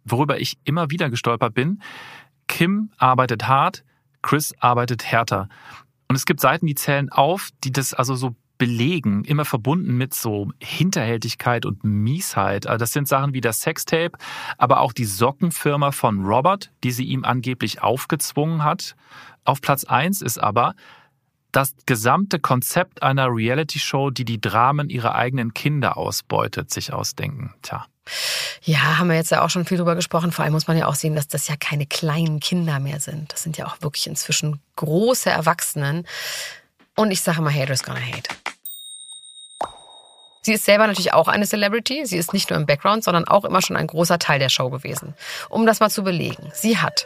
worüber 0.05 0.39
ich 0.39 0.57
immer 0.63 0.89
wieder 0.89 1.09
gestolpert 1.09 1.53
bin. 1.53 1.81
Kim 2.47 2.91
arbeitet 2.97 3.47
hart, 3.47 3.83
Chris 4.21 4.53
arbeitet 4.59 5.03
härter. 5.03 5.49
Und 6.07 6.15
es 6.15 6.25
gibt 6.25 6.39
Seiten, 6.39 6.65
die 6.65 6.75
zählen 6.75 7.09
auf, 7.09 7.49
die 7.63 7.71
das 7.71 7.93
also 7.93 8.15
so 8.15 8.35
belegen, 8.57 9.23
immer 9.23 9.45
verbunden 9.45 9.97
mit 9.97 10.13
so 10.13 10.51
Hinterhältigkeit 10.61 11.65
und 11.65 11.83
Miesheit. 11.83 12.67
Also 12.67 12.79
das 12.79 12.93
sind 12.93 13.07
Sachen 13.07 13.33
wie 13.33 13.41
das 13.41 13.61
Sextape, 13.61 14.17
aber 14.57 14.81
auch 14.81 14.93
die 14.93 15.05
Sockenfirma 15.05 15.91
von 15.91 16.25
Robert, 16.25 16.71
die 16.83 16.91
sie 16.91 17.05
ihm 17.05 17.23
angeblich 17.23 17.81
aufgezwungen 17.81 18.63
hat. 18.63 18.95
Auf 19.43 19.61
Platz 19.61 19.83
eins 19.85 20.21
ist 20.21 20.37
aber 20.37 20.75
das 21.51 21.73
gesamte 21.85 22.39
Konzept 22.39 23.01
einer 23.01 23.27
Reality-Show, 23.27 24.11
die 24.11 24.25
die 24.25 24.41
Dramen 24.41 24.89
ihrer 24.89 25.15
eigenen 25.15 25.53
Kinder 25.53 25.97
ausbeutet, 25.97 26.71
sich 26.71 26.93
ausdenken. 26.93 27.53
Tja. 27.61 27.85
Ja, 28.63 28.97
haben 28.97 29.09
wir 29.09 29.15
jetzt 29.15 29.31
ja 29.31 29.43
auch 29.43 29.49
schon 29.49 29.65
viel 29.65 29.77
drüber 29.77 29.95
gesprochen. 29.95 30.31
Vor 30.31 30.43
allem 30.43 30.53
muss 30.53 30.67
man 30.67 30.77
ja 30.77 30.87
auch 30.87 30.95
sehen, 30.95 31.15
dass 31.15 31.27
das 31.27 31.47
ja 31.47 31.55
keine 31.55 31.85
kleinen 31.85 32.39
Kinder 32.39 32.79
mehr 32.79 32.99
sind. 32.99 33.31
Das 33.33 33.43
sind 33.43 33.57
ja 33.57 33.65
auch 33.65 33.81
wirklich 33.81 34.07
inzwischen 34.07 34.59
große 34.75 35.29
Erwachsenen. 35.29 36.05
Und 36.97 37.11
ich 37.11 37.21
sage 37.21 37.41
mal, 37.41 37.53
Haters 37.53 37.83
gonna 37.83 37.99
hate. 37.99 38.29
Sie 40.41 40.53
ist 40.53 40.65
selber 40.65 40.87
natürlich 40.87 41.13
auch 41.13 41.27
eine 41.27 41.45
Celebrity. 41.45 42.05
Sie 42.05 42.17
ist 42.17 42.33
nicht 42.33 42.49
nur 42.49 42.57
im 42.57 42.65
Background, 42.65 43.03
sondern 43.03 43.27
auch 43.27 43.43
immer 43.45 43.61
schon 43.61 43.75
ein 43.75 43.85
großer 43.85 44.17
Teil 44.17 44.39
der 44.39 44.49
Show 44.49 44.69
gewesen. 44.69 45.13
Um 45.49 45.65
das 45.65 45.79
mal 45.79 45.89
zu 45.89 46.03
belegen. 46.03 46.51
Sie 46.53 46.77
hat 46.77 47.05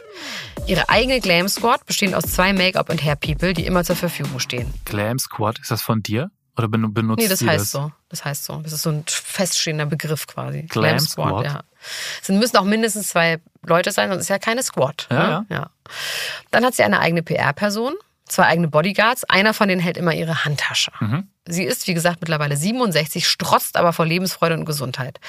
ihre 0.66 0.88
eigene 0.88 1.20
Glam 1.20 1.48
Squad, 1.48 1.84
bestehend 1.84 2.14
aus 2.14 2.22
zwei 2.22 2.52
Make-up- 2.52 2.88
und 2.88 3.02
Hair-People, 3.02 3.52
die 3.52 3.66
immer 3.66 3.84
zur 3.84 3.96
Verfügung 3.96 4.38
stehen. 4.38 4.72
Glam 4.84 5.18
Squad, 5.18 5.58
ist 5.58 5.70
das 5.70 5.82
von 5.82 6.02
dir? 6.02 6.30
Oder 6.56 6.68
benutzt 6.68 7.20
Nee, 7.20 7.28
das 7.28 7.42
heißt 7.42 7.62
das? 7.62 7.70
so. 7.72 7.92
Das 8.08 8.24
heißt 8.24 8.44
so. 8.44 8.58
Das 8.58 8.72
ist 8.72 8.82
so 8.82 8.90
ein 8.90 9.04
feststehender 9.08 9.86
Begriff 9.86 10.26
quasi. 10.26 10.62
Glam 10.62 11.00
Squad? 11.00 11.44
ja. 11.44 11.64
Es 12.22 12.28
müssen 12.28 12.56
auch 12.58 12.64
mindestens 12.64 13.08
zwei 13.08 13.40
Leute 13.66 13.90
sein, 13.90 14.08
sonst 14.08 14.22
ist 14.22 14.28
ja 14.28 14.38
keine 14.38 14.62
Squad. 14.62 15.08
Ja, 15.10 15.40
ne? 15.40 15.46
ja. 15.48 15.70
Dann 16.50 16.64
hat 16.64 16.74
sie 16.74 16.84
eine 16.84 17.00
eigene 17.00 17.22
PR-Person, 17.24 17.94
zwei 18.32 18.46
eigene 18.46 18.68
Bodyguards. 18.68 19.24
Einer 19.24 19.54
von 19.54 19.68
denen 19.68 19.80
hält 19.80 19.96
immer 19.96 20.14
ihre 20.14 20.44
Handtasche. 20.44 20.92
Mhm. 21.00 21.28
Sie 21.46 21.64
ist, 21.64 21.86
wie 21.86 21.94
gesagt, 21.94 22.20
mittlerweile 22.20 22.56
67, 22.56 23.26
strotzt 23.26 23.76
aber 23.76 23.92
vor 23.92 24.06
Lebensfreude 24.06 24.54
und 24.54 24.64
Gesundheit. 24.64 25.20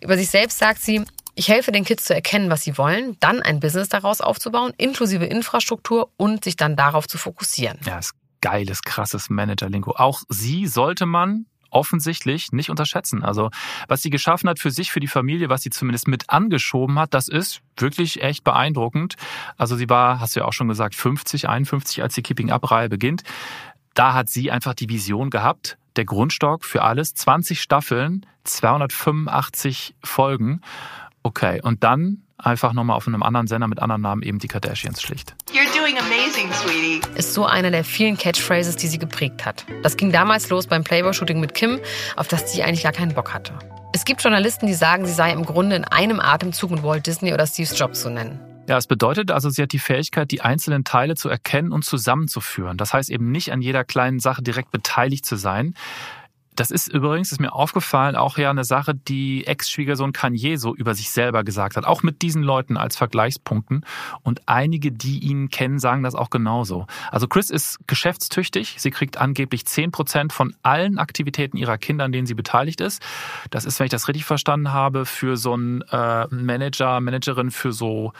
Über 0.00 0.16
sich 0.16 0.30
selbst 0.30 0.58
sagt 0.58 0.82
sie, 0.82 1.04
ich 1.34 1.48
helfe 1.48 1.72
den 1.72 1.84
Kids 1.84 2.04
zu 2.04 2.14
erkennen, 2.14 2.50
was 2.50 2.62
sie 2.62 2.76
wollen, 2.76 3.16
dann 3.20 3.40
ein 3.40 3.60
Business 3.60 3.88
daraus 3.88 4.20
aufzubauen, 4.20 4.72
inklusive 4.76 5.24
Infrastruktur 5.24 6.10
und 6.16 6.44
sich 6.44 6.56
dann 6.56 6.76
darauf 6.76 7.08
zu 7.08 7.16
fokussieren. 7.16 7.78
Ja, 7.86 7.98
ist 7.98 8.14
geiles, 8.42 8.82
krasses 8.82 9.30
Manager-Lingo. 9.30 9.92
Auch 9.92 10.22
sie 10.28 10.66
sollte 10.66 11.06
man 11.06 11.46
offensichtlich 11.72 12.52
nicht 12.52 12.70
unterschätzen. 12.70 13.24
Also 13.24 13.50
was 13.88 14.02
sie 14.02 14.10
geschaffen 14.10 14.48
hat 14.48 14.58
für 14.58 14.70
sich, 14.70 14.92
für 14.92 15.00
die 15.00 15.08
Familie, 15.08 15.48
was 15.48 15.62
sie 15.62 15.70
zumindest 15.70 16.08
mit 16.08 16.30
angeschoben 16.30 16.98
hat, 16.98 17.14
das 17.14 17.28
ist 17.28 17.60
wirklich 17.76 18.22
echt 18.22 18.44
beeindruckend. 18.44 19.16
Also 19.56 19.76
sie 19.76 19.88
war, 19.88 20.20
hast 20.20 20.36
du 20.36 20.40
ja 20.40 20.46
auch 20.46 20.52
schon 20.52 20.68
gesagt, 20.68 20.94
50, 20.94 21.48
51, 21.48 22.02
als 22.02 22.14
die 22.14 22.22
Keeping 22.22 22.50
Up-Reihe 22.50 22.88
beginnt. 22.88 23.22
Da 23.94 24.14
hat 24.14 24.30
sie 24.30 24.50
einfach 24.50 24.74
die 24.74 24.88
Vision 24.88 25.30
gehabt, 25.30 25.76
der 25.96 26.04
Grundstock 26.04 26.64
für 26.64 26.82
alles, 26.82 27.14
20 27.14 27.60
Staffeln, 27.60 28.26
285 28.44 29.94
Folgen. 30.02 30.60
Okay, 31.22 31.60
und 31.62 31.84
dann 31.84 32.22
einfach 32.38 32.72
nochmal 32.72 32.96
auf 32.96 33.06
einem 33.06 33.22
anderen 33.22 33.46
Sender 33.46 33.68
mit 33.68 33.80
anderen 33.80 34.02
Namen 34.02 34.22
eben 34.22 34.38
die 34.38 34.48
Kardashians 34.48 35.00
schlicht. 35.00 35.34
You're 35.52 35.61
amazing, 36.42 36.52
sweetie. 36.52 37.00
Ist 37.16 37.34
so 37.34 37.44
einer 37.44 37.70
der 37.70 37.84
vielen 37.84 38.16
Catchphrases, 38.16 38.76
die 38.76 38.86
sie 38.86 38.98
geprägt 38.98 39.44
hat. 39.44 39.64
Das 39.82 39.96
ging 39.96 40.12
damals 40.12 40.48
los 40.50 40.66
beim 40.66 40.84
Playboy-Shooting 40.84 41.40
mit 41.40 41.54
Kim, 41.54 41.80
auf 42.16 42.28
das 42.28 42.52
sie 42.52 42.62
eigentlich 42.62 42.82
gar 42.82 42.92
keinen 42.92 43.14
Bock 43.14 43.32
hatte. 43.32 43.52
Es 43.94 44.04
gibt 44.04 44.22
Journalisten, 44.22 44.66
die 44.66 44.74
sagen, 44.74 45.06
sie 45.06 45.12
sei 45.12 45.32
im 45.32 45.44
Grunde 45.44 45.76
in 45.76 45.84
einem 45.84 46.20
Atemzug 46.20 46.70
mit 46.70 46.82
Walt 46.82 47.06
Disney 47.06 47.32
oder 47.32 47.46
Steve 47.46 47.68
Jobs 47.74 48.02
zu 48.02 48.10
nennen. 48.10 48.40
Ja, 48.68 48.78
es 48.78 48.86
bedeutet 48.86 49.30
also, 49.30 49.50
sie 49.50 49.62
hat 49.62 49.72
die 49.72 49.78
Fähigkeit, 49.78 50.30
die 50.30 50.40
einzelnen 50.40 50.84
Teile 50.84 51.16
zu 51.16 51.28
erkennen 51.28 51.72
und 51.72 51.84
zusammenzuführen. 51.84 52.78
Das 52.78 52.94
heißt 52.94 53.10
eben 53.10 53.30
nicht 53.30 53.52
an 53.52 53.60
jeder 53.60 53.84
kleinen 53.84 54.20
Sache 54.20 54.42
direkt 54.42 54.70
beteiligt 54.70 55.26
zu 55.26 55.36
sein. 55.36 55.74
Das 56.54 56.70
ist 56.70 56.88
übrigens, 56.88 57.32
ist 57.32 57.40
mir 57.40 57.52
aufgefallen, 57.52 58.14
auch 58.14 58.36
ja 58.36 58.50
eine 58.50 58.64
Sache, 58.64 58.94
die 58.94 59.46
Ex-Schwiegersohn 59.46 60.12
Kanye 60.12 60.56
so 60.56 60.74
über 60.74 60.94
sich 60.94 61.10
selber 61.10 61.44
gesagt 61.44 61.76
hat. 61.76 61.84
Auch 61.86 62.02
mit 62.02 62.20
diesen 62.22 62.42
Leuten 62.42 62.76
als 62.76 62.96
Vergleichspunkten. 62.96 63.86
Und 64.22 64.42
einige, 64.46 64.92
die 64.92 65.20
ihn 65.20 65.48
kennen, 65.48 65.78
sagen 65.78 66.02
das 66.02 66.14
auch 66.14 66.30
genauso. 66.30 66.86
Also 67.10 67.26
Chris 67.26 67.48
ist 67.48 67.78
geschäftstüchtig. 67.86 68.76
Sie 68.78 68.90
kriegt 68.90 69.16
angeblich 69.16 69.64
10 69.66 69.92
Prozent 69.92 70.32
von 70.32 70.54
allen 70.62 70.98
Aktivitäten 70.98 71.56
ihrer 71.56 71.78
Kinder, 71.78 72.04
an 72.04 72.12
denen 72.12 72.26
sie 72.26 72.34
beteiligt 72.34 72.80
ist. 72.80 73.02
Das 73.50 73.64
ist, 73.64 73.78
wenn 73.78 73.86
ich 73.86 73.90
das 73.90 74.08
richtig 74.08 74.24
verstanden 74.24 74.72
habe, 74.72 75.06
für 75.06 75.36
so 75.36 75.54
einen 75.54 75.82
äh, 75.90 76.26
Manager, 76.28 77.00
Managerin 77.00 77.50
für 77.50 77.72
so 77.72 78.12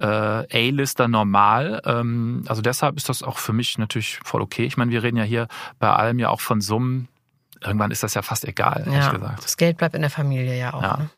äh, 0.00 0.06
A-Lister 0.06 1.08
normal. 1.08 1.82
Ähm, 1.84 2.44
also 2.46 2.62
deshalb 2.62 2.96
ist 2.96 3.08
das 3.08 3.22
auch 3.22 3.38
für 3.38 3.52
mich 3.52 3.78
natürlich 3.78 4.18
voll 4.24 4.42
okay. 4.42 4.64
Ich 4.64 4.76
meine, 4.76 4.90
wir 4.90 5.02
reden 5.02 5.16
ja 5.16 5.24
hier 5.24 5.48
bei 5.78 5.90
allem 5.90 6.18
ja 6.18 6.30
auch 6.30 6.40
von 6.40 6.60
Summen. 6.60 7.08
Irgendwann 7.62 7.90
ist 7.90 8.02
das 8.02 8.14
ja 8.14 8.22
fast 8.22 8.44
egal, 8.46 8.84
ehrlich 8.86 8.94
Ja, 8.94 9.12
gesagt. 9.12 9.44
das 9.44 9.56
Geld 9.56 9.76
bleibt 9.76 9.94
in 9.94 10.00
der 10.00 10.10
Familie 10.10 10.58
ja 10.58 10.72
auch. 10.74 10.82
Ja. 10.82 10.96
Ne? 10.96 11.10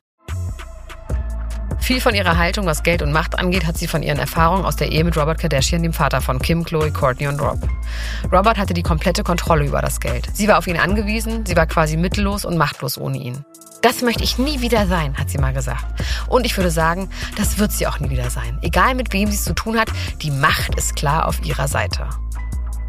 Viel 1.78 2.00
von 2.00 2.14
ihrer 2.14 2.36
Haltung, 2.36 2.66
was 2.66 2.84
Geld 2.84 3.02
und 3.02 3.12
Macht 3.12 3.38
angeht, 3.38 3.66
hat 3.66 3.76
sie 3.76 3.88
von 3.88 4.04
ihren 4.04 4.18
Erfahrungen 4.20 4.64
aus 4.64 4.76
der 4.76 4.92
Ehe 4.92 5.02
mit 5.02 5.16
Robert 5.16 5.38
Kardashian, 5.40 5.82
dem 5.82 5.92
Vater 5.92 6.20
von 6.20 6.38
Kim, 6.38 6.64
Chloe, 6.64 6.92
Courtney 6.92 7.26
und 7.26 7.40
Rob. 7.40 7.58
Robert 8.30 8.56
hatte 8.56 8.72
die 8.72 8.84
komplette 8.84 9.24
Kontrolle 9.24 9.64
über 9.66 9.82
das 9.82 9.98
Geld. 9.98 10.28
Sie 10.32 10.46
war 10.46 10.58
auf 10.58 10.68
ihn 10.68 10.78
angewiesen, 10.78 11.44
sie 11.44 11.56
war 11.56 11.66
quasi 11.66 11.96
mittellos 11.96 12.44
und 12.44 12.56
machtlos 12.56 12.98
ohne 12.98 13.18
ihn. 13.18 13.44
Das 13.82 14.00
möchte 14.00 14.22
ich 14.22 14.38
nie 14.38 14.60
wieder 14.60 14.86
sein, 14.86 15.16
hat 15.18 15.28
sie 15.28 15.38
mal 15.38 15.52
gesagt. 15.52 15.84
Und 16.28 16.46
ich 16.46 16.56
würde 16.56 16.70
sagen, 16.70 17.10
das 17.36 17.58
wird 17.58 17.72
sie 17.72 17.88
auch 17.88 17.98
nie 17.98 18.10
wieder 18.10 18.30
sein. 18.30 18.58
Egal 18.62 18.94
mit 18.94 19.12
wem 19.12 19.28
sie 19.28 19.34
es 19.34 19.42
zu 19.44 19.52
tun 19.54 19.76
hat, 19.76 19.88
die 20.22 20.30
Macht 20.30 20.76
ist 20.76 20.94
klar 20.94 21.26
auf 21.26 21.44
ihrer 21.44 21.66
Seite. 21.66 22.08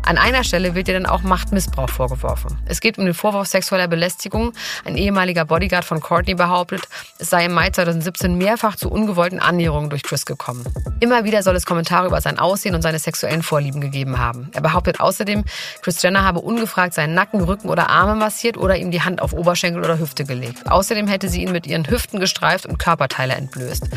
An 0.05 0.17
einer 0.17 0.43
Stelle 0.43 0.75
wird 0.75 0.89
ihr 0.89 0.95
dann 0.95 1.05
auch 1.05 1.21
Machtmissbrauch 1.21 1.89
vorgeworfen. 1.89 2.57
Es 2.65 2.81
geht 2.81 2.97
um 2.97 3.05
den 3.05 3.13
Vorwurf 3.13 3.47
sexueller 3.47 3.87
Belästigung. 3.87 4.51
Ein 4.83 4.97
ehemaliger 4.97 5.45
Bodyguard 5.45 5.85
von 5.85 6.01
Courtney 6.01 6.35
behauptet, 6.35 6.89
es 7.19 7.29
sei 7.29 7.45
im 7.45 7.53
Mai 7.53 7.69
2017 7.69 8.37
mehrfach 8.37 8.75
zu 8.75 8.91
ungewollten 8.91 9.39
Annäherungen 9.39 9.89
durch 9.89 10.03
Chris 10.03 10.25
gekommen. 10.25 10.65
Immer 10.99 11.23
wieder 11.23 11.41
soll 11.41 11.55
es 11.55 11.65
Kommentare 11.65 12.07
über 12.07 12.19
sein 12.19 12.37
Aussehen 12.37 12.75
und 12.75 12.81
seine 12.81 12.99
sexuellen 12.99 13.43
Vorlieben 13.43 13.79
gegeben 13.79 14.17
haben. 14.17 14.49
Er 14.53 14.61
behauptet 14.61 14.99
außerdem, 14.99 15.45
Chris 15.81 16.01
Jenner 16.01 16.25
habe 16.25 16.41
ungefragt 16.41 16.93
seinen 16.93 17.13
Nacken, 17.13 17.39
Rücken 17.39 17.69
oder 17.69 17.89
Arme 17.89 18.15
massiert 18.15 18.57
oder 18.57 18.75
ihm 18.75 18.91
die 18.91 19.01
Hand 19.01 19.21
auf 19.21 19.31
Oberschenkel 19.31 19.85
oder 19.85 19.99
Hüfte 19.99 20.25
gelegt. 20.25 20.69
Außerdem 20.69 21.07
hätte 21.07 21.29
sie 21.29 21.43
ihn 21.43 21.53
mit 21.53 21.65
ihren 21.65 21.89
Hüften 21.89 22.19
gestreift 22.19 22.65
und 22.65 22.77
Körperteile 22.77 23.35
entblößt. 23.35 23.87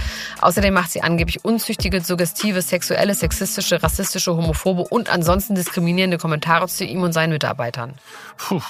Außerdem 0.40 0.72
macht 0.72 0.92
sie 0.92 1.02
angeblich 1.02 1.44
unzüchtige, 1.44 2.00
suggestive, 2.00 2.62
sexuelle, 2.62 3.14
sexistische, 3.14 3.82
rassistische, 3.82 4.36
homophobe 4.36 4.82
und 4.82 5.10
ansonsten 5.10 5.56
diskriminierende 5.56 5.95
Kommentare 6.18 6.68
zu 6.68 6.84
ihm 6.84 7.02
und 7.02 7.12
seinen 7.12 7.32
Mitarbeitern. 7.32 7.94
Puh. 8.36 8.62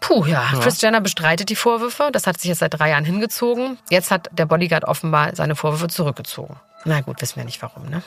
Puh, 0.00 0.24
ja. 0.26 0.46
Chris 0.60 0.80
Jenner 0.80 1.00
bestreitet 1.00 1.50
die 1.50 1.56
Vorwürfe. 1.56 2.10
Das 2.12 2.26
hat 2.26 2.40
sich 2.40 2.48
jetzt 2.48 2.60
seit 2.60 2.78
drei 2.78 2.90
Jahren 2.90 3.04
hingezogen. 3.04 3.78
Jetzt 3.90 4.10
hat 4.10 4.28
der 4.32 4.46
Bodyguard 4.46 4.84
offenbar 4.84 5.34
seine 5.34 5.56
Vorwürfe 5.56 5.88
zurückgezogen. 5.88 6.56
Na 6.84 7.00
gut, 7.00 7.20
wissen 7.20 7.36
wir 7.36 7.44
nicht 7.44 7.60
warum, 7.62 7.86
ne? 7.86 8.02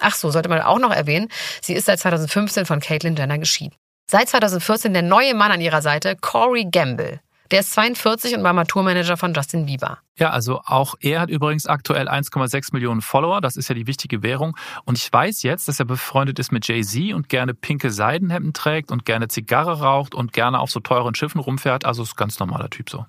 Ach 0.00 0.14
so, 0.14 0.30
sollte 0.30 0.48
man 0.48 0.60
auch 0.60 0.78
noch 0.78 0.92
erwähnen, 0.92 1.28
sie 1.60 1.74
ist 1.74 1.86
seit 1.86 1.98
2015 1.98 2.66
von 2.66 2.80
Caitlyn 2.80 3.16
Jenner 3.16 3.38
geschieden. 3.38 3.74
Seit 4.06 4.28
2014 4.28 4.92
der 4.92 5.02
neue 5.02 5.34
Mann 5.34 5.52
an 5.52 5.60
ihrer 5.60 5.82
Seite, 5.82 6.16
Corey 6.16 6.66
Gamble. 6.70 7.20
Der 7.50 7.60
ist 7.60 7.72
42 7.72 8.34
und 8.36 8.42
war 8.42 8.64
Tourmanager 8.66 9.16
von 9.16 9.34
Justin 9.34 9.66
Bieber. 9.66 9.98
Ja, 10.18 10.30
also 10.30 10.60
auch 10.64 10.94
er 11.00 11.20
hat 11.20 11.30
übrigens 11.30 11.66
aktuell 11.66 12.08
1,6 12.08 12.70
Millionen 12.72 13.02
Follower. 13.02 13.40
Das 13.40 13.56
ist 13.56 13.68
ja 13.68 13.74
die 13.74 13.86
wichtige 13.86 14.22
Währung. 14.22 14.56
Und 14.84 14.98
ich 14.98 15.12
weiß 15.12 15.42
jetzt, 15.42 15.68
dass 15.68 15.78
er 15.78 15.84
befreundet 15.84 16.38
ist 16.38 16.52
mit 16.52 16.66
Jay-Z 16.66 17.14
und 17.14 17.28
gerne 17.28 17.54
pinke 17.54 17.90
Seidenhemden 17.90 18.52
trägt 18.52 18.90
und 18.90 19.04
gerne 19.04 19.28
Zigarre 19.28 19.80
raucht 19.80 20.14
und 20.14 20.32
gerne 20.32 20.58
auf 20.58 20.70
so 20.70 20.80
teuren 20.80 21.14
Schiffen 21.14 21.40
rumfährt. 21.40 21.84
Also 21.84 22.02
ist 22.02 22.12
ein 22.12 22.16
ganz 22.16 22.38
normaler 22.38 22.70
Typ 22.70 22.90
so. 22.90 23.06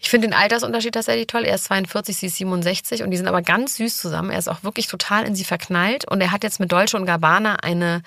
Ich 0.00 0.10
finde 0.10 0.28
den 0.28 0.34
Altersunterschied 0.34 0.94
tatsächlich 0.94 1.26
toll. 1.26 1.44
Er 1.44 1.56
ist 1.56 1.64
42, 1.64 2.16
sie 2.16 2.26
ist 2.26 2.36
67 2.36 3.02
und 3.02 3.10
die 3.10 3.16
sind 3.16 3.26
aber 3.26 3.42
ganz 3.42 3.76
süß 3.76 3.96
zusammen. 3.96 4.30
Er 4.30 4.38
ist 4.38 4.48
auch 4.48 4.62
wirklich 4.62 4.86
total 4.86 5.24
in 5.24 5.34
sie 5.34 5.44
verknallt 5.44 6.08
und 6.08 6.20
er 6.20 6.30
hat 6.30 6.44
jetzt 6.44 6.60
mit 6.60 6.70
Dolce 6.70 6.96
und 6.96 7.06
Gabbana 7.06 7.56
eine 7.56 8.02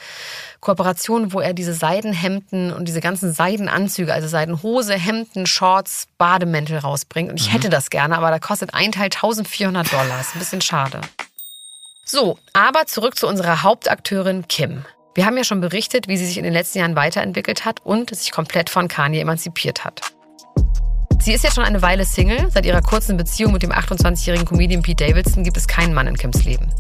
Kooperation, 0.60 1.34
wo 1.34 1.40
er 1.40 1.54
diese 1.54 1.74
Seidenhemden 1.74 2.74
und 2.74 2.88
diese 2.88 3.02
ganzen 3.02 3.34
Seidenanzüge, 3.34 4.14
also 4.14 4.28
Seidenhose, 4.28 4.94
Hemden, 4.94 5.46
Shorts, 5.46 6.08
Bademäntel 6.18 6.80
rausbringt. 6.80 7.30
Und 7.30 7.40
ich 7.40 7.50
mhm. 7.50 7.54
hätte 7.54 7.70
das 7.70 7.90
gerne, 7.90 8.18
aber 8.18 8.32
da 8.38 8.48
kostet 8.48 8.76
ein 8.76 8.92
Teil 8.92 9.06
1400 9.06 9.92
Dollar. 9.92 10.22
Ist 10.22 10.36
ein 10.36 10.40
bisschen 10.40 10.62
schade. 10.62 11.02
So, 12.06 12.38
aber 12.54 12.86
zurück 12.86 13.18
zu 13.18 13.28
unserer 13.28 13.64
Hauptakteurin 13.64 14.48
Kim. 14.48 14.86
Wir 15.16 15.26
haben 15.26 15.36
ja 15.38 15.44
schon 15.44 15.60
berichtet, 15.60 16.08
wie 16.08 16.18
sie 16.18 16.28
sich 16.28 16.38
in 16.38 16.44
den 16.44 16.54
letzten 16.54 16.78
Jahren 16.78 16.96
weiterentwickelt 16.96 17.66
hat 17.66 17.84
und 17.84 18.16
sich 18.16 18.32
komplett 18.32 18.70
von 18.70 18.88
Kanye 18.88 19.22
emanzipiert 19.22 19.84
hat. 19.84 20.02
Sie 21.20 21.34
ist 21.34 21.44
jetzt 21.44 21.56
schon 21.56 21.64
eine 21.64 21.82
Weile 21.82 22.06
Single. 22.06 22.52
Seit 22.52 22.68
ihrer 22.68 22.84
kurzen 22.84 23.18
Beziehung 23.18 23.54
mit 23.54 23.64
dem 23.64 23.72
28-jährigen 23.72 24.46
Comedian 24.46 24.84
Pete 24.84 25.08
Davidson 25.08 25.44
gibt 25.44 25.58
es 25.58 25.68
keinen 25.68 25.96
Mann 25.96 26.06
in 26.06 26.16
Kims 26.16 26.44
Leben. 26.44 26.72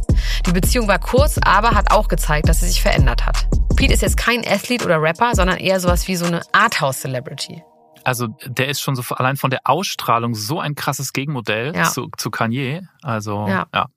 Die 0.45 0.51
Beziehung 0.51 0.87
war 0.87 0.99
kurz, 0.99 1.39
aber 1.43 1.71
hat 1.71 1.89
auch 1.89 2.07
gezeigt, 2.07 2.49
dass 2.49 2.59
sie 2.59 2.67
sich 2.67 2.83
verändert 2.83 3.25
hat. 3.25 3.47
Pete 3.75 3.93
ist 3.93 4.03
jetzt 4.03 4.17
kein 4.17 4.47
Athlet 4.47 4.85
oder 4.85 5.01
Rapper, 5.01 5.33
sondern 5.33 5.57
eher 5.57 5.79
sowas 5.79 6.07
wie 6.07 6.17
so 6.17 6.25
eine 6.25 6.41
Arthouse-Celebrity. 6.51 7.63
Also 8.07 8.27
der 8.45 8.69
ist 8.69 8.79
schon 8.79 8.95
so 8.95 9.03
allein 9.15 9.35
von 9.35 9.49
der 9.49 9.59
Ausstrahlung 9.65 10.33
so 10.33 10.61
ein 10.61 10.75
krasses 10.75 11.11
Gegenmodell 11.11 11.75
ja. 11.75 11.91
zu, 11.91 12.09
zu 12.15 12.31
Kanye. 12.31 12.87
Also 13.01 13.45
ja. 13.49 13.67
ja. 13.73 13.87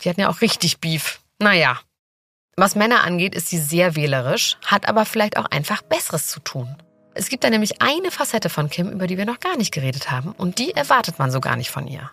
Die 0.00 0.08
hatten 0.08 0.20
ja 0.20 0.28
auch 0.28 0.40
richtig 0.40 0.80
Beef. 0.80 1.20
Naja. 1.38 1.78
Was 2.56 2.74
Männer 2.74 3.04
angeht, 3.04 3.32
ist 3.32 3.46
sie 3.46 3.58
sehr 3.58 3.94
wählerisch, 3.94 4.58
hat 4.66 4.88
aber 4.88 5.04
vielleicht 5.04 5.36
auch 5.36 5.44
einfach 5.44 5.82
Besseres 5.82 6.26
zu 6.26 6.40
tun. 6.40 6.82
Es 7.14 7.28
gibt 7.28 7.44
da 7.44 7.50
nämlich 7.50 7.80
eine 7.80 8.10
Facette 8.10 8.48
von 8.48 8.70
Kim, 8.70 8.90
über 8.90 9.06
die 9.06 9.16
wir 9.16 9.24
noch 9.24 9.38
gar 9.38 9.56
nicht 9.56 9.72
geredet 9.72 10.10
haben 10.10 10.32
und 10.32 10.58
die 10.58 10.72
erwartet 10.72 11.20
man 11.20 11.30
so 11.30 11.38
gar 11.38 11.54
nicht 11.54 11.70
von 11.70 11.86
ihr. 11.86 12.10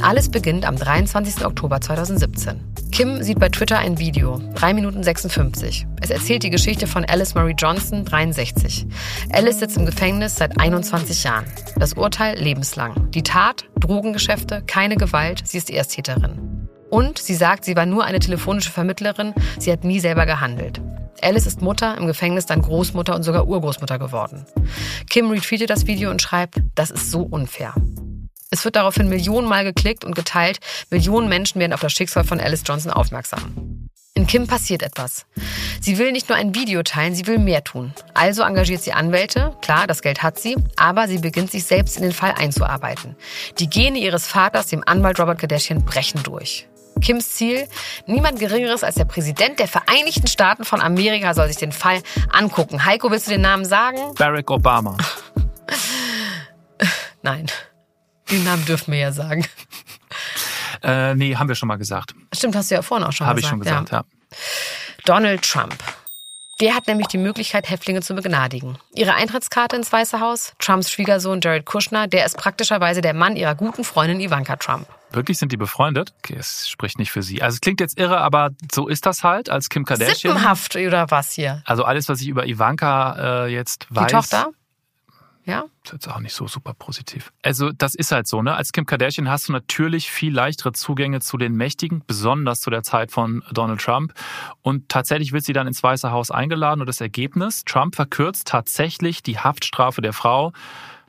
Alles 0.00 0.30
beginnt 0.30 0.64
am 0.64 0.76
23. 0.76 1.44
Oktober 1.44 1.82
2017. 1.82 2.71
Kim 2.92 3.22
sieht 3.22 3.40
bei 3.40 3.48
Twitter 3.48 3.78
ein 3.78 3.98
Video, 3.98 4.38
3 4.54 4.74
Minuten 4.74 5.02
56. 5.02 5.86
Es 6.02 6.10
erzählt 6.10 6.42
die 6.42 6.50
Geschichte 6.50 6.86
von 6.86 7.06
Alice 7.06 7.34
Marie 7.34 7.54
Johnson, 7.56 8.04
63. 8.04 8.86
Alice 9.32 9.60
sitzt 9.60 9.78
im 9.78 9.86
Gefängnis 9.86 10.36
seit 10.36 10.60
21 10.60 11.24
Jahren. 11.24 11.46
Das 11.76 11.94
Urteil 11.94 12.38
lebenslang. 12.38 13.10
Die 13.12 13.22
Tat, 13.22 13.64
Drogengeschäfte, 13.80 14.62
keine 14.66 14.96
Gewalt, 14.96 15.40
sie 15.46 15.56
ist 15.56 15.70
Ersttäterin. 15.70 16.68
Und 16.90 17.18
sie 17.18 17.34
sagt, 17.34 17.64
sie 17.64 17.76
war 17.76 17.86
nur 17.86 18.04
eine 18.04 18.18
telefonische 18.18 18.70
Vermittlerin, 18.70 19.32
sie 19.58 19.72
hat 19.72 19.84
nie 19.84 19.98
selber 19.98 20.26
gehandelt. 20.26 20.82
Alice 21.22 21.46
ist 21.46 21.62
Mutter, 21.62 21.96
im 21.96 22.06
Gefängnis 22.06 22.44
dann 22.44 22.60
Großmutter 22.60 23.14
und 23.14 23.22
sogar 23.22 23.48
Urgroßmutter 23.48 23.98
geworden. 23.98 24.44
Kim 25.08 25.30
retweetet 25.30 25.70
das 25.70 25.86
Video 25.86 26.10
und 26.10 26.20
schreibt, 26.20 26.60
das 26.74 26.90
ist 26.90 27.10
so 27.10 27.22
unfair. 27.22 27.74
Es 28.52 28.66
wird 28.66 28.76
daraufhin 28.76 29.08
Millionenmal 29.08 29.64
geklickt 29.64 30.04
und 30.04 30.14
geteilt. 30.14 30.60
Millionen 30.90 31.28
Menschen 31.28 31.58
werden 31.58 31.72
auf 31.72 31.80
das 31.80 31.92
Schicksal 31.92 32.22
von 32.22 32.38
Alice 32.38 32.62
Johnson 32.66 32.92
aufmerksam. 32.92 33.88
In 34.14 34.26
Kim 34.26 34.46
passiert 34.46 34.82
etwas. 34.82 35.24
Sie 35.80 35.96
will 35.96 36.12
nicht 36.12 36.28
nur 36.28 36.36
ein 36.36 36.54
Video 36.54 36.82
teilen, 36.82 37.14
sie 37.14 37.26
will 37.26 37.38
mehr 37.38 37.64
tun. 37.64 37.94
Also 38.12 38.42
engagiert 38.42 38.82
sie 38.82 38.92
Anwälte, 38.92 39.56
klar, 39.62 39.86
das 39.86 40.02
Geld 40.02 40.22
hat 40.22 40.38
sie, 40.38 40.54
aber 40.76 41.08
sie 41.08 41.16
beginnt 41.16 41.50
sich 41.50 41.64
selbst 41.64 41.96
in 41.96 42.02
den 42.02 42.12
Fall 42.12 42.34
einzuarbeiten. 42.36 43.16
Die 43.58 43.70
Gene 43.70 43.98
ihres 43.98 44.26
Vaters, 44.26 44.66
dem 44.66 44.86
Anwalt 44.86 45.18
Robert 45.18 45.38
Kardashian, 45.38 45.82
brechen 45.82 46.22
durch. 46.22 46.68
Kims 47.00 47.30
Ziel, 47.32 47.66
niemand 48.06 48.38
Geringeres 48.38 48.84
als 48.84 48.96
der 48.96 49.06
Präsident 49.06 49.60
der 49.60 49.66
Vereinigten 49.66 50.26
Staaten 50.26 50.66
von 50.66 50.82
Amerika 50.82 51.32
soll 51.32 51.48
sich 51.48 51.56
den 51.56 51.72
Fall 51.72 52.02
angucken. 52.30 52.84
Heiko, 52.84 53.10
willst 53.10 53.28
du 53.28 53.30
den 53.30 53.40
Namen 53.40 53.64
sagen? 53.64 54.14
Barack 54.18 54.50
Obama. 54.50 54.98
Nein. 57.22 57.46
Den 58.30 58.44
Namen 58.44 58.64
dürfen 58.64 58.92
wir 58.92 59.00
ja 59.00 59.12
sagen. 59.12 59.46
Äh, 60.82 61.14
nee, 61.14 61.36
haben 61.36 61.48
wir 61.48 61.54
schon 61.54 61.68
mal 61.68 61.76
gesagt. 61.76 62.14
Stimmt, 62.32 62.56
hast 62.56 62.70
du 62.70 62.74
ja 62.74 62.82
vorhin 62.82 63.06
auch 63.06 63.12
schon 63.12 63.26
Hab 63.26 63.36
gesagt. 63.36 63.52
Habe 63.52 63.62
ich 63.62 63.68
schon 63.68 63.86
gesagt, 63.86 63.92
ja. 63.92 63.98
ja. 63.98 65.04
Donald 65.04 65.42
Trump. 65.42 65.76
Der 66.60 66.74
hat 66.74 66.86
nämlich 66.86 67.08
die 67.08 67.18
Möglichkeit, 67.18 67.68
Häftlinge 67.70 68.02
zu 68.02 68.14
begnadigen. 68.14 68.78
Ihre 68.94 69.14
Eintrittskarte 69.14 69.74
ins 69.74 69.92
Weiße 69.92 70.20
Haus, 70.20 70.52
Trumps 70.58 70.90
Schwiegersohn 70.90 71.40
Jared 71.40 71.66
Kushner, 71.66 72.06
der 72.06 72.24
ist 72.24 72.36
praktischerweise 72.36 73.00
der 73.00 73.14
Mann 73.14 73.36
ihrer 73.36 73.54
guten 73.54 73.84
Freundin 73.84 74.20
Ivanka 74.20 74.56
Trump. 74.56 74.86
Wirklich 75.10 75.38
sind 75.38 75.52
die 75.52 75.56
befreundet? 75.56 76.14
Okay, 76.18 76.36
es 76.38 76.68
spricht 76.68 76.98
nicht 76.98 77.10
für 77.10 77.22
sie. 77.22 77.42
Also 77.42 77.56
es 77.56 77.60
klingt 77.60 77.80
jetzt 77.80 77.98
irre, 77.98 78.18
aber 78.18 78.50
so 78.72 78.88
ist 78.88 79.06
das 79.06 79.24
halt 79.24 79.50
als 79.50 79.68
Kim 79.68 79.84
Kardashian. 79.84 80.14
Sippenhaft 80.14 80.76
oder 80.76 81.10
was 81.10 81.32
hier? 81.32 81.62
Also 81.66 81.84
alles, 81.84 82.08
was 82.08 82.20
ich 82.20 82.28
über 82.28 82.46
Ivanka 82.46 83.44
äh, 83.44 83.52
jetzt 83.52 83.86
weiß. 83.90 84.06
Die 84.06 84.12
Tochter? 84.12 84.48
Ja. 85.44 85.64
Das 85.82 85.92
ist 85.92 86.04
jetzt 86.04 86.08
auch 86.08 86.20
nicht 86.20 86.34
so 86.34 86.46
super 86.46 86.72
positiv. 86.74 87.32
Also, 87.42 87.72
das 87.72 87.94
ist 87.94 88.12
halt 88.12 88.28
so, 88.28 88.42
ne? 88.42 88.54
Als 88.54 88.72
Kim 88.72 88.86
Kardashian 88.86 89.28
hast 89.28 89.48
du 89.48 89.52
natürlich 89.52 90.10
viel 90.10 90.32
leichtere 90.32 90.72
Zugänge 90.72 91.20
zu 91.20 91.36
den 91.36 91.54
Mächtigen, 91.54 92.02
besonders 92.06 92.60
zu 92.60 92.70
der 92.70 92.82
Zeit 92.82 93.10
von 93.10 93.42
Donald 93.52 93.80
Trump. 93.80 94.14
Und 94.62 94.88
tatsächlich 94.88 95.32
wird 95.32 95.44
sie 95.44 95.52
dann 95.52 95.66
ins 95.66 95.82
Weiße 95.82 96.12
Haus 96.12 96.30
eingeladen 96.30 96.80
und 96.80 96.86
das 96.86 97.00
Ergebnis, 97.00 97.64
Trump 97.64 97.96
verkürzt 97.96 98.46
tatsächlich 98.46 99.22
die 99.22 99.38
Haftstrafe 99.38 100.00
der 100.00 100.12
Frau. 100.12 100.52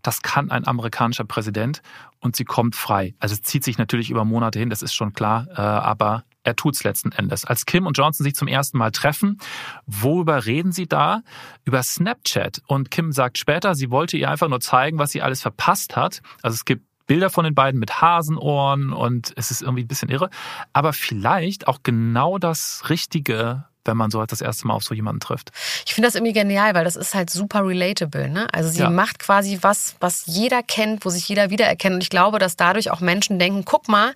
Das 0.01 0.21
kann 0.21 0.51
ein 0.51 0.67
amerikanischer 0.67 1.23
Präsident 1.23 1.81
und 2.19 2.35
sie 2.35 2.45
kommt 2.45 2.75
frei. 2.75 3.13
Also 3.19 3.33
es 3.33 3.41
zieht 3.43 3.63
sich 3.63 3.77
natürlich 3.77 4.09
über 4.09 4.25
Monate 4.25 4.59
hin, 4.59 4.69
das 4.69 4.81
ist 4.81 4.93
schon 4.93 5.13
klar, 5.13 5.47
äh, 5.51 5.61
aber 5.61 6.23
er 6.43 6.55
tut's 6.55 6.83
letzten 6.83 7.11
Endes. 7.11 7.45
Als 7.45 7.65
Kim 7.65 7.85
und 7.85 7.97
Johnson 7.97 8.23
sich 8.23 8.35
zum 8.35 8.47
ersten 8.47 8.77
Mal 8.77 8.91
treffen, 8.91 9.37
worüber 9.85 10.45
reden 10.45 10.71
sie 10.71 10.87
da? 10.87 11.21
Über 11.63 11.81
Snapchat. 11.83 12.61
Und 12.67 12.91
Kim 12.91 13.11
sagt 13.11 13.37
später, 13.37 13.75
sie 13.75 13.91
wollte 13.91 14.17
ihr 14.17 14.29
einfach 14.29 14.49
nur 14.49 14.59
zeigen, 14.59 14.99
was 14.99 15.11
sie 15.11 15.21
alles 15.21 15.41
verpasst 15.41 15.95
hat. 15.95 16.21
Also 16.41 16.55
es 16.55 16.65
gibt 16.65 16.85
Bilder 17.05 17.29
von 17.29 17.43
den 17.43 17.55
beiden 17.55 17.79
mit 17.79 18.01
Hasenohren 18.01 18.93
und 18.93 19.33
es 19.35 19.51
ist 19.51 19.61
irgendwie 19.61 19.83
ein 19.83 19.87
bisschen 19.87 20.09
irre. 20.09 20.29
Aber 20.71 20.93
vielleicht 20.93 21.67
auch 21.67 21.79
genau 21.83 22.37
das 22.37 22.83
Richtige 22.89 23.65
wenn 23.85 23.97
man 23.97 24.11
so 24.11 24.23
das 24.25 24.41
erste 24.41 24.67
Mal 24.67 24.73
auf 24.73 24.83
so 24.83 24.93
jemanden 24.93 25.19
trifft. 25.19 25.51
Ich 25.85 25.93
finde 25.93 26.07
das 26.07 26.15
irgendwie 26.15 26.33
genial, 26.33 26.73
weil 26.73 26.83
das 26.83 26.95
ist 26.95 27.13
halt 27.13 27.29
super 27.29 27.65
relatable. 27.65 28.29
Ne? 28.29 28.47
Also 28.53 28.69
sie 28.69 28.79
ja. 28.79 28.89
macht 28.89 29.19
quasi 29.19 29.59
was, 29.61 29.95
was 29.99 30.23
jeder 30.25 30.63
kennt, 30.63 31.05
wo 31.05 31.09
sich 31.09 31.27
jeder 31.27 31.49
wiedererkennt. 31.49 31.95
Und 31.95 32.03
ich 32.03 32.09
glaube, 32.09 32.39
dass 32.39 32.55
dadurch 32.55 32.91
auch 32.91 32.99
Menschen 32.99 33.39
denken, 33.39 33.65
guck 33.65 33.87
mal, 33.87 34.13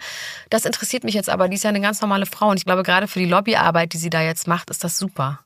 das 0.49 0.65
interessiert 0.65 1.03
mich 1.03 1.13
jetzt 1.13 1.30
aber, 1.30 1.47
die 1.49 1.55
ist 1.55 1.63
ja 1.63 1.70
eine 1.70 1.82
ganz 1.82 2.01
normale 2.01 2.26
Frau. 2.26 2.49
Und 2.49 2.57
ich 2.57 2.65
glaube, 2.65 2.84
gerade 2.84 3.07
für 3.07 3.20
die 3.20 3.26
Lobbyarbeit, 3.26 3.93
die 3.93 3.97
sie 3.97 4.09
da 4.09 4.22
jetzt 4.22 4.47
macht, 4.47 4.70
ist 4.70 4.84
das 4.84 4.97
super. 4.97 5.39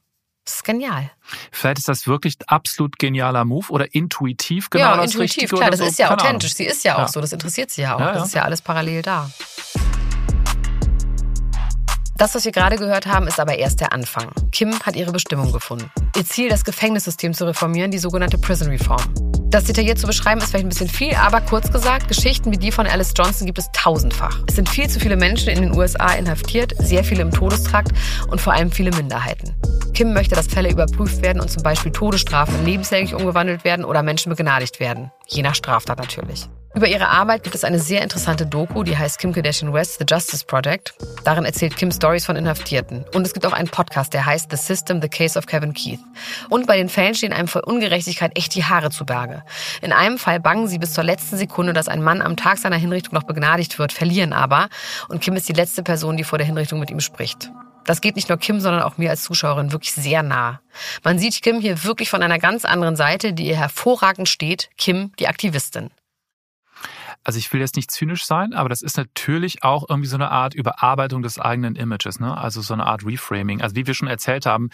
Das 0.45 0.55
ist 0.55 0.63
genial. 0.63 1.11
Vielleicht 1.51 1.77
ist 1.77 1.87
das 1.87 2.07
wirklich 2.07 2.37
absolut 2.47 2.97
genialer 2.97 3.45
Move 3.45 3.69
oder 3.69 3.93
intuitiv 3.93 4.69
genau 4.71 4.85
ja, 4.85 4.97
das 4.97 5.13
intuitiv, 5.13 5.43
Richtige. 5.43 5.55
Klar, 5.55 5.69
das 5.69 5.79
so. 5.79 5.85
ist 5.85 5.99
ja 5.99 6.07
Keine 6.07 6.21
authentisch. 6.21 6.51
Ahnung. 6.51 6.57
Sie 6.57 6.65
ist 6.65 6.83
ja 6.83 6.95
auch 6.95 6.99
ja. 6.99 7.07
so. 7.07 7.21
Das 7.21 7.31
interessiert 7.31 7.69
sie 7.69 7.83
ja 7.83 7.95
auch. 7.95 7.99
Ja, 7.99 8.13
das 8.13 8.27
ist 8.27 8.33
ja 8.33 8.41
alles 8.41 8.61
parallel 8.61 9.03
da. 9.03 9.29
Das, 12.21 12.35
was 12.35 12.45
wir 12.45 12.51
gerade 12.51 12.75
gehört 12.75 13.07
haben, 13.07 13.25
ist 13.25 13.39
aber 13.39 13.57
erst 13.57 13.81
der 13.81 13.93
Anfang. 13.93 14.29
Kim 14.51 14.79
hat 14.81 14.95
ihre 14.95 15.11
Bestimmung 15.11 15.51
gefunden. 15.51 15.89
Ihr 16.15 16.23
Ziel, 16.23 16.49
das 16.49 16.63
Gefängnissystem 16.63 17.33
zu 17.33 17.45
reformieren, 17.47 17.89
die 17.89 17.97
sogenannte 17.97 18.37
Prison 18.37 18.67
Reform. 18.67 19.30
Das 19.51 19.65
detailliert 19.65 19.99
zu 19.99 20.07
beschreiben 20.07 20.39
ist 20.39 20.51
vielleicht 20.51 20.65
ein 20.65 20.69
bisschen 20.69 20.87
viel, 20.87 21.13
aber 21.13 21.41
kurz 21.41 21.73
gesagt, 21.73 22.07
Geschichten 22.07 22.53
wie 22.53 22.57
die 22.57 22.71
von 22.71 22.87
Alice 22.87 23.11
Johnson 23.17 23.45
gibt 23.45 23.59
es 23.59 23.69
tausendfach. 23.73 24.39
Es 24.47 24.55
sind 24.55 24.69
viel 24.69 24.89
zu 24.89 25.01
viele 25.01 25.17
Menschen 25.17 25.49
in 25.49 25.61
den 25.61 25.77
USA 25.77 26.13
inhaftiert, 26.13 26.73
sehr 26.79 27.03
viele 27.03 27.21
im 27.21 27.31
Todestrakt 27.31 27.91
und 28.29 28.39
vor 28.39 28.53
allem 28.53 28.71
viele 28.71 28.91
Minderheiten. 28.91 29.53
Kim 29.93 30.13
möchte, 30.13 30.35
dass 30.35 30.47
Fälle 30.47 30.71
überprüft 30.71 31.21
werden 31.21 31.41
und 31.41 31.51
zum 31.51 31.63
Beispiel 31.63 31.91
Todesstrafen 31.91 32.63
lebenslänglich 32.63 33.13
umgewandelt 33.13 33.65
werden 33.65 33.83
oder 33.83 34.03
Menschen 34.03 34.29
begnadigt 34.29 34.79
werden. 34.79 35.11
Je 35.27 35.41
nach 35.41 35.55
Straftat 35.55 35.99
natürlich. 35.99 36.47
Über 36.73 36.87
ihre 36.87 37.09
Arbeit 37.09 37.43
gibt 37.43 37.53
es 37.53 37.65
eine 37.65 37.79
sehr 37.79 38.01
interessante 38.01 38.45
Doku, 38.45 38.83
die 38.83 38.97
heißt 38.97 39.19
Kim 39.19 39.33
Kardashian 39.33 39.73
West, 39.73 39.97
The 39.99 40.05
Justice 40.07 40.45
Project. 40.45 40.93
Darin 41.25 41.43
erzählt 41.43 41.75
Kim 41.75 41.91
Stories 41.91 42.25
von 42.25 42.37
Inhaftierten. 42.37 43.03
Und 43.13 43.27
es 43.27 43.33
gibt 43.33 43.45
auch 43.45 43.51
einen 43.51 43.67
Podcast, 43.67 44.13
der 44.13 44.25
heißt 44.25 44.49
The 44.49 44.55
System, 44.55 45.01
The 45.01 45.09
Case 45.09 45.37
of 45.37 45.47
Kevin 45.47 45.73
Keith. 45.73 45.99
Und 46.49 46.67
bei 46.67 46.77
den 46.77 46.87
Fällen 46.87 47.13
stehen 47.13 47.33
einem 47.33 47.49
vor 47.49 47.67
Ungerechtigkeit 47.67 48.37
echt 48.37 48.55
die 48.55 48.63
Haare 48.63 48.89
zu 48.89 49.05
Berge. 49.05 49.40
In 49.81 49.93
einem 49.93 50.17
Fall 50.17 50.39
bangen 50.39 50.67
sie 50.67 50.77
bis 50.77 50.93
zur 50.93 51.03
letzten 51.03 51.37
Sekunde, 51.37 51.73
dass 51.73 51.87
ein 51.87 52.01
Mann 52.01 52.21
am 52.21 52.37
Tag 52.37 52.57
seiner 52.57 52.77
Hinrichtung 52.77 53.13
noch 53.13 53.23
begnadigt 53.23 53.79
wird, 53.79 53.91
verlieren 53.91 54.33
aber. 54.33 54.69
Und 55.07 55.21
Kim 55.21 55.35
ist 55.35 55.49
die 55.49 55.53
letzte 55.53 55.83
Person, 55.83 56.17
die 56.17 56.23
vor 56.23 56.37
der 56.37 56.47
Hinrichtung 56.47 56.79
mit 56.79 56.89
ihm 56.89 56.99
spricht. 56.99 57.51
Das 57.85 58.01
geht 58.01 58.15
nicht 58.15 58.29
nur 58.29 58.37
Kim, 58.37 58.59
sondern 58.59 58.83
auch 58.83 58.97
mir 58.97 59.09
als 59.09 59.23
Zuschauerin 59.23 59.71
wirklich 59.71 59.91
sehr 59.91 60.21
nah. 60.21 60.61
Man 61.03 61.17
sieht 61.17 61.41
Kim 61.41 61.59
hier 61.59 61.83
wirklich 61.83 62.09
von 62.09 62.21
einer 62.21 62.37
ganz 62.37 62.63
anderen 62.63 62.95
Seite, 62.95 63.33
die 63.33 63.47
ihr 63.47 63.57
hervorragend 63.57 64.29
steht. 64.29 64.69
Kim, 64.77 65.11
die 65.19 65.27
Aktivistin 65.27 65.89
also 67.23 67.37
ich 67.37 67.51
will 67.53 67.59
jetzt 67.59 67.75
nicht 67.75 67.91
zynisch 67.91 68.25
sein, 68.25 68.53
aber 68.53 68.69
das 68.69 68.81
ist 68.81 68.97
natürlich 68.97 69.63
auch 69.63 69.85
irgendwie 69.89 70.07
so 70.07 70.15
eine 70.15 70.31
Art 70.31 70.53
Überarbeitung 70.53 71.21
des 71.21 71.39
eigenen 71.39 71.75
Images, 71.75 72.19
ne? 72.19 72.35
Also 72.35 72.61
so 72.61 72.73
eine 72.73 72.85
Art 72.85 73.05
Reframing. 73.05 73.61
Also 73.61 73.75
wie 73.75 73.85
wir 73.85 73.93
schon 73.93 74.07
erzählt 74.07 74.45
haben, 74.45 74.69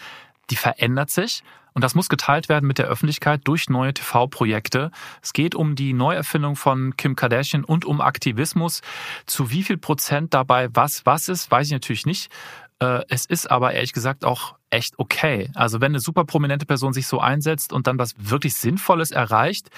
die 0.50 0.56
verändert 0.56 1.10
sich 1.10 1.42
Und 1.78 1.82
das 1.82 1.94
muss 1.94 2.08
geteilt 2.08 2.48
werden 2.48 2.66
mit 2.66 2.78
der 2.78 2.88
Öffentlichkeit 2.88 3.42
durch 3.44 3.70
neue 3.70 3.94
TV-Projekte. 3.94 4.90
Es 5.22 5.32
geht 5.32 5.54
um 5.54 5.76
die 5.76 5.92
Neuerfindung 5.92 6.56
von 6.56 6.96
Kim 6.96 7.14
Kardashian 7.14 7.62
und 7.62 7.84
um 7.84 8.00
Aktivismus. 8.00 8.80
Zu 9.26 9.52
wie 9.52 9.62
viel 9.62 9.76
Prozent 9.76 10.34
dabei 10.34 10.70
was 10.72 11.06
was 11.06 11.28
ist, 11.28 11.52
weiß 11.52 11.68
ich 11.68 11.72
natürlich 11.72 12.04
nicht. 12.04 12.32
Äh, 12.80 13.02
es 13.08 13.26
ist 13.26 13.48
aber 13.48 13.74
ehrlich 13.74 13.92
gesagt 13.92 14.24
auch 14.24 14.57
echt 14.70 14.98
okay. 14.98 15.50
Also 15.54 15.80
wenn 15.80 15.92
eine 15.92 16.00
super 16.00 16.24
prominente 16.24 16.66
Person 16.66 16.92
sich 16.92 17.06
so 17.06 17.20
einsetzt 17.20 17.72
und 17.72 17.86
dann 17.86 17.98
was 17.98 18.14
wirklich 18.18 18.54
Sinnvolles 18.54 19.10
erreicht, 19.10 19.68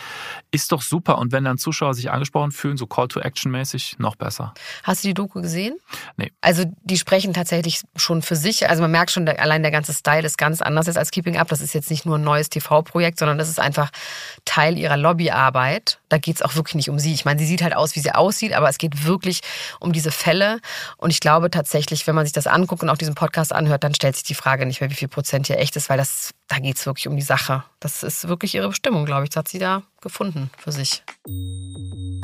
ist 0.51 0.72
doch 0.72 0.82
super. 0.82 1.18
Und 1.18 1.32
wenn 1.32 1.45
dann 1.45 1.59
Zuschauer 1.59 1.95
sich 1.95 2.11
angesprochen 2.11 2.53
fühlen, 2.53 2.76
so 2.76 2.86
Call 2.86 3.09
to 3.09 3.20
Action 3.20 3.53
mäßig, 3.53 3.99
noch 3.99 4.16
besser. 4.16 4.53
Hast 4.82 5.05
du 5.05 5.09
die 5.09 5.14
Doku 5.14 5.41
gesehen? 5.43 5.76
Nee. 6.16 6.32
Also 6.41 6.64
die 6.82 6.99
sprechen 6.99 7.32
tatsächlich 7.32 7.82
schon 7.97 8.22
für 8.22 8.36
sich. 8.36 8.68
Also 8.68 8.82
man 8.82 8.91
merkt 8.91 9.11
schon, 9.11 9.28
allein 9.28 9.62
der 9.62 9.70
ganze 9.70 9.95
Style 9.95 10.26
ist 10.26 10.38
ganz 10.38 10.61
anders 10.61 10.86
jetzt 10.86 10.99
als 10.99 11.11
Keeping 11.11 11.36
Up. 11.36 11.49
Das 11.49 11.61
ist 11.61 11.72
jetzt 11.72 11.91
nicht 11.91 12.07
nur 12.07 12.18
ein 12.18 12.24
neues 12.24 12.51
TV-Projekt, 12.51 13.18
sondern 13.18 13.38
das 13.38 13.49
ist 13.49 13.61
einfach 13.61 13.91
Teil 14.45 14.76
ihrer 14.76 14.97
Lobbyarbeit. 14.97 15.99
Da 16.11 16.19
geht 16.19 16.37
es 16.37 16.43
auch 16.43 16.57
wirklich 16.57 16.75
nicht 16.75 16.91
um 16.91 16.99
sie. 16.99 17.15
Ich 17.15 17.25
meine, 17.25 17.39
sie 17.39 17.47
sieht 17.47 17.63
halt 17.63 17.75
aus, 17.75 17.97
wie 17.97 18.01
sie 18.01 18.13
aussieht, 18.13 18.53
aber 18.53 18.69
es 18.69 18.77
geht 18.77 19.07
wirklich 19.07 19.41
um 19.79 19.93
diese 19.93 20.11
Fälle. 20.11 20.61
Und 20.99 21.11
ich 21.11 21.21
glaube 21.21 21.51
tatsächlich, 21.51 22.07
wenn 22.07 22.15
man 22.15 22.27
sich 22.27 22.33
das 22.33 22.47
anguckt 22.47 22.83
und 22.83 22.91
auch 22.91 22.99
diesen 22.99 23.15
Podcast 23.15 23.55
anhört, 23.55 23.85
dann 23.85 23.95
stellt 23.95 24.17
sich 24.17 24.25
die 24.25 24.35
Frage 24.35 24.67
nicht 24.67 24.81
mehr, 24.81 24.91
wie 24.91 24.95
viel 24.95 25.09
Prozent 25.09 25.47
hier 25.47 25.59
echt 25.59 25.77
ist, 25.77 25.89
weil 25.89 25.97
das, 25.97 26.33
da 26.49 26.59
geht 26.59 26.77
es 26.77 26.85
wirklich 26.85 27.09
um 27.09 27.17
die 27.17 27.23
Sache. 27.23 27.65
Das 27.79 28.03
ist 28.03 28.29
wirklich 28.29 28.55
ihre 28.55 28.69
Bestimmung, 28.69 29.07
glaube 29.07 29.25
ich. 29.25 29.31
Das 29.31 29.37
hat 29.37 29.49
sie 29.49 29.59
da 29.59 29.85
gefunden 30.01 30.51
für 30.59 30.73
sich. 30.73 31.03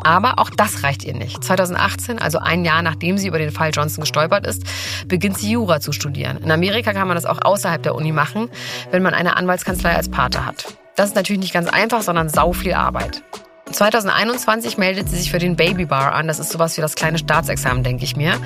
Aber 0.02 0.38
auch 0.38 0.50
das 0.50 0.82
reicht 0.82 1.04
ihr 1.04 1.14
nicht. 1.14 1.42
2018, 1.42 2.18
also 2.18 2.38
ein 2.38 2.64
Jahr 2.64 2.82
nachdem 2.82 3.18
sie 3.18 3.28
über 3.28 3.38
den 3.38 3.50
Fall 3.50 3.70
Johnson 3.72 4.02
gestolpert 4.02 4.46
ist, 4.46 4.64
beginnt 5.06 5.38
sie 5.38 5.52
Jura 5.52 5.80
zu 5.80 5.92
studieren. 5.92 6.38
In 6.42 6.50
Amerika 6.50 6.92
kann 6.92 7.08
man 7.08 7.16
das 7.16 7.24
auch 7.24 7.38
außerhalb 7.40 7.82
der 7.82 7.94
Uni 7.94 8.12
machen, 8.12 8.50
wenn 8.90 9.02
man 9.02 9.14
eine 9.14 9.36
Anwaltskanzlei 9.36 9.94
als 9.94 10.10
Pate 10.10 10.44
hat. 10.44 10.76
Das 10.96 11.10
ist 11.10 11.14
natürlich 11.14 11.40
nicht 11.40 11.52
ganz 11.52 11.68
einfach, 11.68 12.02
sondern 12.02 12.28
sau 12.28 12.52
viel 12.52 12.72
Arbeit. 12.72 13.22
2021 13.70 14.78
meldet 14.78 15.08
sie 15.08 15.16
sich 15.16 15.30
für 15.30 15.38
den 15.38 15.56
Baby 15.56 15.86
Bar 15.86 16.12
an. 16.12 16.28
Das 16.28 16.38
ist 16.38 16.50
sowas 16.50 16.76
wie 16.76 16.80
das 16.80 16.94
kleine 16.94 17.18
Staatsexamen, 17.18 17.82
denke 17.82 18.04
ich 18.04 18.16
mir. 18.16 18.40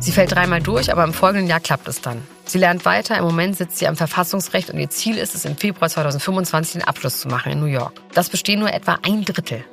Sie 0.00 0.12
fällt 0.12 0.32
dreimal 0.32 0.60
durch, 0.60 0.92
aber 0.92 1.02
im 1.04 1.14
folgenden 1.14 1.48
Jahr 1.48 1.60
klappt 1.60 1.88
es 1.88 2.02
dann. 2.02 2.22
Sie 2.44 2.58
lernt 2.58 2.84
weiter. 2.84 3.16
Im 3.16 3.24
Moment 3.24 3.56
sitzt 3.56 3.78
sie 3.78 3.88
am 3.88 3.96
Verfassungsrecht 3.96 4.70
und 4.70 4.78
ihr 4.78 4.90
Ziel 4.90 5.16
ist 5.16 5.34
es, 5.34 5.44
im 5.44 5.56
Februar 5.56 5.88
2025 5.88 6.74
den 6.74 6.84
Abschluss 6.84 7.20
zu 7.20 7.28
machen 7.28 7.52
in 7.52 7.60
New 7.60 7.66
York. 7.66 7.92
Das 8.14 8.28
bestehen 8.28 8.60
nur 8.60 8.72
etwa 8.72 8.98
ein 9.02 9.24
Drittel. 9.24 9.64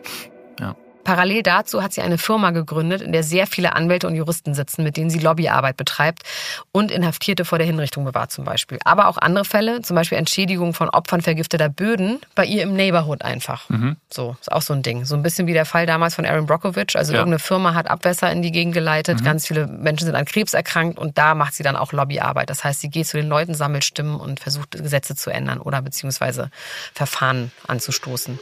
Parallel 1.04 1.44
dazu 1.44 1.84
hat 1.84 1.94
sie 1.94 2.02
eine 2.02 2.18
Firma 2.18 2.52
gegründet, 2.52 3.02
in 3.02 3.12
der 3.12 3.24
sehr 3.24 3.48
viele 3.48 3.76
Anwälte 3.76 4.08
und 4.08 4.16
Juristen 4.16 4.54
sitzen, 4.54 4.84
mit 4.84 4.98
denen 4.98 5.10
sie 5.10 5.20
Lobbyarbeit 5.20 5.78
betreibt 5.78 6.24
und 6.72 6.92
Inhaftierte 6.92 7.46
vor 7.46 7.58
der 7.58 7.68
Hinrichtung 7.68 8.06
bewahrt 8.06 8.32
zum 8.32 8.46
Beispiel. 8.46 8.80
Aber 8.86 9.08
auch 9.08 9.18
andere 9.18 9.46
Fälle, 9.46 9.82
zum 9.82 9.96
Beispiel 9.96 10.18
Entschädigung 10.18 10.74
von 10.74 10.90
Opfern 10.90 11.22
vergifteter 11.22 11.70
Böden, 11.70 12.20
bei 12.36 12.46
ihr 12.46 12.64
im 12.64 12.76
Neighborhood 12.76 13.24
einfach. 13.24 13.70
Mhm. 13.70 13.98
So, 14.12 14.36
ist 14.40 14.52
auch 14.52 14.62
so 14.62 14.74
ein 14.74 14.82
Ding. 14.84 15.06
So 15.06 15.16
ein 15.16 15.24
bisschen 15.24 15.48
wie 15.48 15.54
der 15.54 15.66
Fall 15.66 15.86
damals 15.86 16.16
von 16.16 16.26
Aaron 16.26 16.46
Brockovich. 16.46 16.96
Also 16.96 17.14
Ja. 17.14 17.20
irgendeine 17.20 17.40
Firma 17.40 17.74
hat 17.74 17.90
Abwässer 17.90 18.32
in 18.32 18.42
die 18.42 18.52
Gegend 18.52 18.74
geleitet, 18.74 19.24
ganz 19.24 19.48
viele 19.48 19.68
Menschen 19.68 20.06
sind 20.06 20.16
an 20.16 20.26
Krebs 20.26 20.54
erkrankt 20.54 20.98
und 21.00 21.18
da 21.18 21.36
macht 21.36 21.54
sie 21.54 21.64
dann 21.64 21.76
auch 21.76 21.92
Lobbyarbeit. 21.92 22.50
Das 22.50 22.64
heißt, 22.64 22.82
sie 22.82 22.90
geht 22.90 23.08
zu 23.08 23.18
den 23.18 23.28
Leuten, 23.28 23.54
sammelt 23.54 23.84
Stimmen 23.84 24.16
und 24.16 24.40
versucht 24.40 24.72
Gesetze 24.72 25.16
zu 25.16 25.30
ändern 25.30 25.60
oder 25.60 25.82
beziehungsweise 25.82 26.50
Verfahren 26.94 27.52
anzustoßen. 27.68 28.40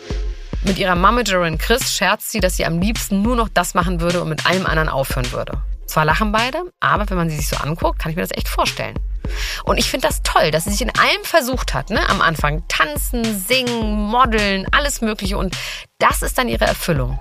Mit 0.63 0.77
ihrer 0.77 0.95
Momagerin 0.95 1.57
Chris 1.57 1.95
scherzt 1.95 2.31
sie, 2.31 2.39
dass 2.39 2.55
sie 2.55 2.65
am 2.65 2.79
liebsten 2.79 3.23
nur 3.23 3.35
noch 3.35 3.49
das 3.49 3.73
machen 3.73 3.99
würde 3.99 4.21
und 4.21 4.29
mit 4.29 4.45
allem 4.45 4.67
anderen 4.67 4.89
aufhören 4.89 5.31
würde. 5.31 5.53
Zwar 5.87 6.05
lachen 6.05 6.31
beide, 6.31 6.71
aber 6.79 7.09
wenn 7.09 7.17
man 7.17 7.29
sie 7.29 7.35
sich 7.35 7.49
so 7.49 7.57
anguckt, 7.57 7.99
kann 7.99 8.11
ich 8.11 8.15
mir 8.15 8.21
das 8.21 8.31
echt 8.31 8.47
vorstellen. 8.47 8.97
Und 9.65 9.77
ich 9.77 9.89
finde 9.89 10.07
das 10.07 10.21
toll, 10.21 10.51
dass 10.51 10.65
sie 10.65 10.69
sich 10.69 10.81
in 10.81 10.91
allem 10.91 11.23
versucht 11.23 11.73
hat, 11.73 11.89
ne? 11.89 12.07
Am 12.09 12.21
Anfang 12.21 12.65
tanzen, 12.67 13.23
singen, 13.39 13.91
modeln, 13.91 14.67
alles 14.71 15.01
Mögliche. 15.01 15.37
Und 15.37 15.57
das 15.97 16.21
ist 16.21 16.37
dann 16.37 16.47
ihre 16.47 16.65
Erfüllung. 16.65 17.19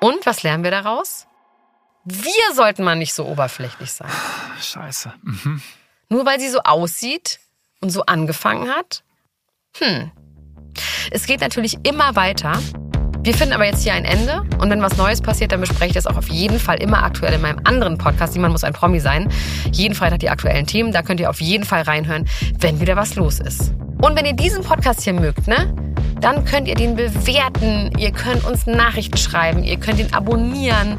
Und 0.00 0.24
was 0.24 0.42
lernen 0.42 0.64
wir 0.64 0.70
daraus? 0.70 1.26
Wir 2.04 2.54
sollten 2.54 2.84
mal 2.84 2.96
nicht 2.96 3.12
so 3.12 3.26
oberflächlich 3.26 3.92
sein. 3.92 4.10
Scheiße. 4.60 5.12
Mhm. 5.22 5.62
Nur 6.10 6.24
weil 6.26 6.38
sie 6.38 6.48
so 6.48 6.60
aussieht 6.60 7.40
und 7.80 7.90
so 7.90 8.06
angefangen 8.06 8.70
hat? 8.70 9.02
Hm. 9.78 10.12
Es 11.10 11.26
geht 11.26 11.40
natürlich 11.40 11.78
immer 11.82 12.16
weiter. 12.16 12.52
Wir 13.22 13.32
finden 13.32 13.54
aber 13.54 13.64
jetzt 13.64 13.82
hier 13.82 13.94
ein 13.94 14.04
Ende. 14.04 14.42
Und 14.58 14.68
wenn 14.68 14.82
was 14.82 14.98
Neues 14.98 15.22
passiert, 15.22 15.52
dann 15.52 15.60
bespreche 15.60 15.86
ich 15.86 15.94
das 15.94 16.06
auch 16.06 16.16
auf 16.16 16.28
jeden 16.28 16.58
Fall 16.58 16.76
immer 16.82 17.02
aktuell 17.02 17.32
in 17.32 17.40
meinem 17.40 17.58
anderen 17.64 17.96
Podcast. 17.96 18.34
Niemand 18.34 18.52
muss 18.52 18.64
ein 18.64 18.74
Promi 18.74 19.00
sein. 19.00 19.28
Jeden 19.72 19.94
Freitag 19.94 20.18
die 20.18 20.28
aktuellen 20.28 20.66
Themen. 20.66 20.92
Da 20.92 21.00
könnt 21.00 21.20
ihr 21.20 21.30
auf 21.30 21.40
jeden 21.40 21.64
Fall 21.64 21.82
reinhören, 21.82 22.26
wenn 22.60 22.80
wieder 22.80 22.96
was 22.96 23.14
los 23.14 23.40
ist. 23.40 23.72
Und 24.02 24.14
wenn 24.14 24.26
ihr 24.26 24.34
diesen 24.34 24.62
Podcast 24.62 25.02
hier 25.02 25.14
mögt, 25.14 25.48
ne? 25.48 25.74
Dann 26.20 26.44
könnt 26.44 26.68
ihr 26.68 26.74
den 26.74 26.96
bewerten. 26.96 27.90
Ihr 27.98 28.10
könnt 28.10 28.44
uns 28.44 28.66
Nachrichten 28.66 29.16
schreiben. 29.16 29.64
Ihr 29.64 29.78
könnt 29.78 30.00
ihn 30.00 30.12
abonnieren. 30.12 30.98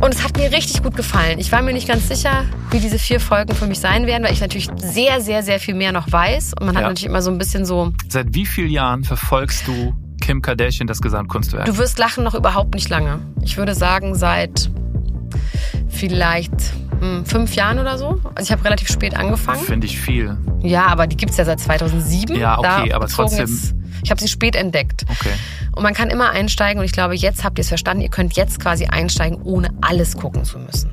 Und 0.00 0.14
es 0.14 0.24
hat 0.24 0.36
mir 0.38 0.50
richtig 0.50 0.82
gut 0.82 0.96
gefallen. 0.96 1.38
Ich 1.38 1.52
war 1.52 1.60
mir 1.62 1.72
nicht 1.74 1.86
ganz 1.86 2.08
sicher, 2.08 2.44
wie 2.70 2.80
diese 2.80 2.98
vier 2.98 3.20
Folgen 3.20 3.54
für 3.54 3.66
mich 3.66 3.80
sein 3.80 4.06
werden, 4.06 4.24
weil 4.24 4.32
ich 4.32 4.40
natürlich 4.40 4.68
sehr, 4.76 5.20
sehr, 5.20 5.42
sehr 5.42 5.60
viel 5.60 5.74
mehr 5.74 5.92
noch 5.92 6.10
weiß. 6.10 6.54
Und 6.58 6.66
man 6.66 6.74
hat 6.76 6.82
Ja. 6.82 6.88
natürlich 6.88 7.06
immer 7.10 7.20
so 7.22 7.30
ein 7.30 7.36
bisschen 7.38 7.66
so, 7.66 7.92
Seit 8.08 8.34
wie 8.34 8.46
vielen 8.46 8.70
Jahren 8.70 9.04
verfolgst 9.04 9.68
du 9.68 9.94
Kim 10.22 10.40
Kardashian, 10.40 10.86
das 10.86 11.00
Gesamtkunstwerk? 11.02 11.66
du 11.66 11.76
wirst 11.76 11.98
lachen 11.98 12.24
noch 12.24 12.34
überhaupt 12.34 12.74
nicht 12.74 12.88
lange. 12.88 13.20
Ich 13.42 13.58
würde 13.58 13.74
sagen, 13.74 14.14
seit 14.14 14.70
vielleicht 15.88 16.52
hm, 17.00 17.24
fünf 17.26 17.54
Jahren 17.54 17.78
oder 17.78 17.98
so. 17.98 18.20
Also 18.34 18.42
ich 18.48 18.52
habe 18.52 18.64
relativ 18.64 18.88
spät 18.88 19.16
angefangen. 19.16 19.60
Finde 19.60 19.86
ich 19.86 19.98
viel. 20.00 20.36
Ja, 20.62 20.86
aber 20.86 21.06
die 21.06 21.16
gibt's 21.16 21.36
ja 21.36 21.44
seit 21.44 21.60
2007. 21.60 22.36
Ja, 22.38 22.58
okay, 22.58 22.92
aber 22.92 23.06
trotzdem- 23.06 23.46
ich 24.02 24.10
habe 24.10 24.20
sie 24.20 24.28
spät 24.28 24.56
entdeckt. 24.56 25.04
Okay. 25.08 25.32
Und 25.74 25.82
man 25.82 25.94
kann 25.94 26.10
immer 26.10 26.30
einsteigen 26.30 26.80
und 26.80 26.84
ich 26.84 26.92
glaube, 26.92 27.14
jetzt 27.14 27.44
habt 27.44 27.58
ihr 27.58 27.62
es 27.62 27.68
verstanden. 27.68 28.02
Ihr 28.02 28.10
könnt 28.10 28.36
jetzt 28.36 28.60
quasi 28.60 28.86
einsteigen, 28.86 29.40
ohne 29.42 29.68
alles 29.80 30.16
gucken 30.16 30.44
zu 30.44 30.58
müssen. 30.58 30.90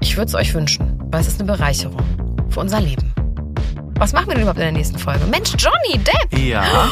Ich 0.00 0.16
würde 0.16 0.28
es 0.28 0.34
euch 0.34 0.54
wünschen, 0.54 1.00
weil 1.10 1.20
es 1.20 1.28
ist 1.28 1.40
eine 1.40 1.50
Bereicherung 1.52 2.02
für 2.50 2.60
unser 2.60 2.80
Leben. 2.80 3.12
Was 3.96 4.12
machen 4.12 4.28
wir 4.28 4.34
denn 4.34 4.42
überhaupt 4.42 4.58
in 4.60 4.64
der 4.64 4.72
nächsten 4.72 4.98
Folge? 4.98 5.24
Mensch, 5.26 5.52
Johnny 5.58 5.98
Depp! 6.04 6.38
Ja. 6.38 6.64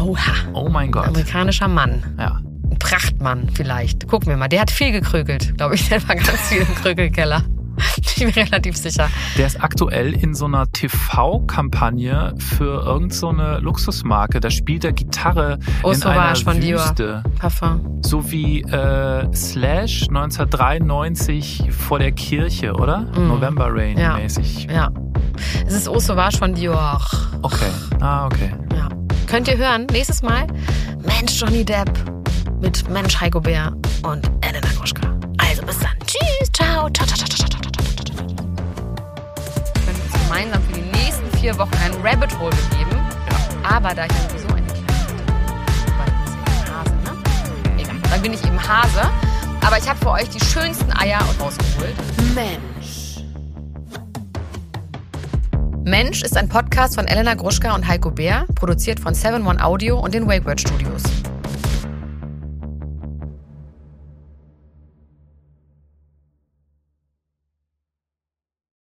Oha, 0.00 0.32
Oh 0.52 0.68
mein 0.68 0.90
Gott. 0.90 1.06
amerikanischer 1.06 1.68
Mann. 1.68 2.02
Ja. 2.18 2.40
Ein 2.70 2.78
Prachtmann 2.78 3.48
vielleicht. 3.54 4.08
Gucken 4.08 4.28
wir 4.28 4.36
mal. 4.36 4.48
Der 4.48 4.60
hat 4.62 4.70
viel 4.70 4.90
gekrökelt, 4.90 5.56
glaube 5.56 5.76
ich. 5.76 5.88
Der 5.88 6.06
war 6.08 6.16
ganz 6.16 6.40
viel 6.48 6.62
im 6.62 6.74
Krökelkeller. 6.74 7.44
ich 7.96 8.16
bin 8.16 8.30
relativ 8.30 8.76
sicher. 8.76 9.08
Der 9.36 9.46
ist 9.46 9.62
aktuell 9.62 10.14
in 10.14 10.34
so 10.34 10.46
einer 10.46 10.70
TV-Kampagne 10.70 12.34
für 12.38 12.84
irgendeine 12.84 13.56
so 13.56 13.62
Luxusmarke. 13.62 14.40
Da 14.40 14.50
spielt 14.50 14.84
er 14.84 14.92
Gitarre 14.92 15.58
oh, 15.82 15.90
in 15.90 15.98
so 15.98 16.08
einer 16.08 16.36
von 16.36 16.62
Wüste. 16.62 17.22
Parfum. 17.38 18.00
So 18.02 18.30
wie 18.30 18.62
äh, 18.62 19.34
Slash 19.34 20.08
1993 20.08 21.70
vor 21.70 21.98
der 21.98 22.12
Kirche, 22.12 22.74
oder? 22.74 23.00
Mm. 23.16 23.28
November 23.28 23.68
Rain 23.70 23.98
ja. 23.98 24.16
mäßig. 24.16 24.66
Ja. 24.70 24.90
Es 25.66 25.74
ist 25.74 25.88
Au 25.88 25.98
Sauvage 25.98 26.36
von 26.36 26.54
Dior. 26.54 27.00
Okay. 27.42 27.70
Ah, 28.00 28.26
okay. 28.26 28.52
Ja. 28.76 28.88
Könnt 29.26 29.48
ihr 29.48 29.56
hören, 29.56 29.86
nächstes 29.86 30.22
Mal 30.22 30.46
Mensch 31.04 31.40
Johnny 31.40 31.64
Depp 31.64 31.90
mit 32.60 32.88
Mensch 32.88 33.20
Heiko 33.20 33.40
Bär 33.40 33.72
und 34.02 34.30
Elena 34.40 34.68
Gruschka. 34.76 35.02
Also 35.38 35.62
bis 35.66 35.78
dann. 35.78 35.90
Tschüss. 36.06 36.50
Ciao. 36.52 36.88
Ciao, 36.90 37.06
ciao, 37.06 37.16
ciao, 37.16 37.28
ciao, 37.28 37.48
ciao. 37.48 37.63
Gemeinsam 40.24 40.62
für 40.62 40.72
die 40.72 40.98
nächsten 40.98 41.30
vier 41.38 41.56
Wochen 41.58 41.74
ein 41.84 41.92
Rabbit 42.02 42.38
Hole 42.38 42.54
begeben. 42.70 42.98
Aber 43.62 43.94
da 43.94 44.06
ich 44.06 44.12
ja 44.12 44.28
sowieso 44.28 44.48
eine 44.48 44.66
kleine 44.66 44.84
ja 45.98 46.74
Hase, 46.74 46.94
ne? 47.04 47.80
Egal. 47.80 47.96
Dann 48.10 48.22
bin 48.22 48.32
ich 48.32 48.44
eben 48.44 48.58
Hase. 48.58 49.10
Aber 49.64 49.78
ich 49.78 49.88
habe 49.88 49.98
für 49.98 50.10
euch 50.10 50.28
die 50.28 50.44
schönsten 50.44 50.92
Eier 50.92 51.20
rausgeholt. 51.40 51.94
Mensch. 52.34 53.22
Mensch 55.84 56.22
ist 56.22 56.36
ein 56.36 56.48
Podcast 56.48 56.94
von 56.94 57.06
Elena 57.06 57.34
Gruschka 57.34 57.74
und 57.74 57.86
Heiko 57.86 58.10
Bär, 58.10 58.46
produziert 58.54 59.00
von 59.00 59.14
7 59.14 59.46
One 59.46 59.62
Audio 59.62 59.98
und 59.98 60.14
den 60.14 60.26
Wakeword 60.26 60.60
Studios. 60.60 61.02